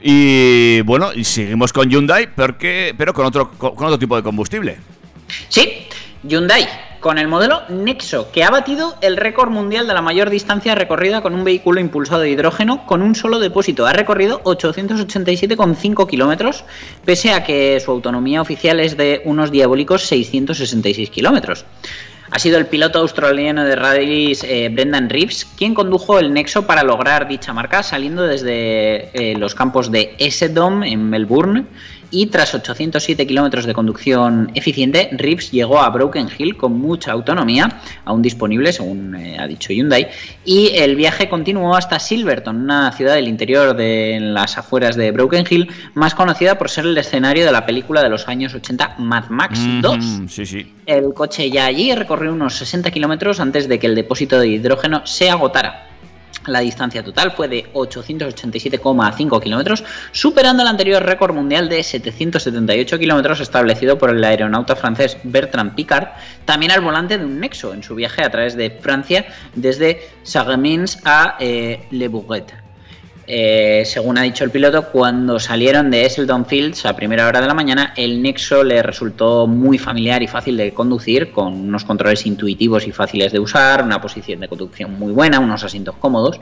Y 0.00 0.80
bueno, 0.82 1.12
y 1.12 1.24
seguimos 1.24 1.72
con 1.72 1.90
Hyundai, 1.90 2.32
porque, 2.32 2.94
pero 2.96 3.12
con 3.12 3.26
otro, 3.26 3.50
con 3.50 3.84
otro 3.84 3.98
tipo 3.98 4.14
de 4.14 4.22
combustible. 4.22 4.76
Sí, 5.48 5.88
Hyundai, 6.22 6.68
con 7.00 7.18
el 7.18 7.28
modelo 7.28 7.62
Nexo, 7.68 8.30
que 8.32 8.44
ha 8.44 8.50
batido 8.50 8.96
el 9.00 9.16
récord 9.16 9.50
mundial 9.50 9.86
de 9.86 9.94
la 9.94 10.02
mayor 10.02 10.30
distancia 10.30 10.74
recorrida 10.74 11.20
con 11.20 11.34
un 11.34 11.44
vehículo 11.44 11.80
impulsado 11.80 12.22
de 12.22 12.30
hidrógeno 12.30 12.86
con 12.86 13.02
un 13.02 13.14
solo 13.14 13.38
depósito. 13.38 13.86
Ha 13.86 13.92
recorrido 13.92 14.42
887,5 14.44 16.08
kilómetros, 16.08 16.64
pese 17.04 17.32
a 17.32 17.44
que 17.44 17.78
su 17.80 17.90
autonomía 17.90 18.40
oficial 18.42 18.80
es 18.80 18.96
de 18.96 19.22
unos 19.24 19.50
diabólicos 19.50 20.02
666 20.02 21.10
kilómetros. 21.10 21.64
Ha 22.30 22.38
sido 22.38 22.58
el 22.58 22.66
piloto 22.66 22.98
australiano 22.98 23.64
de 23.64 23.74
rallies 23.74 24.44
eh, 24.44 24.68
Brendan 24.70 25.08
Reeves 25.08 25.46
quien 25.56 25.72
condujo 25.72 26.18
el 26.18 26.32
Nexo 26.34 26.66
para 26.66 26.82
lograr 26.82 27.26
dicha 27.26 27.54
marca, 27.54 27.82
saliendo 27.82 28.24
desde 28.24 29.08
eh, 29.14 29.34
los 29.38 29.54
campos 29.54 29.90
de 29.90 30.14
Essendon 30.18 30.84
en 30.84 31.08
Melbourne 31.08 31.64
y 32.10 32.26
tras 32.26 32.54
807 32.54 33.26
kilómetros 33.26 33.66
de 33.66 33.74
conducción 33.74 34.50
eficiente, 34.54 35.10
Reeves 35.12 35.50
llegó 35.50 35.80
a 35.80 35.90
Broken 35.90 36.28
Hill 36.36 36.56
con 36.56 36.78
mucha 36.78 37.12
autonomía, 37.12 37.80
aún 38.04 38.22
disponible 38.22 38.72
según 38.72 39.14
eh, 39.14 39.36
ha 39.38 39.46
dicho 39.46 39.72
Hyundai, 39.72 40.08
y 40.44 40.72
el 40.74 40.96
viaje 40.96 41.28
continuó 41.28 41.76
hasta 41.76 41.98
Silverton, 41.98 42.56
una 42.56 42.92
ciudad 42.92 43.14
del 43.14 43.28
interior 43.28 43.76
de 43.76 44.18
las 44.20 44.56
afueras 44.58 44.96
de 44.96 45.10
Broken 45.10 45.44
Hill, 45.48 45.70
más 45.94 46.14
conocida 46.14 46.58
por 46.58 46.70
ser 46.70 46.86
el 46.86 46.96
escenario 46.96 47.44
de 47.44 47.52
la 47.52 47.66
película 47.66 48.02
de 48.02 48.08
los 48.08 48.28
años 48.28 48.54
80 48.54 48.96
Mad 48.98 49.28
Max 49.28 49.60
2. 49.80 50.04
Sí, 50.28 50.46
sí. 50.46 50.74
El 50.86 51.12
coche 51.12 51.50
ya 51.50 51.66
allí 51.66 51.94
recorrió 51.94 52.32
unos 52.32 52.54
60 52.54 52.90
kilómetros 52.90 53.40
antes 53.40 53.68
de 53.68 53.78
que 53.78 53.86
el 53.86 53.94
depósito 53.94 54.38
de 54.38 54.48
hidrógeno 54.48 55.06
se 55.06 55.30
agotara. 55.30 55.87
La 56.48 56.60
distancia 56.60 57.04
total 57.04 57.32
fue 57.32 57.48
de 57.48 57.72
887,5 57.72 59.42
kilómetros, 59.42 59.84
superando 60.12 60.62
el 60.62 60.68
anterior 60.68 61.02
récord 61.02 61.34
mundial 61.34 61.68
de 61.68 61.82
778 61.82 62.98
kilómetros 62.98 63.40
establecido 63.40 63.98
por 63.98 64.10
el 64.10 64.24
aeronauta 64.24 64.76
francés 64.76 65.16
Bertrand 65.22 65.74
Piccard, 65.74 66.08
también 66.44 66.72
al 66.72 66.80
volante 66.80 67.18
de 67.18 67.24
un 67.24 67.38
Nexo 67.38 67.74
en 67.74 67.82
su 67.82 67.94
viaje 67.94 68.24
a 68.24 68.30
través 68.30 68.56
de 68.56 68.70
Francia 68.70 69.26
desde 69.54 70.08
Sagamins 70.22 70.98
a 71.04 71.36
eh, 71.38 71.86
Le 71.90 72.08
Bourget. 72.08 72.67
Eh, 73.30 73.82
según 73.84 74.16
ha 74.16 74.22
dicho 74.22 74.42
el 74.42 74.50
piloto, 74.50 74.86
cuando 74.90 75.38
salieron 75.38 75.90
de 75.90 76.06
Esseldon 76.06 76.46
Fields 76.46 76.86
a 76.86 76.96
primera 76.96 77.26
hora 77.26 77.42
de 77.42 77.46
la 77.46 77.52
mañana, 77.52 77.92
el 77.94 78.22
Nexo 78.22 78.64
le 78.64 78.82
resultó 78.82 79.46
muy 79.46 79.76
familiar 79.76 80.22
y 80.22 80.26
fácil 80.26 80.56
de 80.56 80.72
conducir, 80.72 81.30
con 81.30 81.52
unos 81.52 81.84
controles 81.84 82.24
intuitivos 82.24 82.86
y 82.86 82.92
fáciles 82.92 83.30
de 83.30 83.38
usar, 83.38 83.84
una 83.84 84.00
posición 84.00 84.40
de 84.40 84.48
conducción 84.48 84.98
muy 84.98 85.12
buena, 85.12 85.40
unos 85.40 85.62
asientos 85.62 85.96
cómodos. 85.96 86.40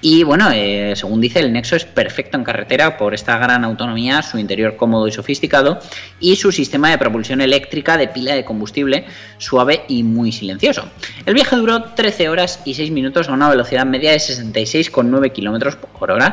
Y 0.00 0.24
bueno, 0.24 0.48
eh, 0.52 0.94
según 0.96 1.20
dice, 1.20 1.38
el 1.38 1.52
Nexo 1.52 1.76
es 1.76 1.84
perfecto 1.84 2.36
en 2.36 2.42
carretera 2.42 2.96
por 2.96 3.14
esta 3.14 3.38
gran 3.38 3.62
autonomía, 3.62 4.20
su 4.22 4.36
interior 4.36 4.74
cómodo 4.74 5.06
y 5.06 5.12
sofisticado, 5.12 5.78
y 6.18 6.34
su 6.34 6.50
sistema 6.50 6.90
de 6.90 6.98
propulsión 6.98 7.42
eléctrica 7.42 7.96
de 7.96 8.08
pila 8.08 8.34
de 8.34 8.44
combustible 8.44 9.04
suave 9.38 9.84
y 9.86 10.02
muy 10.02 10.32
silencioso. 10.32 10.88
El 11.26 11.34
viaje 11.34 11.54
duró 11.54 11.84
13 11.94 12.28
horas 12.28 12.60
y 12.64 12.74
6 12.74 12.90
minutos 12.90 13.28
a 13.28 13.32
una 13.32 13.48
velocidad 13.48 13.86
media 13.86 14.10
de 14.10 14.16
66,9 14.16 15.32
km 15.32 15.76
por 15.76 16.10
hora 16.10 16.23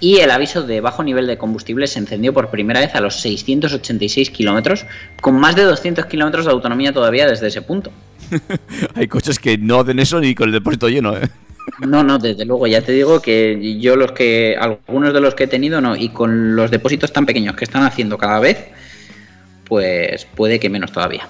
y 0.00 0.18
el 0.18 0.30
aviso 0.30 0.62
de 0.62 0.80
bajo 0.80 1.02
nivel 1.02 1.26
de 1.26 1.38
combustible 1.38 1.86
se 1.86 1.98
encendió 1.98 2.32
por 2.32 2.50
primera 2.50 2.80
vez 2.80 2.94
a 2.94 3.00
los 3.00 3.20
686 3.20 4.30
kilómetros, 4.30 4.84
con 5.20 5.38
más 5.38 5.56
de 5.56 5.62
200 5.62 6.06
kilómetros 6.06 6.44
de 6.44 6.52
autonomía 6.52 6.92
todavía 6.92 7.26
desde 7.26 7.48
ese 7.48 7.62
punto. 7.62 7.90
Hay 8.94 9.08
coches 9.08 9.38
que 9.38 9.58
no 9.58 9.80
hacen 9.80 9.98
eso 9.98 10.20
ni 10.20 10.34
con 10.34 10.48
el 10.48 10.52
depósito 10.52 10.88
lleno, 10.88 11.16
¿eh? 11.16 11.28
No, 11.80 12.04
no, 12.04 12.18
desde 12.18 12.44
luego, 12.44 12.66
ya 12.66 12.80
te 12.82 12.92
digo 12.92 13.20
que 13.20 13.78
yo 13.80 13.96
los 13.96 14.12
que, 14.12 14.56
algunos 14.58 15.12
de 15.12 15.20
los 15.20 15.34
que 15.34 15.44
he 15.44 15.48
tenido 15.48 15.80
no, 15.80 15.96
y 15.96 16.10
con 16.10 16.54
los 16.54 16.70
depósitos 16.70 17.12
tan 17.12 17.26
pequeños 17.26 17.56
que 17.56 17.64
están 17.64 17.82
haciendo 17.82 18.18
cada 18.18 18.38
vez, 18.38 18.68
pues 19.64 20.26
puede 20.36 20.60
que 20.60 20.70
menos 20.70 20.92
todavía. 20.92 21.28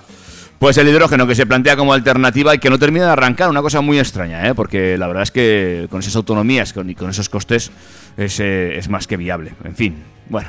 Pues 0.59 0.79
el 0.79 0.89
hidrógeno 0.89 1.27
que 1.27 1.35
se 1.35 1.45
plantea 1.45 1.77
como 1.77 1.93
alternativa 1.93 2.55
y 2.55 2.59
que 2.59 2.71
no 2.71 2.79
termina 2.79 3.05
de 3.07 3.13
arrancar, 3.13 3.51
una 3.51 3.61
cosa 3.61 3.83
muy 3.83 3.99
extraña, 3.99 4.49
¿eh? 4.49 4.55
porque 4.55 4.97
la 4.97 5.07
verdad 5.07 5.23
es 5.23 5.31
que 5.31 5.87
con 5.91 6.01
esas 6.01 6.17
autonomías 6.17 6.75
y 6.87 6.95
con 6.95 7.11
esos 7.11 7.29
costes 7.29 7.71
es, 8.17 8.41
eh, 8.41 8.79
es 8.79 8.89
más 8.89 9.07
que 9.07 9.19
viable. 9.19 9.53
En 9.65 9.77
fin, 9.77 10.03
bueno, 10.31 10.49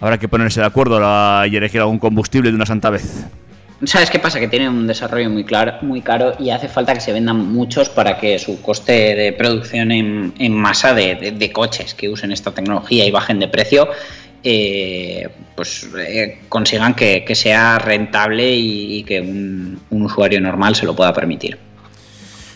habrá 0.00 0.18
que 0.18 0.26
ponerse 0.26 0.58
de 0.60 0.66
acuerdo 0.66 0.98
y 1.46 1.56
elegir 1.56 1.80
algún 1.80 2.00
combustible 2.00 2.50
de 2.50 2.56
una 2.56 2.66
santa 2.66 2.90
vez. 2.90 3.24
¿Sabes 3.84 4.10
qué 4.10 4.18
pasa? 4.18 4.40
Que 4.40 4.48
tiene 4.48 4.68
un 4.68 4.88
desarrollo 4.88 5.30
muy, 5.30 5.44
claro, 5.44 5.74
muy 5.82 6.00
caro 6.00 6.32
y 6.40 6.50
hace 6.50 6.66
falta 6.66 6.92
que 6.92 7.00
se 7.00 7.12
vendan 7.12 7.36
muchos 7.36 7.88
para 7.88 8.18
que 8.18 8.36
su 8.40 8.60
coste 8.60 9.14
de 9.14 9.32
producción 9.32 9.92
en, 9.92 10.32
masa 10.54 10.92
de, 10.92 11.14
de- 11.14 11.30
de 11.30 11.52
coches 11.52 11.94
que 11.94 12.08
usen 12.08 12.32
esta 12.32 12.50
tecnología 12.50 13.06
y 13.06 13.12
bajen 13.12 13.38
de 13.38 13.46
precio, 13.46 13.88
eh, 14.42 15.28
pues 15.58 15.88
eh, 15.98 16.42
consigan 16.48 16.94
que, 16.94 17.24
que 17.24 17.34
sea 17.34 17.80
rentable 17.80 18.48
y, 18.48 18.98
y 18.98 19.02
que 19.02 19.20
un, 19.20 19.80
un 19.90 20.02
usuario 20.02 20.40
normal 20.40 20.76
se 20.76 20.86
lo 20.86 20.94
pueda 20.94 21.12
permitir. 21.12 21.58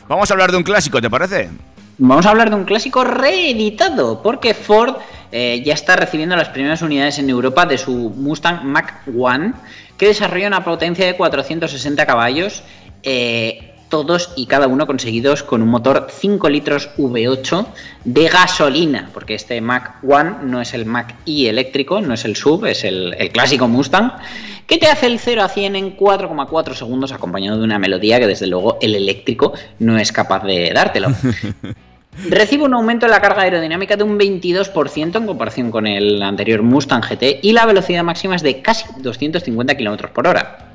Vamos 0.06 0.30
a 0.30 0.34
hablar 0.34 0.52
de 0.52 0.58
un 0.58 0.62
clásico, 0.62 1.00
¿te 1.00 1.10
parece? 1.10 1.50
Vamos 1.98 2.26
a 2.26 2.30
hablar 2.30 2.48
de 2.50 2.54
un 2.54 2.64
clásico 2.64 3.02
reeditado, 3.02 4.22
porque 4.22 4.54
Ford 4.54 4.98
eh, 5.32 5.64
ya 5.64 5.74
está 5.74 5.96
recibiendo 5.96 6.36
las 6.36 6.50
primeras 6.50 6.80
unidades 6.80 7.18
en 7.18 7.28
Europa 7.28 7.66
de 7.66 7.76
su 7.76 7.92
Mustang 7.92 8.62
Mach 8.66 8.92
1, 9.08 9.52
que 9.98 10.06
desarrolla 10.06 10.46
una 10.46 10.62
potencia 10.62 11.04
de 11.04 11.16
460 11.16 12.06
caballos, 12.06 12.62
eh, 13.02 13.71
todos 13.92 14.30
y 14.36 14.46
cada 14.46 14.68
uno 14.68 14.86
conseguidos 14.86 15.42
con 15.42 15.60
un 15.60 15.68
motor 15.68 16.06
5 16.10 16.48
litros 16.48 16.88
V8 16.96 17.66
de 18.04 18.26
gasolina, 18.28 19.10
porque 19.12 19.34
este 19.34 19.60
Mach 19.60 20.02
1 20.02 20.44
no 20.44 20.62
es 20.62 20.72
el 20.72 20.86
Mach 20.86 21.12
i 21.26 21.46
eléctrico, 21.46 22.00
no 22.00 22.14
es 22.14 22.24
el 22.24 22.34
sub, 22.34 22.64
es 22.64 22.84
el, 22.84 23.14
el 23.18 23.28
clásico 23.28 23.68
Mustang, 23.68 24.12
que 24.66 24.78
te 24.78 24.86
hace 24.86 25.04
el 25.04 25.18
0 25.18 25.42
a 25.42 25.48
100 25.50 25.76
en 25.76 25.94
4,4 25.94 26.72
segundos 26.72 27.12
acompañado 27.12 27.58
de 27.58 27.64
una 27.64 27.78
melodía 27.78 28.18
que 28.18 28.26
desde 28.26 28.46
luego 28.46 28.78
el 28.80 28.94
eléctrico 28.94 29.52
no 29.78 29.98
es 29.98 30.10
capaz 30.10 30.42
de 30.42 30.70
dártelo. 30.72 31.08
Recibe 32.30 32.64
un 32.64 32.72
aumento 32.72 33.04
en 33.04 33.12
la 33.12 33.20
carga 33.20 33.42
aerodinámica 33.42 33.96
de 33.96 34.04
un 34.04 34.18
22% 34.18 35.16
en 35.16 35.26
comparación 35.26 35.70
con 35.70 35.86
el 35.86 36.22
anterior 36.22 36.62
Mustang 36.62 37.02
GT 37.02 37.40
y 37.42 37.52
la 37.52 37.66
velocidad 37.66 38.04
máxima 38.04 38.36
es 38.36 38.42
de 38.42 38.62
casi 38.62 38.86
250 39.02 39.76
km 39.76 40.08
por 40.08 40.26
hora. 40.26 40.71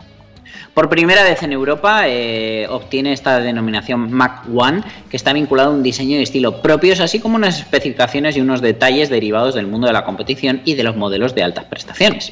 Por 0.77 0.89
primera 0.89 1.23
vez 1.23 1.41
en 1.41 1.53
Europa 1.53 2.03
eh, 2.05 2.67
obtiene 2.69 3.11
esta 3.11 3.39
denominación 3.39 4.11
Mach 4.11 4.45
1, 4.47 4.83
que 5.09 5.17
está 5.17 5.33
vinculado 5.33 5.71
a 5.71 5.73
un 5.73 5.81
diseño 5.81 6.19
y 6.19 6.21
estilo 6.21 6.61
propios, 6.61 6.99
así 6.99 7.19
como 7.19 7.35
unas 7.35 7.57
especificaciones 7.57 8.37
y 8.37 8.41
unos 8.41 8.61
detalles 8.61 9.09
derivados 9.09 9.55
del 9.55 9.65
mundo 9.65 9.87
de 9.87 9.93
la 9.93 10.05
competición 10.05 10.61
y 10.65 10.75
de 10.75 10.83
los 10.83 10.95
modelos 10.95 11.33
de 11.33 11.41
altas 11.41 11.65
prestaciones. 11.65 12.31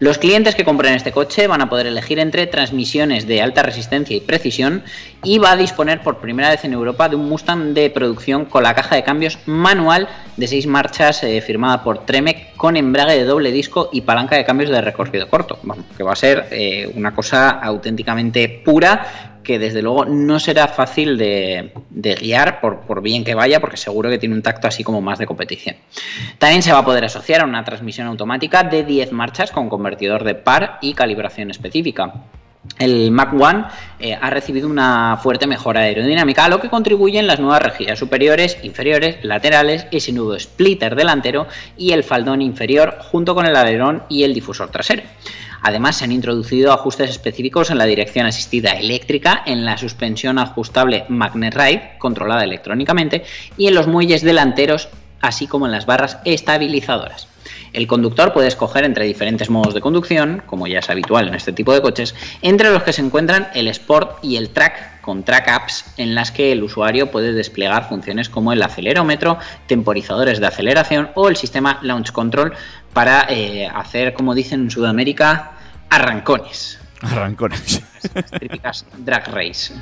Los 0.00 0.18
clientes 0.18 0.54
que 0.54 0.64
compren 0.64 0.94
este 0.94 1.10
coche 1.10 1.48
van 1.48 1.60
a 1.60 1.68
poder 1.68 1.88
elegir 1.88 2.20
entre 2.20 2.46
transmisiones 2.46 3.26
de 3.26 3.42
alta 3.42 3.64
resistencia 3.64 4.16
y 4.16 4.20
precisión 4.20 4.84
y 5.24 5.38
va 5.38 5.50
a 5.50 5.56
disponer 5.56 6.02
por 6.02 6.18
primera 6.18 6.50
vez 6.50 6.64
en 6.64 6.72
Europa 6.72 7.08
de 7.08 7.16
un 7.16 7.28
Mustang 7.28 7.74
de 7.74 7.90
producción 7.90 8.44
con 8.44 8.62
la 8.62 8.76
caja 8.76 8.94
de 8.94 9.02
cambios 9.02 9.40
manual 9.46 10.08
de 10.36 10.46
6 10.46 10.68
marchas 10.68 11.24
eh, 11.24 11.40
firmada 11.40 11.82
por 11.82 12.06
Tremec 12.06 12.54
con 12.54 12.76
embrague 12.76 13.14
de 13.14 13.24
doble 13.24 13.50
disco 13.50 13.88
y 13.92 14.02
palanca 14.02 14.36
de 14.36 14.44
cambios 14.44 14.70
de 14.70 14.80
recorrido 14.80 15.28
corto. 15.28 15.58
Vamos, 15.64 15.84
que 15.96 16.04
va 16.04 16.12
a 16.12 16.16
ser 16.16 16.46
eh, 16.52 16.88
una 16.94 17.12
cosa 17.12 17.50
auténticamente 17.50 18.62
pura 18.64 19.27
que 19.48 19.58
desde 19.58 19.80
luego 19.80 20.04
no 20.04 20.38
será 20.38 20.68
fácil 20.68 21.16
de, 21.16 21.72
guiar 22.20 22.60
por, 22.60 23.00
bien 23.00 23.24
que 23.24 23.34
vaya, 23.34 23.60
porque 23.60 23.78
seguro 23.78 24.10
que 24.10 24.18
tiene 24.18 24.34
un 24.34 24.42
tacto 24.42 24.68
así 24.68 24.84
como 24.84 25.00
más 25.00 25.18
de 25.18 25.24
competición. 25.24 25.76
También 26.36 26.62
se 26.62 26.70
va 26.70 26.80
a 26.80 26.84
poder 26.84 27.06
asociar 27.06 27.40
a 27.40 27.44
una 27.44 27.64
transmisión 27.64 28.08
automática 28.08 28.62
de 28.62 28.84
10 28.84 29.10
marchas 29.12 29.50
con 29.50 29.70
convertidor 29.70 30.22
de 30.22 30.34
par 30.34 30.76
y 30.82 30.92
calibración 30.92 31.50
específica. 31.50 32.12
El 32.78 33.10
Mach 33.10 33.32
1 33.32 33.68
eh, 34.00 34.18
ha 34.20 34.28
recibido 34.28 34.68
una 34.68 35.16
fuerte 35.16 35.46
mejora 35.46 35.80
aerodinámica, 35.80 36.44
a 36.44 36.50
lo 36.50 36.60
que 36.60 36.68
contribuyen 36.68 37.26
las 37.26 37.40
nuevas 37.40 37.62
rejillas 37.62 37.98
superiores, 37.98 38.58
inferiores, 38.62 39.24
laterales, 39.24 39.86
ese 39.90 40.12
nudo 40.12 40.38
splitter 40.38 40.94
delantero 40.94 41.46
y 41.78 41.92
el 41.92 42.04
faldón 42.04 42.42
inferior, 42.42 42.98
junto 43.00 43.34
con 43.34 43.46
el 43.46 43.56
alerón 43.56 44.02
y 44.10 44.24
el 44.24 44.34
difusor 44.34 44.70
trasero. 44.70 45.04
Además, 45.62 45.96
se 45.96 46.04
han 46.04 46.12
introducido 46.12 46.72
ajustes 46.72 47.10
específicos 47.10 47.70
en 47.70 47.78
la 47.78 47.86
dirección 47.86 48.26
asistida 48.26 48.72
eléctrica, 48.72 49.42
en 49.46 49.64
la 49.64 49.78
suspensión 49.78 50.38
ajustable 50.38 51.04
Magnet 51.08 51.54
Ride, 51.54 51.92
controlada 51.98 52.44
electrónicamente, 52.44 53.24
y 53.56 53.66
en 53.66 53.74
los 53.74 53.86
muelles 53.86 54.22
delanteros, 54.22 54.88
así 55.20 55.46
como 55.46 55.66
en 55.66 55.72
las 55.72 55.86
barras 55.86 56.18
estabilizadoras. 56.24 57.28
El 57.72 57.86
conductor 57.86 58.32
puede 58.32 58.48
escoger 58.48 58.84
entre 58.84 59.04
diferentes 59.04 59.50
modos 59.50 59.74
de 59.74 59.80
conducción, 59.80 60.42
como 60.46 60.66
ya 60.66 60.78
es 60.78 60.90
habitual 60.90 61.28
en 61.28 61.34
este 61.34 61.52
tipo 61.52 61.72
de 61.72 61.82
coches, 61.82 62.14
entre 62.42 62.70
los 62.70 62.82
que 62.82 62.92
se 62.92 63.02
encuentran 63.02 63.48
el 63.54 63.68
Sport 63.68 64.18
y 64.22 64.36
el 64.36 64.50
Track, 64.50 65.00
con 65.02 65.22
Track 65.22 65.48
Apps, 65.48 65.84
en 65.96 66.14
las 66.14 66.30
que 66.30 66.52
el 66.52 66.62
usuario 66.62 67.10
puede 67.10 67.32
desplegar 67.32 67.88
funciones 67.88 68.28
como 68.28 68.52
el 68.52 68.62
acelerómetro, 68.62 69.38
temporizadores 69.66 70.40
de 70.40 70.46
aceleración 70.46 71.10
o 71.14 71.28
el 71.28 71.36
sistema 71.36 71.78
Launch 71.82 72.12
Control 72.12 72.52
para 72.92 73.26
eh, 73.28 73.66
hacer, 73.66 74.14
como 74.14 74.34
dicen 74.34 74.62
en 74.62 74.70
Sudamérica, 74.70 75.52
arrancones. 75.90 76.78
Arrancones. 77.00 77.82
Las 78.14 78.30
típicas 78.32 78.86
drag 78.98 79.28
race. 79.28 79.74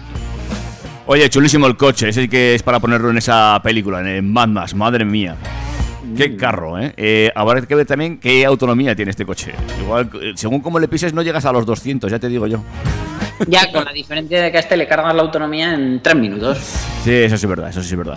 Oye, 1.07 1.31
chulísimo 1.31 1.67
el 1.67 1.77
coche, 1.77 2.09
es 2.09 2.17
el 2.17 2.29
que 2.29 2.55
es 2.55 2.63
para 2.63 2.81
ponerlo 2.81 3.11
en 3.11 3.19
esa 3.19 3.61
película, 3.63 4.01
en 4.01 4.33
Mad 4.33 4.49
Max, 4.49 4.75
madre 4.75 5.05
mía. 5.05 5.37
Qué 6.17 6.37
carro, 6.37 6.79
¿eh? 6.79 6.93
eh 6.97 7.31
habrá 7.35 7.63
que 7.63 7.75
ver 7.75 7.87
también 7.87 8.19
qué 8.19 8.45
autonomía 8.45 8.95
tiene 8.97 9.11
este 9.11 9.25
coche. 9.25 9.53
Igual, 9.81 10.11
eh, 10.21 10.33
según 10.35 10.61
cómo 10.61 10.79
le 10.79 10.89
pises, 10.89 11.13
no 11.13 11.23
llegas 11.23 11.45
a 11.45 11.53
los 11.53 11.67
200, 11.67 12.11
ya 12.11 12.19
te 12.19 12.29
digo 12.29 12.47
yo. 12.47 12.63
Ya 13.49 13.71
con 13.71 13.85
la 13.85 13.93
diferencia 13.93 14.43
de 14.43 14.51
que 14.51 14.57
a 14.57 14.61
este 14.61 14.77
le 14.77 14.89
cargas 14.89 15.15
la 15.15 15.23
autonomía 15.23 15.75
en 15.75 16.01
3 16.03 16.17
minutos. 16.17 16.59
Sí, 17.05 17.13
eso 17.13 17.37
sí 17.37 17.45
es 17.45 17.51
verdad, 17.51 17.69
eso 17.69 17.83
sí 17.83 17.91
es 17.91 17.97
verdad. 17.97 18.17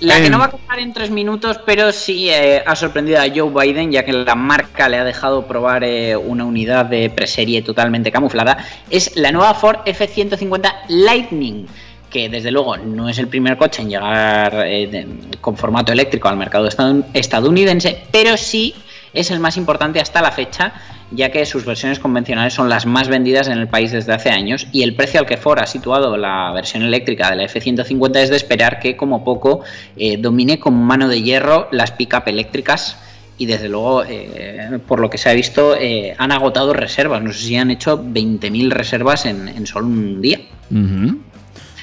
La 0.00 0.20
que 0.22 0.30
no 0.30 0.38
va 0.38 0.44
a 0.46 0.50
cargar 0.50 0.78
en 0.78 0.92
3 0.92 1.10
minutos, 1.10 1.58
pero 1.66 1.90
sí 1.92 2.28
eh, 2.30 2.62
ha 2.64 2.76
sorprendido 2.76 3.18
a 3.20 3.24
Joe 3.34 3.50
Biden, 3.50 3.90
ya 3.90 4.04
que 4.04 4.12
la 4.12 4.34
marca 4.34 4.88
le 4.88 4.96
ha 4.98 5.04
dejado 5.04 5.46
probar 5.46 5.82
eh, 5.84 6.16
una 6.16 6.44
unidad 6.44 6.86
de 6.86 7.10
preserie 7.10 7.62
totalmente 7.62 8.12
camuflada, 8.12 8.58
es 8.90 9.16
la 9.16 9.32
nueva 9.32 9.54
Ford 9.54 9.78
F-150 9.84 10.72
Lightning 10.88 11.66
que 12.10 12.30
desde 12.30 12.50
luego 12.50 12.74
no 12.78 13.06
es 13.10 13.18
el 13.18 13.28
primer 13.28 13.58
coche 13.58 13.82
en 13.82 13.90
llegar 13.90 14.64
eh, 14.66 14.86
de- 14.86 15.06
con 15.42 15.58
formato 15.58 15.92
eléctrico 15.92 16.26
al 16.28 16.38
mercado 16.38 16.66
estadounidense, 17.12 18.02
pero 18.10 18.36
sí 18.38 18.74
es 19.12 19.30
el 19.30 19.40
más 19.40 19.56
importante 19.56 20.00
hasta 20.00 20.20
la 20.22 20.30
fecha, 20.32 20.72
ya 21.10 21.30
que 21.30 21.46
sus 21.46 21.64
versiones 21.64 21.98
convencionales 21.98 22.52
son 22.54 22.68
las 22.68 22.84
más 22.86 23.08
vendidas 23.08 23.48
en 23.48 23.58
el 23.58 23.68
país 23.68 23.92
desde 23.92 24.12
hace 24.12 24.30
años 24.30 24.66
y 24.72 24.82
el 24.82 24.94
precio 24.94 25.20
al 25.20 25.26
que 25.26 25.36
Ford 25.38 25.58
ha 25.58 25.66
situado 25.66 26.16
la 26.16 26.52
versión 26.52 26.82
eléctrica 26.82 27.30
de 27.30 27.36
la 27.36 27.44
F-150 27.44 28.16
es 28.16 28.30
de 28.30 28.36
esperar 28.36 28.78
que 28.78 28.96
como 28.96 29.24
poco 29.24 29.60
eh, 29.96 30.16
domine 30.18 30.58
con 30.58 30.74
mano 30.74 31.08
de 31.08 31.22
hierro 31.22 31.68
las 31.72 31.92
pick-up 31.92 32.24
eléctricas 32.26 32.98
y 33.40 33.46
desde 33.46 33.68
luego, 33.68 34.02
eh, 34.04 34.80
por 34.88 34.98
lo 35.00 35.08
que 35.08 35.16
se 35.16 35.30
ha 35.30 35.32
visto, 35.32 35.76
eh, 35.76 36.12
han 36.18 36.32
agotado 36.32 36.72
reservas. 36.72 37.22
No 37.22 37.32
sé 37.32 37.38
si 37.46 37.56
han 37.56 37.70
hecho 37.70 37.96
20.000 38.02 38.68
reservas 38.70 39.26
en, 39.26 39.46
en 39.46 39.64
solo 39.64 39.86
un 39.86 40.20
día. 40.20 40.40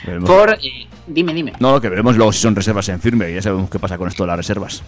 Veremos- 0.05 0.27
Por, 0.29 0.51
eh, 0.51 0.87
dime, 1.07 1.33
dime. 1.33 1.53
No, 1.59 1.71
lo 1.71 1.81
que 1.81 1.89
veremos 1.89 2.15
luego 2.17 2.31
si 2.33 2.39
son 2.41 2.55
reservas 2.55 2.89
en 2.89 2.99
firme, 2.99 3.33
ya 3.33 3.41
sabemos 3.41 3.69
qué 3.69 3.79
pasa 3.79 3.97
con 3.97 4.07
esto 4.07 4.23
de 4.23 4.27
las 4.27 4.37
reservas. 4.37 4.83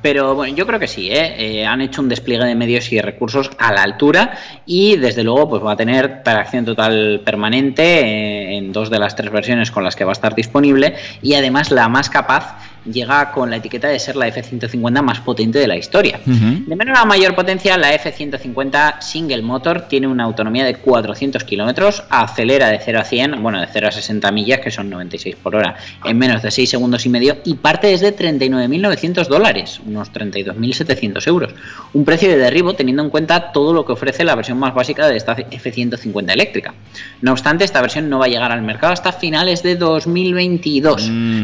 Pero 0.00 0.34
bueno, 0.34 0.54
yo 0.54 0.66
creo 0.66 0.78
que 0.78 0.86
sí, 0.86 1.10
¿eh? 1.10 1.34
Eh, 1.60 1.66
han 1.66 1.80
hecho 1.80 2.00
un 2.00 2.08
despliegue 2.08 2.44
de 2.44 2.54
medios 2.54 2.92
y 2.92 3.00
recursos 3.00 3.50
a 3.58 3.72
la 3.72 3.82
altura 3.82 4.38
y 4.64 4.96
desde 4.96 5.24
luego 5.24 5.48
pues 5.48 5.64
va 5.64 5.72
a 5.72 5.76
tener 5.76 6.22
tracción 6.22 6.64
total 6.64 7.20
permanente 7.24 7.82
eh, 7.82 8.56
en 8.56 8.72
dos 8.72 8.90
de 8.90 9.00
las 9.00 9.16
tres 9.16 9.32
versiones 9.32 9.72
con 9.72 9.82
las 9.82 9.96
que 9.96 10.04
va 10.04 10.12
a 10.12 10.12
estar 10.12 10.36
disponible 10.36 10.94
y 11.20 11.34
además 11.34 11.72
la 11.72 11.88
más 11.88 12.10
capaz 12.10 12.56
llega 12.92 13.30
con 13.30 13.50
la 13.50 13.56
etiqueta 13.56 13.88
de 13.88 13.98
ser 13.98 14.16
la 14.16 14.28
F-150 14.28 15.02
más 15.02 15.20
potente 15.20 15.58
de 15.58 15.66
la 15.66 15.76
historia. 15.76 16.20
Ujú. 16.26 16.64
De 16.66 16.76
menor 16.76 16.96
a 16.96 17.04
mayor 17.04 17.34
potencia, 17.34 17.76
la 17.76 17.92
F-150 17.94 19.00
Single 19.00 19.42
Motor 19.42 19.82
tiene 19.88 20.06
una 20.06 20.24
autonomía 20.24 20.64
de 20.64 20.76
400 20.76 21.44
kilómetros, 21.44 22.02
acelera 22.10 22.68
de 22.68 22.80
0 22.84 23.00
a 23.00 23.04
100, 23.04 23.42
bueno, 23.42 23.60
de 23.60 23.66
0 23.72 23.88
a 23.88 23.92
60 23.92 24.30
millas, 24.32 24.60
que 24.60 24.70
son 24.70 24.90
96 24.90 25.36
por 25.36 25.56
hora, 25.56 25.76
en 26.04 26.18
menos 26.18 26.42
de 26.42 26.50
6 26.50 26.68
segundos 26.68 27.04
y 27.06 27.08
medio, 27.08 27.38
y 27.44 27.54
parte 27.54 27.88
desde 27.88 28.16
39.900 28.16 29.26
dólares, 29.26 29.80
unos 29.86 30.12
32.700 30.12 31.26
euros. 31.26 31.54
Un 31.92 32.04
precio 32.04 32.28
de 32.28 32.38
derribo 32.38 32.74
teniendo 32.74 33.02
en 33.02 33.10
cuenta 33.10 33.52
todo 33.52 33.72
lo 33.72 33.84
que 33.84 33.92
ofrece 33.92 34.24
la 34.24 34.34
versión 34.34 34.58
más 34.58 34.74
básica 34.74 35.08
de 35.08 35.16
esta 35.16 35.32
F-150 35.32 36.32
eléctrica. 36.32 36.74
No 37.20 37.32
obstante, 37.32 37.64
esta 37.64 37.80
versión 37.80 38.08
no 38.08 38.18
va 38.18 38.26
a 38.26 38.28
llegar 38.28 38.52
al 38.52 38.62
mercado 38.62 38.92
hasta 38.92 39.12
finales 39.12 39.62
de 39.62 39.76
2022. 39.76 41.08
Mm, 41.10 41.42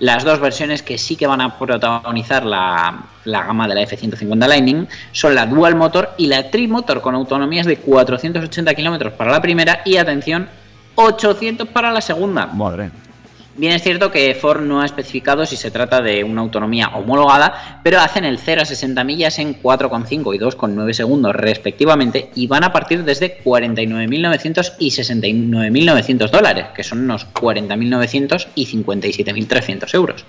Las 0.00 0.24
dos 0.24 0.40
versiones 0.40 0.82
que 0.82 0.96
sí 0.96 1.14
que 1.14 1.26
van 1.26 1.42
a 1.42 1.58
protagonizar 1.58 2.44
la, 2.44 3.04
la 3.24 3.42
gama 3.44 3.68
de 3.68 3.74
la 3.74 3.82
F-150 3.82 4.48
Lightning 4.48 4.88
son 5.12 5.34
la 5.34 5.44
Dual 5.44 5.76
Motor 5.76 6.14
y 6.16 6.26
la 6.26 6.50
Trimotor 6.50 7.02
con 7.02 7.14
autonomías 7.14 7.66
de 7.66 7.76
480 7.76 8.74
kilómetros 8.74 9.12
para 9.12 9.30
la 9.30 9.42
primera 9.42 9.82
y, 9.84 9.98
atención, 9.98 10.48
800 10.94 11.68
para 11.68 11.92
la 11.92 12.00
segunda. 12.00 12.46
madre. 12.46 12.90
Bien 13.56 13.72
es 13.72 13.82
cierto 13.82 14.12
que 14.12 14.34
Ford 14.34 14.60
no 14.62 14.80
ha 14.80 14.86
especificado 14.86 15.44
si 15.44 15.56
se 15.56 15.72
trata 15.72 16.00
de 16.00 16.22
una 16.22 16.40
autonomía 16.40 16.88
homologada, 16.94 17.80
pero 17.82 18.00
hacen 18.00 18.24
el 18.24 18.38
0 18.38 18.62
a 18.62 18.64
60 18.64 19.02
millas 19.02 19.38
en 19.40 19.60
4,5 19.60 20.34
y 20.34 20.38
2,9 20.38 20.92
segundos 20.92 21.34
respectivamente 21.34 22.30
y 22.36 22.46
van 22.46 22.62
a 22.62 22.72
partir 22.72 23.04
desde 23.04 23.42
49.900 23.42 24.74
y 24.78 24.90
69.900 24.90 26.30
dólares, 26.30 26.66
que 26.74 26.84
son 26.84 27.00
unos 27.00 27.26
40.900 27.34 28.46
y 28.54 28.66
57.300 28.66 29.94
euros. 29.94 30.24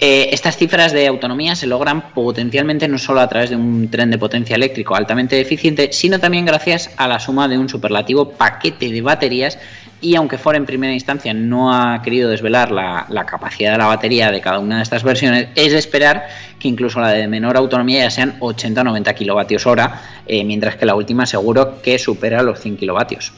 Eh, 0.00 0.28
estas 0.32 0.56
cifras 0.56 0.92
de 0.92 1.08
autonomía 1.08 1.56
se 1.56 1.66
logran 1.66 2.12
potencialmente 2.12 2.86
no 2.86 2.98
solo 2.98 3.20
a 3.20 3.28
través 3.28 3.50
de 3.50 3.56
un 3.56 3.90
tren 3.90 4.10
de 4.10 4.18
potencia 4.18 4.54
eléctrico 4.54 4.94
altamente 4.94 5.40
eficiente, 5.40 5.92
sino 5.92 6.20
también 6.20 6.44
gracias 6.44 6.90
a 6.98 7.08
la 7.08 7.18
suma 7.18 7.48
de 7.48 7.58
un 7.58 7.68
superlativo 7.68 8.30
paquete 8.30 8.90
de 8.90 9.02
baterías 9.02 9.58
y 10.00 10.14
aunque 10.14 10.38
Ford 10.38 10.56
en 10.56 10.66
primera 10.66 10.92
instancia 10.92 11.34
no 11.34 11.72
ha 11.72 12.02
querido 12.02 12.30
desvelar 12.30 12.70
la, 12.70 13.26
capacidad 13.26 13.72
de 13.72 13.78
la 13.78 13.86
batería 13.86 14.30
de 14.30 14.40
cada 14.40 14.58
una 14.58 14.76
de 14.76 14.82
estas 14.82 15.02
versiones, 15.02 15.48
es 15.54 15.72
de 15.72 15.78
esperar 15.78 16.28
que 16.58 16.68
incluso 16.68 17.00
la 17.00 17.10
de 17.10 17.26
menor 17.28 17.56
autonomía 17.56 18.04
ya 18.04 18.10
sean 18.10 18.36
80 18.40 18.80
o 18.80 18.84
90 18.84 19.14
kilovatios 19.14 19.66
hora, 19.66 20.00
eh, 20.26 20.44
mientras 20.44 20.76
que 20.76 20.86
la 20.86 20.94
última 20.94 21.26
seguro 21.26 21.82
que 21.82 21.98
supera 21.98 22.42
los 22.42 22.60
100 22.60 22.76
kilovatios. 22.76 23.32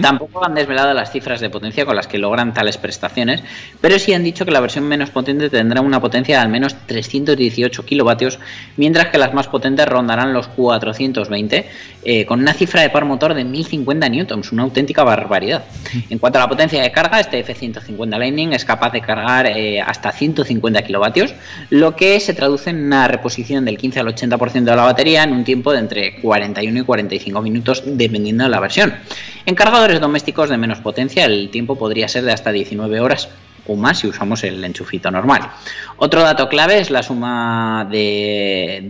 Tampoco 0.00 0.44
han 0.44 0.54
desvelado 0.54 0.94
las 0.94 1.12
cifras 1.12 1.40
de 1.40 1.50
potencia 1.50 1.84
con 1.84 1.96
las 1.96 2.06
que 2.06 2.18
logran 2.18 2.54
tales 2.54 2.78
prestaciones, 2.78 3.42
pero 3.80 3.98
sí 3.98 4.14
han 4.14 4.24
dicho 4.24 4.46
que 4.46 4.50
la 4.50 4.60
versión 4.60 4.84
menos 4.84 5.10
potente 5.10 5.50
tendrá 5.50 5.82
una 5.82 6.00
potencia 6.00 6.36
de 6.36 6.42
al 6.42 6.48
menos 6.48 6.74
318 6.86 7.84
kilovatios, 7.84 8.38
mientras 8.76 9.08
que 9.08 9.18
las 9.18 9.34
más 9.34 9.48
potentes 9.48 9.86
rondarán 9.86 10.32
los 10.32 10.48
420, 10.48 11.66
eh, 12.04 12.24
con 12.24 12.40
una 12.40 12.54
cifra 12.54 12.80
de 12.80 12.90
par 12.90 13.04
motor 13.04 13.34
de 13.34 13.44
1050 13.44 14.08
newtons, 14.08 14.52
una 14.52 14.62
auténtica 14.62 15.02
barbaridad. 15.04 15.64
En 16.08 16.18
cuanto 16.18 16.38
a 16.38 16.42
la 16.42 16.48
potencia 16.48 16.80
de 16.80 16.90
carga, 16.90 17.20
este 17.20 17.44
F150 17.44 18.18
Lightning 18.18 18.52
es 18.52 18.64
capaz 18.64 18.92
de 18.92 19.00
cargar 19.00 19.46
eh, 19.46 19.80
hasta 19.80 20.10
150 20.10 20.82
kilovatios, 20.82 21.34
lo 21.68 21.96
que 21.96 22.18
se 22.20 22.32
traduce 22.32 22.70
en 22.70 22.84
una 22.84 23.08
reposición 23.08 23.64
del 23.64 23.76
15 23.76 24.00
al 24.00 24.06
80% 24.06 24.64
de 24.64 24.76
la 24.76 24.84
batería 24.84 25.24
en 25.24 25.32
un 25.32 25.44
tiempo 25.44 25.72
de 25.72 25.80
entre 25.80 26.20
41 26.20 26.80
y 26.80 26.82
45 26.82 27.42
minutos, 27.42 27.82
dependiendo 27.84 28.44
de 28.44 28.50
la 28.50 28.60
versión. 28.60 28.94
En 29.46 29.54
cargadores 29.56 30.00
domésticos 30.00 30.48
de 30.50 30.56
menos 30.56 30.78
potencia, 30.78 31.24
el 31.24 31.50
tiempo 31.50 31.76
podría 31.76 32.06
ser 32.08 32.24
de 32.24 32.32
hasta 32.32 32.52
19 32.52 33.00
horas 33.00 33.28
o 33.68 33.74
más 33.74 33.98
si 33.98 34.06
usamos 34.06 34.44
el 34.44 34.62
enchufito 34.62 35.10
normal. 35.10 35.40
Otro 35.96 36.22
dato 36.22 36.48
clave 36.48 36.78
es 36.78 36.88
la 36.88 37.02
suma 37.02 37.84
de, 37.90 38.80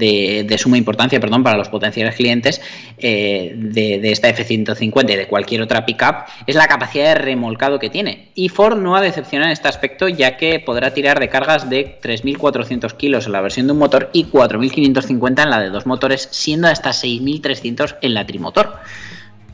de- 0.46 0.58
suma 0.58 0.76
importancia 0.76 1.18
perdón, 1.18 1.42
para 1.42 1.56
los 1.56 1.70
potenciales 1.70 2.14
clientes 2.14 2.60
eh, 2.98 3.54
de, 3.56 3.98
de 4.00 4.12
esta 4.12 4.28
F-150 4.28 5.10
y 5.12 5.16
de 5.16 5.28
cualquier 5.28 5.62
otra 5.62 5.86
pickup 5.86 6.26
es 6.46 6.56
la 6.56 6.68
capacidad 6.68 7.06
de 7.06 7.14
remolcado 7.14 7.78
que 7.78 7.88
tiene. 7.88 8.28
Y 8.34 8.50
Ford 8.50 8.76
no 8.76 8.96
ha 8.96 9.00
decepcionado 9.00 9.46
en 9.48 9.52
este 9.54 9.68
aspecto 9.68 10.08
ya 10.08 10.36
que 10.36 10.60
podrá 10.60 10.92
tirar 10.92 11.20
de 11.20 11.30
cargas 11.30 11.70
de 11.70 11.98
3.400 12.02 12.92
kilos 12.98 13.24
en 13.24 13.32
la 13.32 13.40
versión 13.40 13.66
de 13.68 13.72
un 13.72 13.78
motor 13.78 14.10
y 14.12 14.26
4.550 14.26 15.42
en 15.42 15.50
la 15.50 15.60
de 15.60 15.70
dos 15.70 15.86
motores, 15.86 16.28
siendo 16.32 16.68
hasta 16.68 16.90
6.300 16.90 17.96
en 18.02 18.12
la 18.12 18.26
trimotor. 18.26 18.76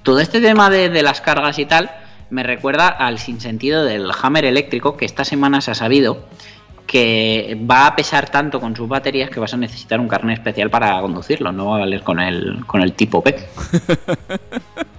Todo 0.03 0.21
este 0.21 0.41
tema 0.41 0.69
de, 0.69 1.03
las 1.03 1.21
cargas 1.21 1.59
y 1.59 1.67
tal 1.67 1.91
me 2.31 2.43
recuerda 2.43 2.89
al 2.89 3.19
sinsentido 3.19 3.85
del 3.85 4.11
Hammer 4.23 4.45
eléctrico 4.45 4.97
que 4.97 5.05
esta 5.05 5.25
semana 5.25 5.61
se 5.61 5.71
ha 5.71 5.75
sabido 5.75 6.27
que 6.87 7.59
va 7.71 7.87
a 7.87 7.97
pesar 7.97 8.29
tanto 8.29 8.61
con 8.61 8.75
sus 8.75 8.89
baterías 8.89 9.31
que 9.31 9.41
vas 9.41 9.55
a 9.55 9.57
necesitar 9.57 10.01
un 10.01 10.09
carnet 10.09 10.39
especial 10.39 10.69
para 10.71 11.01
conducirlo, 11.01 11.53
no 11.53 11.67
va 11.67 11.77
a 11.77 11.81
valer 11.81 12.03
con 12.03 12.21
el, 12.21 12.67
con 12.67 12.83
el 12.83 12.93
tipo 12.95 13.23
P. 13.23 13.37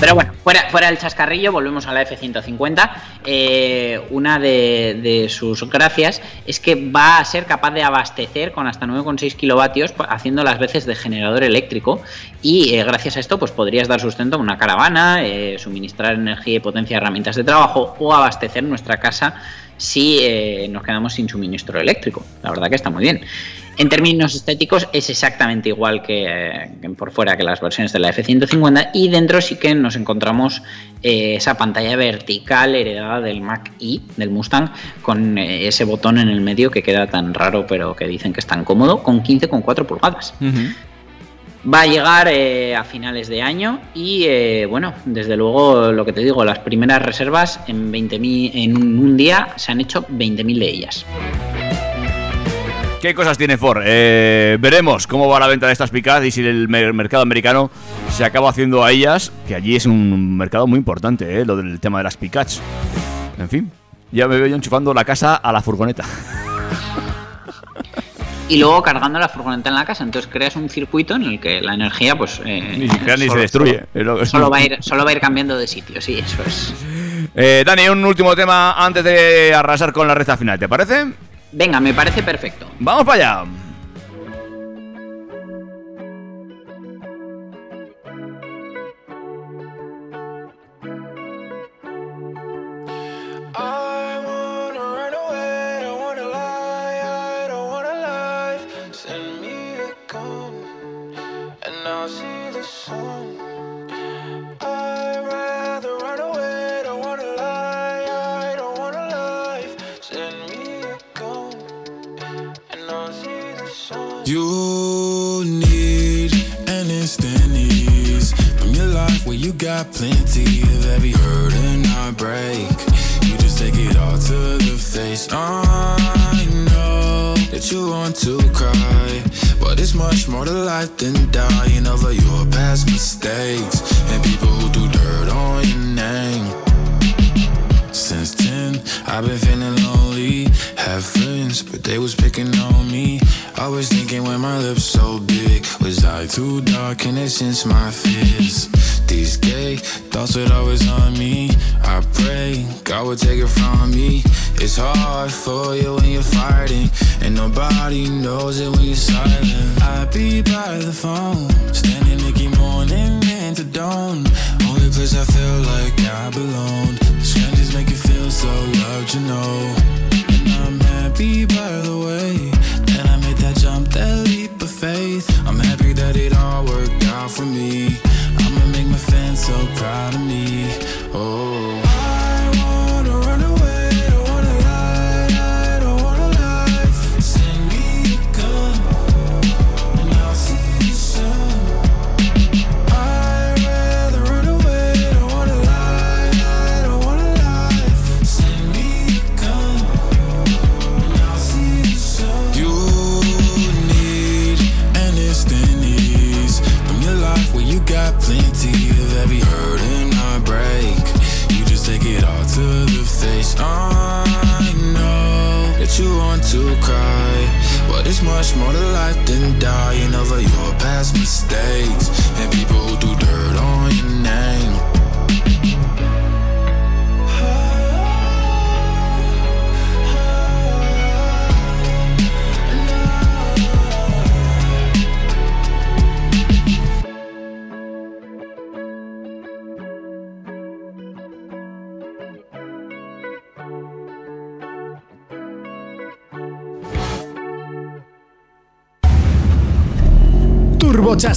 Pero 0.00 0.14
bueno, 0.14 0.32
fuera, 0.44 0.68
fuera 0.70 0.88
del 0.88 0.98
chascarrillo, 0.98 1.50
volvemos 1.52 1.86
a 1.86 1.92
la 1.94 2.02
F-150. 2.02 2.90
Eh, 3.24 4.00
una 4.10 4.38
de, 4.38 5.26
sus 5.30 5.68
gracias 5.70 6.20
es 6.46 6.60
que 6.60 6.74
va 6.74 7.18
a 7.18 7.24
ser 7.24 7.46
capaz 7.46 7.70
de 7.70 7.82
abastecer 7.82 8.52
con 8.52 8.66
hasta 8.66 8.86
9,6 8.86 9.34
kilovatios, 9.34 9.92
pa- 9.92 10.04
haciendo 10.04 10.44
las 10.44 10.58
veces 10.58 10.84
de 10.84 10.94
generador 10.94 11.42
eléctrico. 11.42 12.02
Y 12.42 12.74
eh, 12.74 12.84
gracias 12.84 13.16
a 13.16 13.20
esto, 13.20 13.38
pues 13.38 13.50
podrías 13.50 13.88
dar 13.88 14.00
sustento 14.00 14.36
a 14.36 14.40
una 14.40 14.58
caravana, 14.58 15.24
eh, 15.24 15.56
suministrar 15.58 16.14
energía 16.14 16.56
y 16.56 16.60
potencia 16.60 16.98
a 16.98 17.00
herramientas 17.00 17.36
de 17.36 17.44
trabajo 17.44 17.96
o 17.98 18.14
abastecer 18.14 18.62
nuestra 18.62 18.98
casa 18.98 19.40
si 19.78 20.68
nos 20.70 20.82
quedamos 20.82 21.12
sin 21.14 21.28
suministro 21.28 21.78
eléctrico. 21.78 22.24
La 22.42 22.50
verdad 22.50 22.68
que 22.70 22.76
está 22.76 22.88
muy 22.88 23.02
bien. 23.02 23.20
En 23.78 23.90
términos 23.90 24.34
estéticos 24.34 24.88
es 24.92 25.10
exactamente 25.10 25.68
igual 25.68 26.02
que, 26.02 26.24
eh, 26.26 26.70
que 26.80 26.88
por 26.90 27.10
fuera 27.10 27.36
que 27.36 27.42
las 27.42 27.60
versiones 27.60 27.92
de 27.92 27.98
la 27.98 28.10
F150 28.10 28.90
y 28.94 29.08
dentro 29.10 29.42
sí 29.42 29.56
que 29.56 29.74
nos 29.74 29.96
encontramos 29.96 30.62
eh, 31.02 31.34
esa 31.36 31.58
pantalla 31.58 31.94
vertical 31.96 32.74
heredada 32.74 33.20
del 33.20 33.42
Mac 33.42 33.72
i 33.78 34.00
del 34.16 34.30
Mustang 34.30 34.70
con 35.02 35.36
eh, 35.36 35.68
ese 35.68 35.84
botón 35.84 36.16
en 36.16 36.30
el 36.30 36.40
medio 36.40 36.70
que 36.70 36.82
queda 36.82 37.06
tan 37.06 37.34
raro 37.34 37.66
pero 37.66 37.94
que 37.94 38.08
dicen 38.08 38.32
que 38.32 38.40
es 38.40 38.46
tan 38.46 38.64
cómodo 38.64 39.02
con 39.02 39.22
15,4 39.22 39.84
pulgadas. 39.84 40.32
Va 41.68 41.80
a 41.80 41.86
llegar 41.86 42.28
a 42.28 42.84
finales 42.84 43.26
de 43.28 43.42
año 43.42 43.80
y 43.92 44.64
bueno, 44.66 44.94
desde 45.04 45.36
luego 45.36 45.90
lo 45.90 46.04
que 46.04 46.12
te 46.12 46.20
digo, 46.20 46.44
las 46.44 46.60
primeras 46.60 47.02
reservas 47.02 47.58
en 47.66 47.92
20.000 47.92 48.52
en 48.54 48.76
un, 48.76 48.98
un 49.00 49.16
día 49.16 49.48
se 49.56 49.72
han 49.72 49.80
hecho 49.80 50.06
20.000 50.06 50.58
de 50.60 50.68
ellas. 50.68 51.04
¿Qué 53.06 53.14
cosas 53.14 53.38
tiene 53.38 53.56
Ford? 53.56 53.82
Eh, 53.86 54.56
veremos 54.58 55.06
cómo 55.06 55.28
va 55.28 55.38
la 55.38 55.46
venta 55.46 55.68
de 55.68 55.72
estas 55.72 55.90
pickups 55.90 56.24
y 56.24 56.32
si 56.32 56.44
el 56.44 56.66
mer- 56.68 56.92
mercado 56.92 57.22
americano 57.22 57.70
se 58.10 58.24
acaba 58.24 58.50
haciendo 58.50 58.82
a 58.82 58.90
ellas, 58.90 59.30
que 59.46 59.54
allí 59.54 59.76
es 59.76 59.86
un 59.86 60.36
mercado 60.36 60.66
muy 60.66 60.76
importante, 60.76 61.40
eh, 61.40 61.44
lo 61.44 61.56
del 61.56 61.78
tema 61.78 61.98
de 61.98 62.04
las 62.04 62.16
pickups. 62.16 62.60
En 63.38 63.48
fin, 63.48 63.70
ya 64.10 64.26
me 64.26 64.36
veo 64.38 64.48
yo 64.48 64.56
enchufando 64.56 64.92
la 64.92 65.04
casa 65.04 65.36
a 65.36 65.52
la 65.52 65.62
furgoneta. 65.62 66.02
y 68.48 68.58
luego 68.58 68.82
cargando 68.82 69.20
la 69.20 69.28
furgoneta 69.28 69.68
en 69.68 69.76
la 69.76 69.84
casa. 69.84 70.02
Entonces 70.02 70.28
creas 70.28 70.56
un 70.56 70.68
circuito 70.68 71.14
en 71.14 71.22
el 71.22 71.38
que 71.38 71.60
la 71.60 71.74
energía, 71.74 72.18
pues. 72.18 72.40
eh, 72.44 72.74
Ni 72.76 72.88
siquiera 72.88 73.16
ni 73.16 73.28
se 73.28 73.38
destruye. 73.38 73.84
Es 73.94 74.04
lo- 74.04 74.14
Solo, 74.16 74.26
solo 74.26 74.50
va 74.50 74.56
a 74.56 74.64
ir, 74.64 74.78
solo 74.80 75.04
va 75.04 75.10
a 75.10 75.12
ir 75.12 75.20
cambiando 75.20 75.56
de 75.56 75.68
sitio, 75.68 76.00
sí, 76.00 76.18
eso 76.18 76.42
es. 76.44 76.74
Eh, 77.36 77.62
Dani, 77.64 77.88
un 77.88 78.04
último 78.04 78.34
tema 78.34 78.72
antes 78.84 79.04
de 79.04 79.54
arrasar 79.54 79.92
con 79.92 80.08
la 80.08 80.14
recta 80.16 80.36
final, 80.36 80.58
¿te 80.58 80.68
parece? 80.68 81.06
Venga, 81.56 81.80
me 81.80 81.94
parece 81.94 82.22
perfecto. 82.22 82.66
Vamos 82.78 83.04
para 83.04 83.14
allá. 83.14 83.50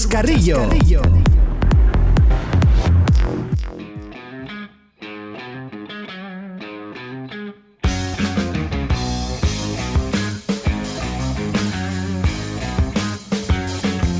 Turbo 0.09 0.23
Chascarrillo. 0.25 1.01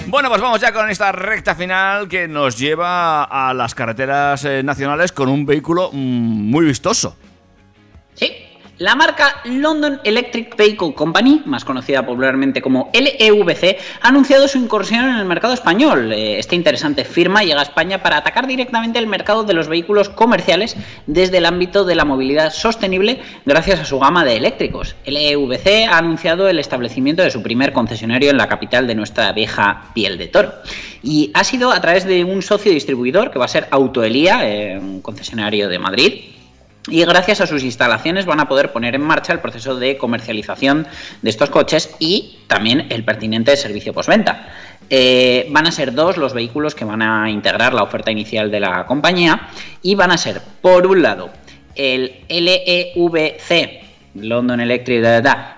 Bueno, 0.07 0.29
pues 0.29 0.41
vamos 0.41 0.61
ya 0.61 0.71
con 0.73 0.89
esta 0.89 1.11
recta 1.11 1.55
final 1.55 2.07
que 2.07 2.27
nos 2.27 2.57
lleva 2.57 3.23
a 3.23 3.53
las 3.53 3.73
carreteras 3.73 4.43
eh, 4.45 4.61
nacionales 4.63 5.11
con 5.11 5.29
un 5.29 5.45
vehículo 5.45 5.89
mm, 5.91 5.95
muy 5.95 6.65
vistoso. 6.65 7.15
Sí, 8.15 8.48
la 8.79 8.95
marca 8.95 9.41
London 9.43 9.99
Electric 10.05 10.55
Vehicle 10.55 10.93
Company, 10.93 11.41
más 11.45 11.65
conocida 11.65 12.05
popularmente 12.05 12.61
como 12.61 12.89
LEVC, 12.93 13.77
ha 14.01 14.07
anunciado 14.07 14.47
su 14.47 14.57
incursión 14.57 15.03
en 15.03 15.17
el 15.17 15.25
mercado 15.25 15.53
español. 15.53 16.13
Eh, 16.13 16.39
Esta 16.39 16.55
interesante 16.55 17.03
firma 17.03 17.43
llega 17.43 17.59
a 17.59 17.63
España 17.63 18.01
para 18.01 18.17
atacar 18.17 18.47
directamente 18.47 18.97
el 18.97 19.07
mercado 19.07 19.43
de 19.43 19.53
los 19.53 19.67
vehículos 19.67 20.07
comerciales 20.07 20.77
desde 21.07 21.39
el 21.39 21.45
ámbito 21.45 21.83
de 21.83 21.95
la 21.95 22.05
movilidad 22.05 22.53
sostenible 22.53 23.19
gracias 23.45 23.81
a 23.81 23.85
su 23.85 23.99
gama 23.99 24.23
de 24.23 24.37
eléctricos. 24.37 24.95
LEVC 25.05 25.87
ha 25.89 25.97
anunciado 25.97 26.47
el 26.47 26.57
establecimiento 26.57 27.21
de 27.21 27.31
su 27.31 27.43
primer 27.43 27.73
concesionario 27.73 28.31
en 28.31 28.37
la 28.37 28.47
capital 28.47 28.87
de 28.87 28.95
nuestra 28.95 29.33
vieja 29.33 29.91
piel 29.93 30.17
de 30.17 30.27
toro. 30.27 30.53
Y 31.03 31.31
ha 31.33 31.43
sido 31.43 31.71
a 31.71 31.81
través 31.81 32.05
de 32.05 32.23
un 32.23 32.41
socio 32.41 32.71
distribuidor 32.71 33.29
que 33.29 33.39
va 33.39 33.45
a 33.45 33.49
ser 33.49 33.67
Autoelía, 33.71 34.49
eh, 34.49 34.79
un 34.79 35.01
concesionario 35.01 35.67
de 35.67 35.79
Madrid, 35.79 36.13
y 36.89 37.03
gracias 37.05 37.41
a 37.41 37.47
sus 37.47 37.63
instalaciones 37.63 38.25
van 38.25 38.39
a 38.39 38.47
poder 38.47 38.71
poner 38.71 38.95
en 38.95 39.01
marcha 39.01 39.33
el 39.33 39.39
proceso 39.39 39.75
de 39.75 39.97
comercialización 39.97 40.87
de 41.21 41.29
estos 41.29 41.49
coches 41.49 41.95
y 41.99 42.39
también 42.47 42.87
el 42.89 43.03
pertinente 43.03 43.55
servicio 43.57 43.93
postventa. 43.93 44.47
Eh, 44.89 45.47
van 45.51 45.67
a 45.67 45.71
ser 45.71 45.93
dos 45.93 46.17
los 46.17 46.33
vehículos 46.33 46.73
que 46.73 46.85
van 46.85 47.01
a 47.01 47.29
integrar 47.29 47.73
la 47.73 47.83
oferta 47.83 48.11
inicial 48.11 48.49
de 48.49 48.59
la 48.59 48.85
compañía 48.85 49.49
y 49.83 49.95
van 49.95 50.11
a 50.11 50.17
ser, 50.17 50.41
por 50.61 50.87
un 50.87 51.01
lado, 51.03 51.29
el 51.75 52.25
LEVC 52.27 53.89
London 54.15 54.59
Electric 54.59 55.03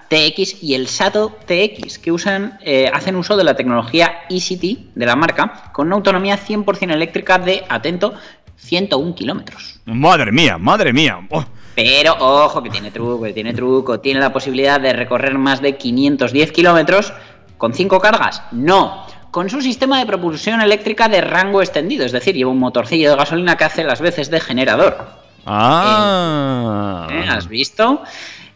TX 0.10 0.62
y 0.62 0.76
el 0.76 0.88
Sato 0.88 1.38
TX, 1.46 2.00
que 2.00 2.12
usan, 2.12 2.60
eh, 2.64 2.92
hacen 2.94 3.16
uso 3.16 3.38
de 3.38 3.44
la 3.44 3.56
tecnología 3.56 4.24
eCity 4.30 4.90
de 4.94 5.06
la 5.06 5.16
marca 5.16 5.72
con 5.72 5.88
una 5.88 5.96
autonomía 5.96 6.38
100% 6.38 6.94
eléctrica 6.94 7.38
de, 7.40 7.64
atento, 7.70 8.14
101 8.62 9.16
kilómetros. 9.16 9.80
Madre 9.86 10.32
mía, 10.32 10.58
madre 10.58 10.94
mía. 10.94 11.20
Oh, 11.30 11.44
Pero 11.76 12.16
ojo, 12.20 12.62
que 12.62 12.70
tiene 12.70 12.92
truco, 12.92 13.24
que 13.24 13.34
tiene 13.34 13.54
truco. 13.54 14.00
Tiene 14.00 14.20
la 14.20 14.32
posibilidad 14.32 14.80
de 14.80 14.94
recorrer 14.94 15.38
más 15.38 15.62
de 15.62 15.78
510 15.78 16.52
kilómetros 16.52 17.12
con 17.58 17.74
5 17.74 18.00
cargas. 18.00 18.44
No. 18.52 19.06
Con 19.32 19.50
su 19.50 19.62
sistema 19.62 20.00
de 20.00 20.06
propulsión 20.06 20.62
eléctrica 20.62 21.08
de 21.08 21.22
rango 21.22 21.62
extendido, 21.62 22.06
es 22.06 22.12
decir, 22.12 22.36
lleva 22.36 22.52
un 22.52 22.60
motorcillo 22.60 23.10
de 23.10 23.16
gasolina 23.16 23.58
que 23.58 23.64
hace 23.64 23.84
las 23.84 24.02
veces 24.02 24.30
de 24.30 24.40
generador. 24.40 24.98
Ah. 25.46 27.08
¿Eh? 27.10 27.26
¿Has 27.30 27.48
visto? 27.48 28.04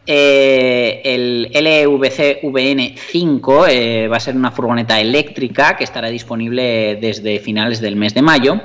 Eh, 0.07 1.01
el 1.03 1.49
LVC 1.51 2.43
VN5 2.43 3.65
eh, 3.69 4.07
va 4.07 4.17
a 4.17 4.19
ser 4.19 4.35
una 4.35 4.51
furgoneta 4.51 4.99
eléctrica 4.99 5.75
que 5.75 5.83
estará 5.83 6.09
disponible 6.09 6.97
desde 7.01 7.39
finales 7.39 7.81
del 7.81 7.95
mes 7.95 8.13
de 8.13 8.21
mayo 8.21 8.61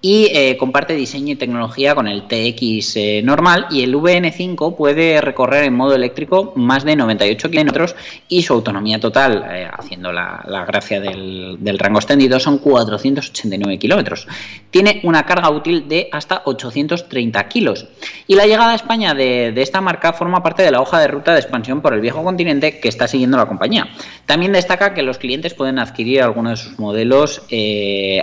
y 0.00 0.28
eh, 0.32 0.56
comparte 0.56 0.94
diseño 0.94 1.32
y 1.32 1.36
tecnología 1.36 1.94
con 1.94 2.06
el 2.06 2.28
TX 2.28 2.96
eh, 2.96 3.20
normal 3.24 3.66
y 3.70 3.82
el 3.82 3.94
VN5 3.94 4.76
puede 4.76 5.20
recorrer 5.20 5.64
en 5.64 5.74
modo 5.74 5.94
eléctrico 5.94 6.52
más 6.54 6.84
de 6.84 6.94
98 6.94 7.50
kilómetros 7.50 7.96
y 8.28 8.42
su 8.42 8.52
autonomía 8.52 9.00
total, 9.00 9.44
eh, 9.50 9.68
haciendo 9.70 10.12
la, 10.12 10.44
la 10.46 10.64
gracia 10.64 11.00
del, 11.00 11.56
del 11.58 11.78
rango 11.78 11.98
extendido, 11.98 12.38
son 12.38 12.58
489 12.58 13.78
kilómetros. 13.78 14.28
Tiene 14.70 15.00
una 15.02 15.26
carga 15.26 15.50
útil 15.50 15.88
de 15.88 16.08
hasta 16.12 16.42
830 16.44 17.48
kilos 17.48 17.86
y 18.28 18.36
la 18.36 18.46
llegada 18.46 18.72
a 18.72 18.76
España 18.76 19.14
de, 19.14 19.50
de 19.50 19.62
esta 19.62 19.80
marca 19.80 20.12
forma 20.12 20.42
parte 20.44 20.62
de 20.62 20.70
la 20.70 20.80
hoja 20.80 21.00
de 21.00 21.08
ruta 21.08 21.32
de 21.32 21.40
expansión 21.40 21.80
por 21.80 21.92
el 21.92 22.00
viejo 22.00 22.22
continente 22.22 22.78
que 22.78 22.88
está 22.88 23.08
siguiendo 23.08 23.36
la 23.36 23.46
compañía. 23.46 23.88
También 24.26 24.52
destaca 24.52 24.94
que 24.94 25.02
los 25.02 25.18
clientes 25.18 25.54
pueden 25.54 25.80
adquirir 25.80 26.22
algunos 26.22 26.60
de 26.60 26.64
sus 26.64 26.78
modelos 26.78 27.42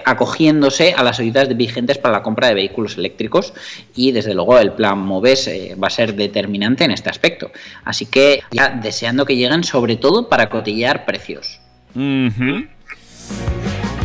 acogiéndose 0.05 0.93
a 0.93 1.03
las 1.03 1.19
ayudas 1.19 1.49
de 1.49 1.55
vigentes 1.66 1.97
para 1.97 2.18
la 2.18 2.24
compra 2.24 2.47
de 2.47 2.53
vehículos 2.53 2.97
eléctricos 2.97 3.53
y 3.95 4.11
desde 4.11 4.34
luego 4.34 4.59
el 4.59 4.72
plan 4.72 4.99
MOVES 4.99 5.47
eh, 5.47 5.76
va 5.82 5.88
a 5.88 5.89
ser 5.89 6.16
determinante 6.16 6.84
en 6.84 6.91
este 6.91 7.09
aspecto. 7.09 7.51
Así 7.84 8.05
que 8.05 8.41
ya 8.51 8.70
deseando 8.70 9.26
que 9.26 9.36
lleguen 9.36 9.63
sobre 9.63 9.95
todo 9.95 10.30
para 10.30 10.49
cotillar 10.49 11.05
precios. 11.05 11.59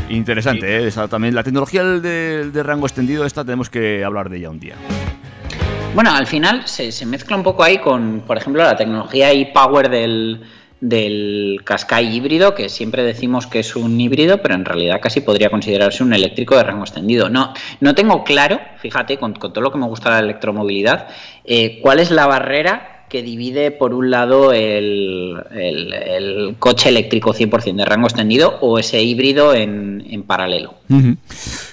Interesante, 0.08 0.66
¿eh? 0.66 0.86
Esa 0.88 1.08
también 1.08 1.34
la 1.34 1.42
tecnología 1.42 1.84
de, 1.84 2.50
de 2.50 2.62
rango 2.62 2.86
extendido, 2.86 3.24
esta 3.24 3.44
tenemos 3.44 3.70
que 3.70 4.04
hablar 4.04 4.28
de 4.30 4.38
ella 4.38 4.50
un 4.50 4.60
día. 4.60 4.76
Bueno, 5.94 6.12
al 6.12 6.26
final 6.26 6.66
se, 6.66 6.92
se 6.92 7.04
mezcla 7.04 7.36
un 7.36 7.42
poco 7.42 7.64
ahí 7.64 7.78
con, 7.78 8.22
por 8.26 8.36
ejemplo, 8.36 8.62
la 8.62 8.76
tecnología 8.76 9.32
e-power 9.32 9.88
del, 9.90 10.40
del 10.80 11.60
Qashqai 11.64 12.14
híbrido, 12.14 12.54
que 12.54 12.68
siempre 12.68 13.02
decimos 13.04 13.46
que 13.46 13.60
es 13.60 13.76
un 13.76 14.00
híbrido, 14.00 14.40
pero 14.40 14.54
en 14.54 14.64
realidad 14.64 15.00
casi 15.00 15.20
podría 15.20 15.50
considerarse 15.50 16.02
un 16.02 16.12
eléctrico 16.12 16.56
de 16.56 16.64
rango 16.64 16.82
extendido. 16.82 17.28
No, 17.28 17.52
no 17.80 17.94
tengo 17.94 18.24
claro, 18.24 18.60
fíjate, 18.78 19.18
con, 19.18 19.34
todo 19.34 19.60
lo 19.60 19.70
que 19.70 19.78
me 19.78 19.86
gusta 19.86 20.10
la 20.10 20.20
electromovilidad, 20.20 21.08
eh, 21.44 21.80
cuál 21.82 22.00
es 22.00 22.10
la 22.10 22.26
barrera 22.26 22.99
que 23.10 23.22
divide 23.22 23.70
por 23.72 23.92
un 23.92 24.10
lado 24.10 24.52
el, 24.54 25.36
el- 25.50 25.92
el 25.92 26.56
coche 26.58 26.88
eléctrico 26.88 27.34
100% 27.34 27.74
de 27.76 27.84
rango 27.84 28.06
extendido 28.06 28.56
o 28.62 28.78
ese 28.78 29.02
híbrido 29.02 29.52
en, 29.52 30.02
en 30.08 30.22
paralelo. 30.22 30.74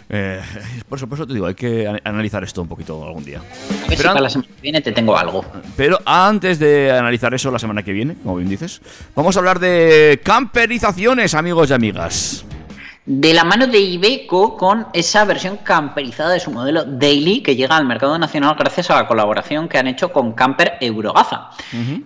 Eh, 0.09 0.41
por 0.89 0.97
eso, 0.97 1.07
por 1.07 1.17
eso 1.17 1.27
te 1.27 1.33
digo, 1.33 1.45
hay 1.45 1.53
que 1.55 1.88
an- 1.88 2.01
analizar 2.03 2.43
esto 2.43 2.61
un 2.61 2.67
poquito 2.67 3.05
algún 3.05 3.23
día. 3.23 3.38
A 3.39 3.88
ver 3.88 3.89
si 3.91 3.97
Pero, 3.97 4.09
para 4.09 4.21
la 4.21 4.29
semana 4.29 4.47
que 4.55 4.61
viene 4.61 4.81
te 4.81 4.91
tengo 4.91 5.17
algo. 5.17 5.45
pero 5.77 5.99
antes 6.05 6.59
de 6.59 6.91
analizar 6.91 7.33
eso 7.33 7.51
la 7.51 7.59
semana 7.59 7.83
que 7.83 7.93
viene, 7.93 8.15
como 8.23 8.35
bien 8.38 8.49
dices, 8.49 8.81
vamos 9.15 9.35
a 9.35 9.39
hablar 9.39 9.59
de 9.59 10.19
camperizaciones, 10.23 11.33
amigos 11.35 11.69
y 11.69 11.73
amigas. 11.73 12.45
De 13.09 13.33
la 13.33 13.45
mano 13.45 13.67
de 13.67 13.79
Iveco 13.79 14.57
con 14.57 14.87
esa 14.91 15.23
versión 15.23 15.55
camperizada 15.63 16.33
de 16.33 16.41
su 16.41 16.51
modelo 16.51 16.83
Daily 16.83 17.39
que 17.39 17.55
llega 17.55 17.77
al 17.77 17.85
mercado 17.85 18.19
nacional 18.19 18.57
gracias 18.59 18.91
a 18.91 18.95
la 18.95 19.07
colaboración 19.07 19.69
que 19.69 19.77
han 19.77 19.87
hecho 19.87 20.11
con 20.11 20.33
Camper 20.33 20.73
Eurogaza. 20.81 21.51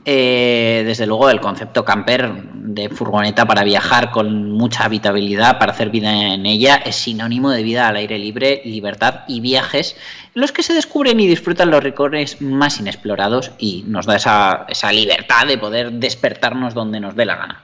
Eh, 0.06 0.84
desde 0.86 1.08
luego 1.08 1.32
el 1.32 1.42
concepto 1.42 1.84
camper 1.84 2.32
de 2.54 2.90
furgoneta 2.90 3.48
para 3.48 3.64
viajar 3.64 4.12
con 4.12 4.52
mucha 4.52 4.84
habitabilidad, 4.84 5.58
para 5.58 5.72
hacer 5.72 5.90
vida 5.90 6.14
en 6.14 6.46
ella, 6.46 6.76
es 6.76 6.98
sinónimo 6.98 7.50
de 7.50 7.64
vida 7.64 7.88
al 7.88 7.96
aire 7.96 8.20
libre, 8.20 8.62
libertad 8.64 9.22
y 9.28 9.40
viajes 9.40 9.96
en 10.36 10.42
los 10.42 10.52
que 10.52 10.62
se 10.62 10.74
descubren 10.74 11.20
y 11.20 11.26
disfrutan 11.26 11.72
los 11.72 11.84
rincones 11.84 12.44
más 12.44 12.80
inexplorados 12.80 13.50
y 13.58 13.86
nos 13.88 14.06
da 14.06 14.18
esa, 14.18 14.66
esa 14.70 14.92
libertad 14.92 15.48
de 15.48 15.58
poder 15.58 15.94
despertarnos 15.94 16.76
donde 16.76 17.00
nos 17.00 17.16
dé 17.16 17.26
la 17.26 17.38
gana. 17.38 17.64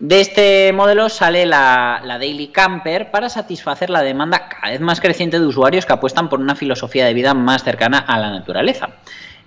De 0.00 0.22
este 0.22 0.72
modelo 0.72 1.10
sale 1.10 1.44
la, 1.44 2.00
Daily 2.02 2.48
Camper 2.48 3.10
para 3.10 3.28
satisfacer 3.28 3.90
la 3.90 4.00
demanda 4.00 4.48
cada 4.48 4.72
vez 4.72 4.80
más 4.80 4.98
creciente 4.98 5.38
de 5.38 5.44
usuarios 5.44 5.84
que 5.84 5.92
apuestan 5.92 6.30
por 6.30 6.40
una 6.40 6.56
filosofía 6.56 7.04
de 7.04 7.12
vida 7.12 7.34
más 7.34 7.64
cercana 7.64 7.98
a 7.98 8.18
la 8.18 8.30
naturaleza. 8.30 8.88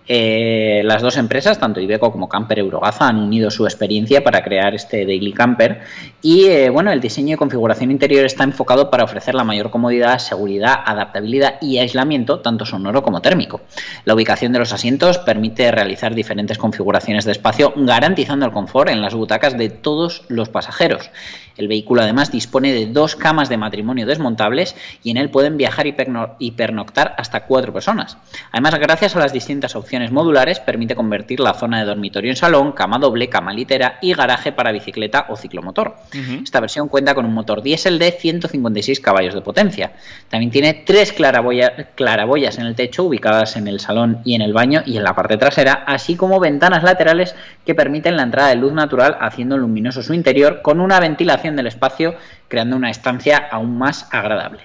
Eh, 0.07 0.81
las 0.83 1.01
dos 1.01 1.15
empresas, 1.15 1.59
tanto 1.59 1.79
Iveco 1.79 2.11
como 2.11 2.27
Camper 2.27 2.59
Eurogaza, 2.59 3.07
han 3.07 3.19
unido 3.19 3.49
su 3.49 3.65
experiencia 3.65 4.23
para 4.23 4.43
crear 4.43 4.75
este 4.75 5.05
Daily 5.05 5.31
Camper 5.31 5.81
y 6.21 6.45
eh, 6.45 6.69
bueno, 6.69 6.91
el 6.91 6.99
diseño 6.99 7.35
y 7.35 7.37
configuración 7.37 7.89
interior 7.89 8.25
está 8.25 8.43
enfocado 8.43 8.89
para 8.89 9.05
ofrecer 9.05 9.33
la 9.33 9.45
mayor 9.45 9.69
comodidad, 9.69 10.19
seguridad, 10.19 10.79
adaptabilidad 10.85 11.55
y 11.61 11.77
aislamiento, 11.77 12.39
tanto 12.39 12.65
sonoro 12.65 13.01
como 13.01 13.21
térmico. 13.21 13.61
La 14.03 14.13
ubicación 14.13 14.51
de 14.51 14.59
los 14.59 14.73
asientos 14.73 15.19
permite 15.19 15.71
realizar 15.71 16.13
diferentes 16.13 16.57
configuraciones 16.57 17.23
de 17.23 17.31
espacio, 17.31 17.73
garantizando 17.75 18.45
el 18.45 18.51
confort 18.51 18.89
en 18.89 19.01
las 19.01 19.13
butacas 19.13 19.57
de 19.57 19.69
todos 19.69 20.23
los 20.27 20.49
pasajeros. 20.49 21.09
El 21.57 21.67
vehículo 21.67 22.01
además 22.01 22.31
dispone 22.31 22.73
de 22.73 22.87
dos 22.87 23.15
camas 23.15 23.49
de 23.49 23.57
matrimonio 23.57 24.05
desmontables 24.05 24.75
y 25.03 25.11
en 25.11 25.17
él 25.17 25.29
pueden 25.29 25.57
viajar 25.57 25.85
y 25.87 25.93
perno- 25.93 26.31
y 26.39 26.51
pernoctar 26.51 27.15
hasta 27.17 27.45
cuatro 27.45 27.71
personas. 27.73 28.17
Además, 28.51 28.75
gracias 28.79 29.15
a 29.15 29.19
las 29.19 29.33
distintas 29.33 29.75
opciones 29.75 30.11
modulares, 30.11 30.59
permite 30.59 30.95
convertir 30.95 31.39
la 31.39 31.53
zona 31.53 31.79
de 31.79 31.85
dormitorio 31.85 32.29
en 32.31 32.35
salón, 32.35 32.71
cama 32.71 32.97
doble, 32.97 33.29
cama 33.29 33.53
litera 33.53 33.97
y 34.01 34.13
garaje 34.13 34.51
para 34.51 34.71
bicicleta 34.71 35.25
o 35.29 35.35
ciclomotor. 35.35 35.95
Esta 36.43 36.59
versión 36.59 36.87
cuenta 36.87 37.13
con 37.13 37.25
un 37.25 37.33
motor 37.33 37.61
diésel 37.61 37.99
de 37.99 38.11
156 38.11 38.99
caballos 38.99 39.33
de 39.35 39.41
potencia. 39.41 39.91
También 40.29 40.51
tiene 40.51 40.73
tres 40.73 41.13
claraboya- 41.15 41.87
claraboyas 41.95 42.57
en 42.57 42.65
el 42.65 42.75
techo 42.75 43.03
ubicadas 43.03 43.55
en 43.57 43.67
el 43.67 43.79
salón 43.79 44.19
y 44.23 44.35
en 44.35 44.41
el 44.41 44.53
baño 44.53 44.81
y 44.85 44.97
en 44.97 45.03
la 45.03 45.13
parte 45.15 45.37
trasera, 45.37 45.83
así 45.85 46.15
como 46.15 46.39
ventanas 46.39 46.83
laterales 46.83 47.35
que 47.65 47.75
permiten 47.75 48.17
la 48.17 48.23
entrada 48.23 48.49
de 48.49 48.55
luz 48.55 48.73
natural 48.73 49.17
haciendo 49.21 49.57
luminoso 49.57 50.01
su 50.01 50.13
interior 50.13 50.61
con 50.61 50.79
una 50.79 50.99
ventilación 50.99 51.42
del 51.51 51.67
espacio 51.67 52.15
creando 52.47 52.75
una 52.75 52.89
estancia 52.89 53.49
aún 53.51 53.77
más 53.77 54.07
agradable. 54.11 54.61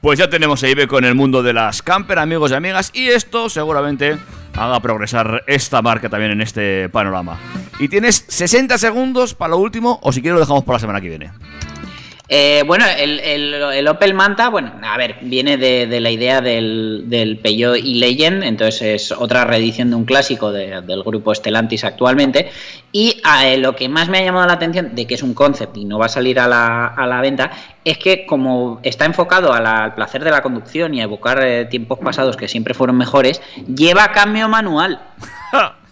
Pues 0.00 0.18
ya 0.18 0.28
tenemos 0.30 0.62
a 0.62 0.68
Iveco 0.68 0.98
en 0.98 1.04
el 1.04 1.14
mundo 1.14 1.42
de 1.42 1.52
las 1.52 1.82
camper, 1.82 2.18
amigos 2.18 2.50
y 2.50 2.54
amigas, 2.54 2.90
y 2.94 3.08
esto 3.08 3.48
seguramente 3.48 4.16
haga 4.54 4.80
progresar 4.80 5.42
esta 5.46 5.82
marca 5.82 6.08
también 6.08 6.32
en 6.32 6.40
este 6.40 6.88
panorama. 6.88 7.38
Y 7.78 7.88
tienes 7.88 8.24
60 8.28 8.78
segundos 8.78 9.34
para 9.34 9.50
lo 9.50 9.58
último, 9.58 9.98
o 10.02 10.12
si 10.12 10.20
quieres 10.22 10.34
lo 10.34 10.40
dejamos 10.40 10.64
para 10.64 10.76
la 10.76 10.80
semana 10.80 11.00
que 11.00 11.08
viene. 11.08 11.30
Eh, 12.28 12.64
bueno, 12.66 12.84
el, 12.98 13.20
el- 13.20 13.54
el 13.54 13.86
Opel 13.88 14.12
Manta, 14.12 14.48
bueno, 14.48 14.72
a 14.82 14.96
ver, 14.98 15.16
viene 15.22 15.56
de, 15.56 16.00
la 16.00 16.10
idea 16.10 16.40
del, 16.40 17.04
del 17.06 17.38
Peugeot 17.38 17.76
e-Legend, 17.76 18.42
entonces 18.42 18.82
es 18.82 19.12
otra 19.12 19.44
reedición 19.44 19.90
de 19.90 19.96
un 19.96 20.04
clásico 20.04 20.50
de- 20.50 20.80
del 20.80 21.04
grupo 21.04 21.32
Stellantis 21.32 21.84
actualmente. 21.84 22.50
Y 22.90 23.20
eh, 23.44 23.58
lo 23.58 23.76
que 23.76 23.88
más 23.88 24.08
me 24.08 24.18
ha 24.18 24.24
llamado 24.24 24.46
la 24.46 24.54
atención 24.54 24.94
de 24.96 25.06
que 25.06 25.14
es 25.14 25.22
un 25.22 25.34
concept 25.34 25.76
y 25.76 25.84
no 25.84 25.98
va 25.98 26.06
a 26.06 26.08
salir 26.08 26.40
a 26.40 26.48
la, 26.48 27.20
venta 27.20 27.50
es 27.84 27.98
que 27.98 28.26
como 28.26 28.80
está 28.82 29.04
enfocado 29.04 29.52
al 29.52 29.94
placer 29.94 30.24
de 30.24 30.30
la 30.32 30.42
conducción 30.42 30.94
y 30.94 31.00
a 31.00 31.04
evocar 31.04 31.44
eh, 31.46 31.66
tiempos 31.66 32.00
pasados 32.00 32.36
que 32.36 32.48
siempre 32.48 32.74
fueron 32.74 32.96
mejores, 32.96 33.40
lleva 33.72 34.10
cambio 34.12 34.48
manual. 34.48 35.00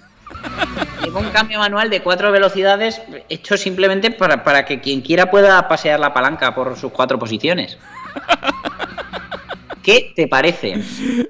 Lleva 1.03 1.21
un 1.21 1.31
cambio 1.31 1.59
manual 1.59 1.91
de 1.91 2.01
cuatro 2.01 2.33
velocidades 2.33 3.01
hecho 3.29 3.57
simplemente 3.57 4.11
para, 4.11 4.43
para 4.43 4.65
que 4.65 4.81
quien 4.81 5.01
quiera 5.01 5.31
pueda 5.31 5.69
pasear 5.69 6.01
la 6.01 6.15
palanca 6.15 6.55
por 6.55 6.77
sus 6.77 6.93
cuatro 6.93 7.19
posiciones. 7.19 7.79
¿Qué 9.83 10.13
te 10.17 10.27
parece? 10.29 10.83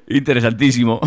Interesantísimo. 0.09 1.01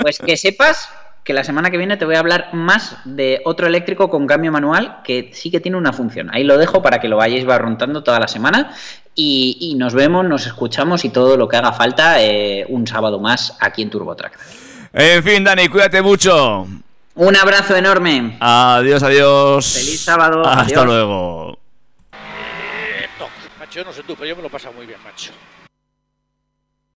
Pues 0.00 0.18
que 0.18 0.36
sepas 0.36 0.88
que 1.22 1.34
la 1.34 1.44
semana 1.44 1.70
que 1.70 1.76
viene 1.76 1.98
te 1.98 2.06
voy 2.06 2.14
a 2.14 2.20
hablar 2.20 2.48
más 2.54 2.96
de 3.04 3.42
otro 3.44 3.66
eléctrico 3.66 4.08
con 4.08 4.26
cambio 4.26 4.50
manual 4.50 5.00
que 5.04 5.30
sí 5.34 5.50
que 5.50 5.60
tiene 5.60 5.76
una 5.76 5.92
función. 5.92 6.30
Ahí 6.32 6.42
lo 6.42 6.56
dejo 6.56 6.80
para 6.80 7.00
que 7.00 7.08
lo 7.08 7.18
vayáis 7.18 7.44
barruntando 7.44 8.02
toda 8.02 8.18
la 8.18 8.28
semana 8.28 8.74
y, 9.14 9.58
y 9.60 9.74
nos 9.74 9.92
vemos, 9.92 10.24
nos 10.24 10.46
escuchamos 10.46 11.04
y 11.04 11.10
todo 11.10 11.36
lo 11.36 11.46
que 11.46 11.58
haga 11.58 11.72
falta 11.72 12.22
eh, 12.22 12.64
un 12.70 12.86
sábado 12.86 13.20
más 13.20 13.58
aquí 13.60 13.82
en 13.82 13.90
TurboTrack. 13.90 14.38
En 14.94 15.22
fin, 15.22 15.44
Dani, 15.44 15.68
cuídate 15.68 16.00
mucho. 16.00 16.66
Un 17.20 17.34
abrazo 17.36 17.74
enorme. 17.74 18.36
Adiós, 18.38 19.02
adiós. 19.02 19.66
Feliz 19.74 20.00
sábado, 20.00 20.40
Hasta 20.46 20.60
adiós. 20.62 20.84
luego. 20.86 21.58
Eh, 22.12 23.08
toc. 23.18 23.28
Macho, 23.58 23.84
no 23.84 23.92
sé 23.92 24.04
tú, 24.04 24.14
pero 24.14 24.26
yo 24.28 24.36
me 24.36 24.42
lo 24.42 24.46
he 24.46 24.50
pasado 24.52 24.72
muy 24.74 24.86
bien, 24.86 25.00
macho. 25.02 25.32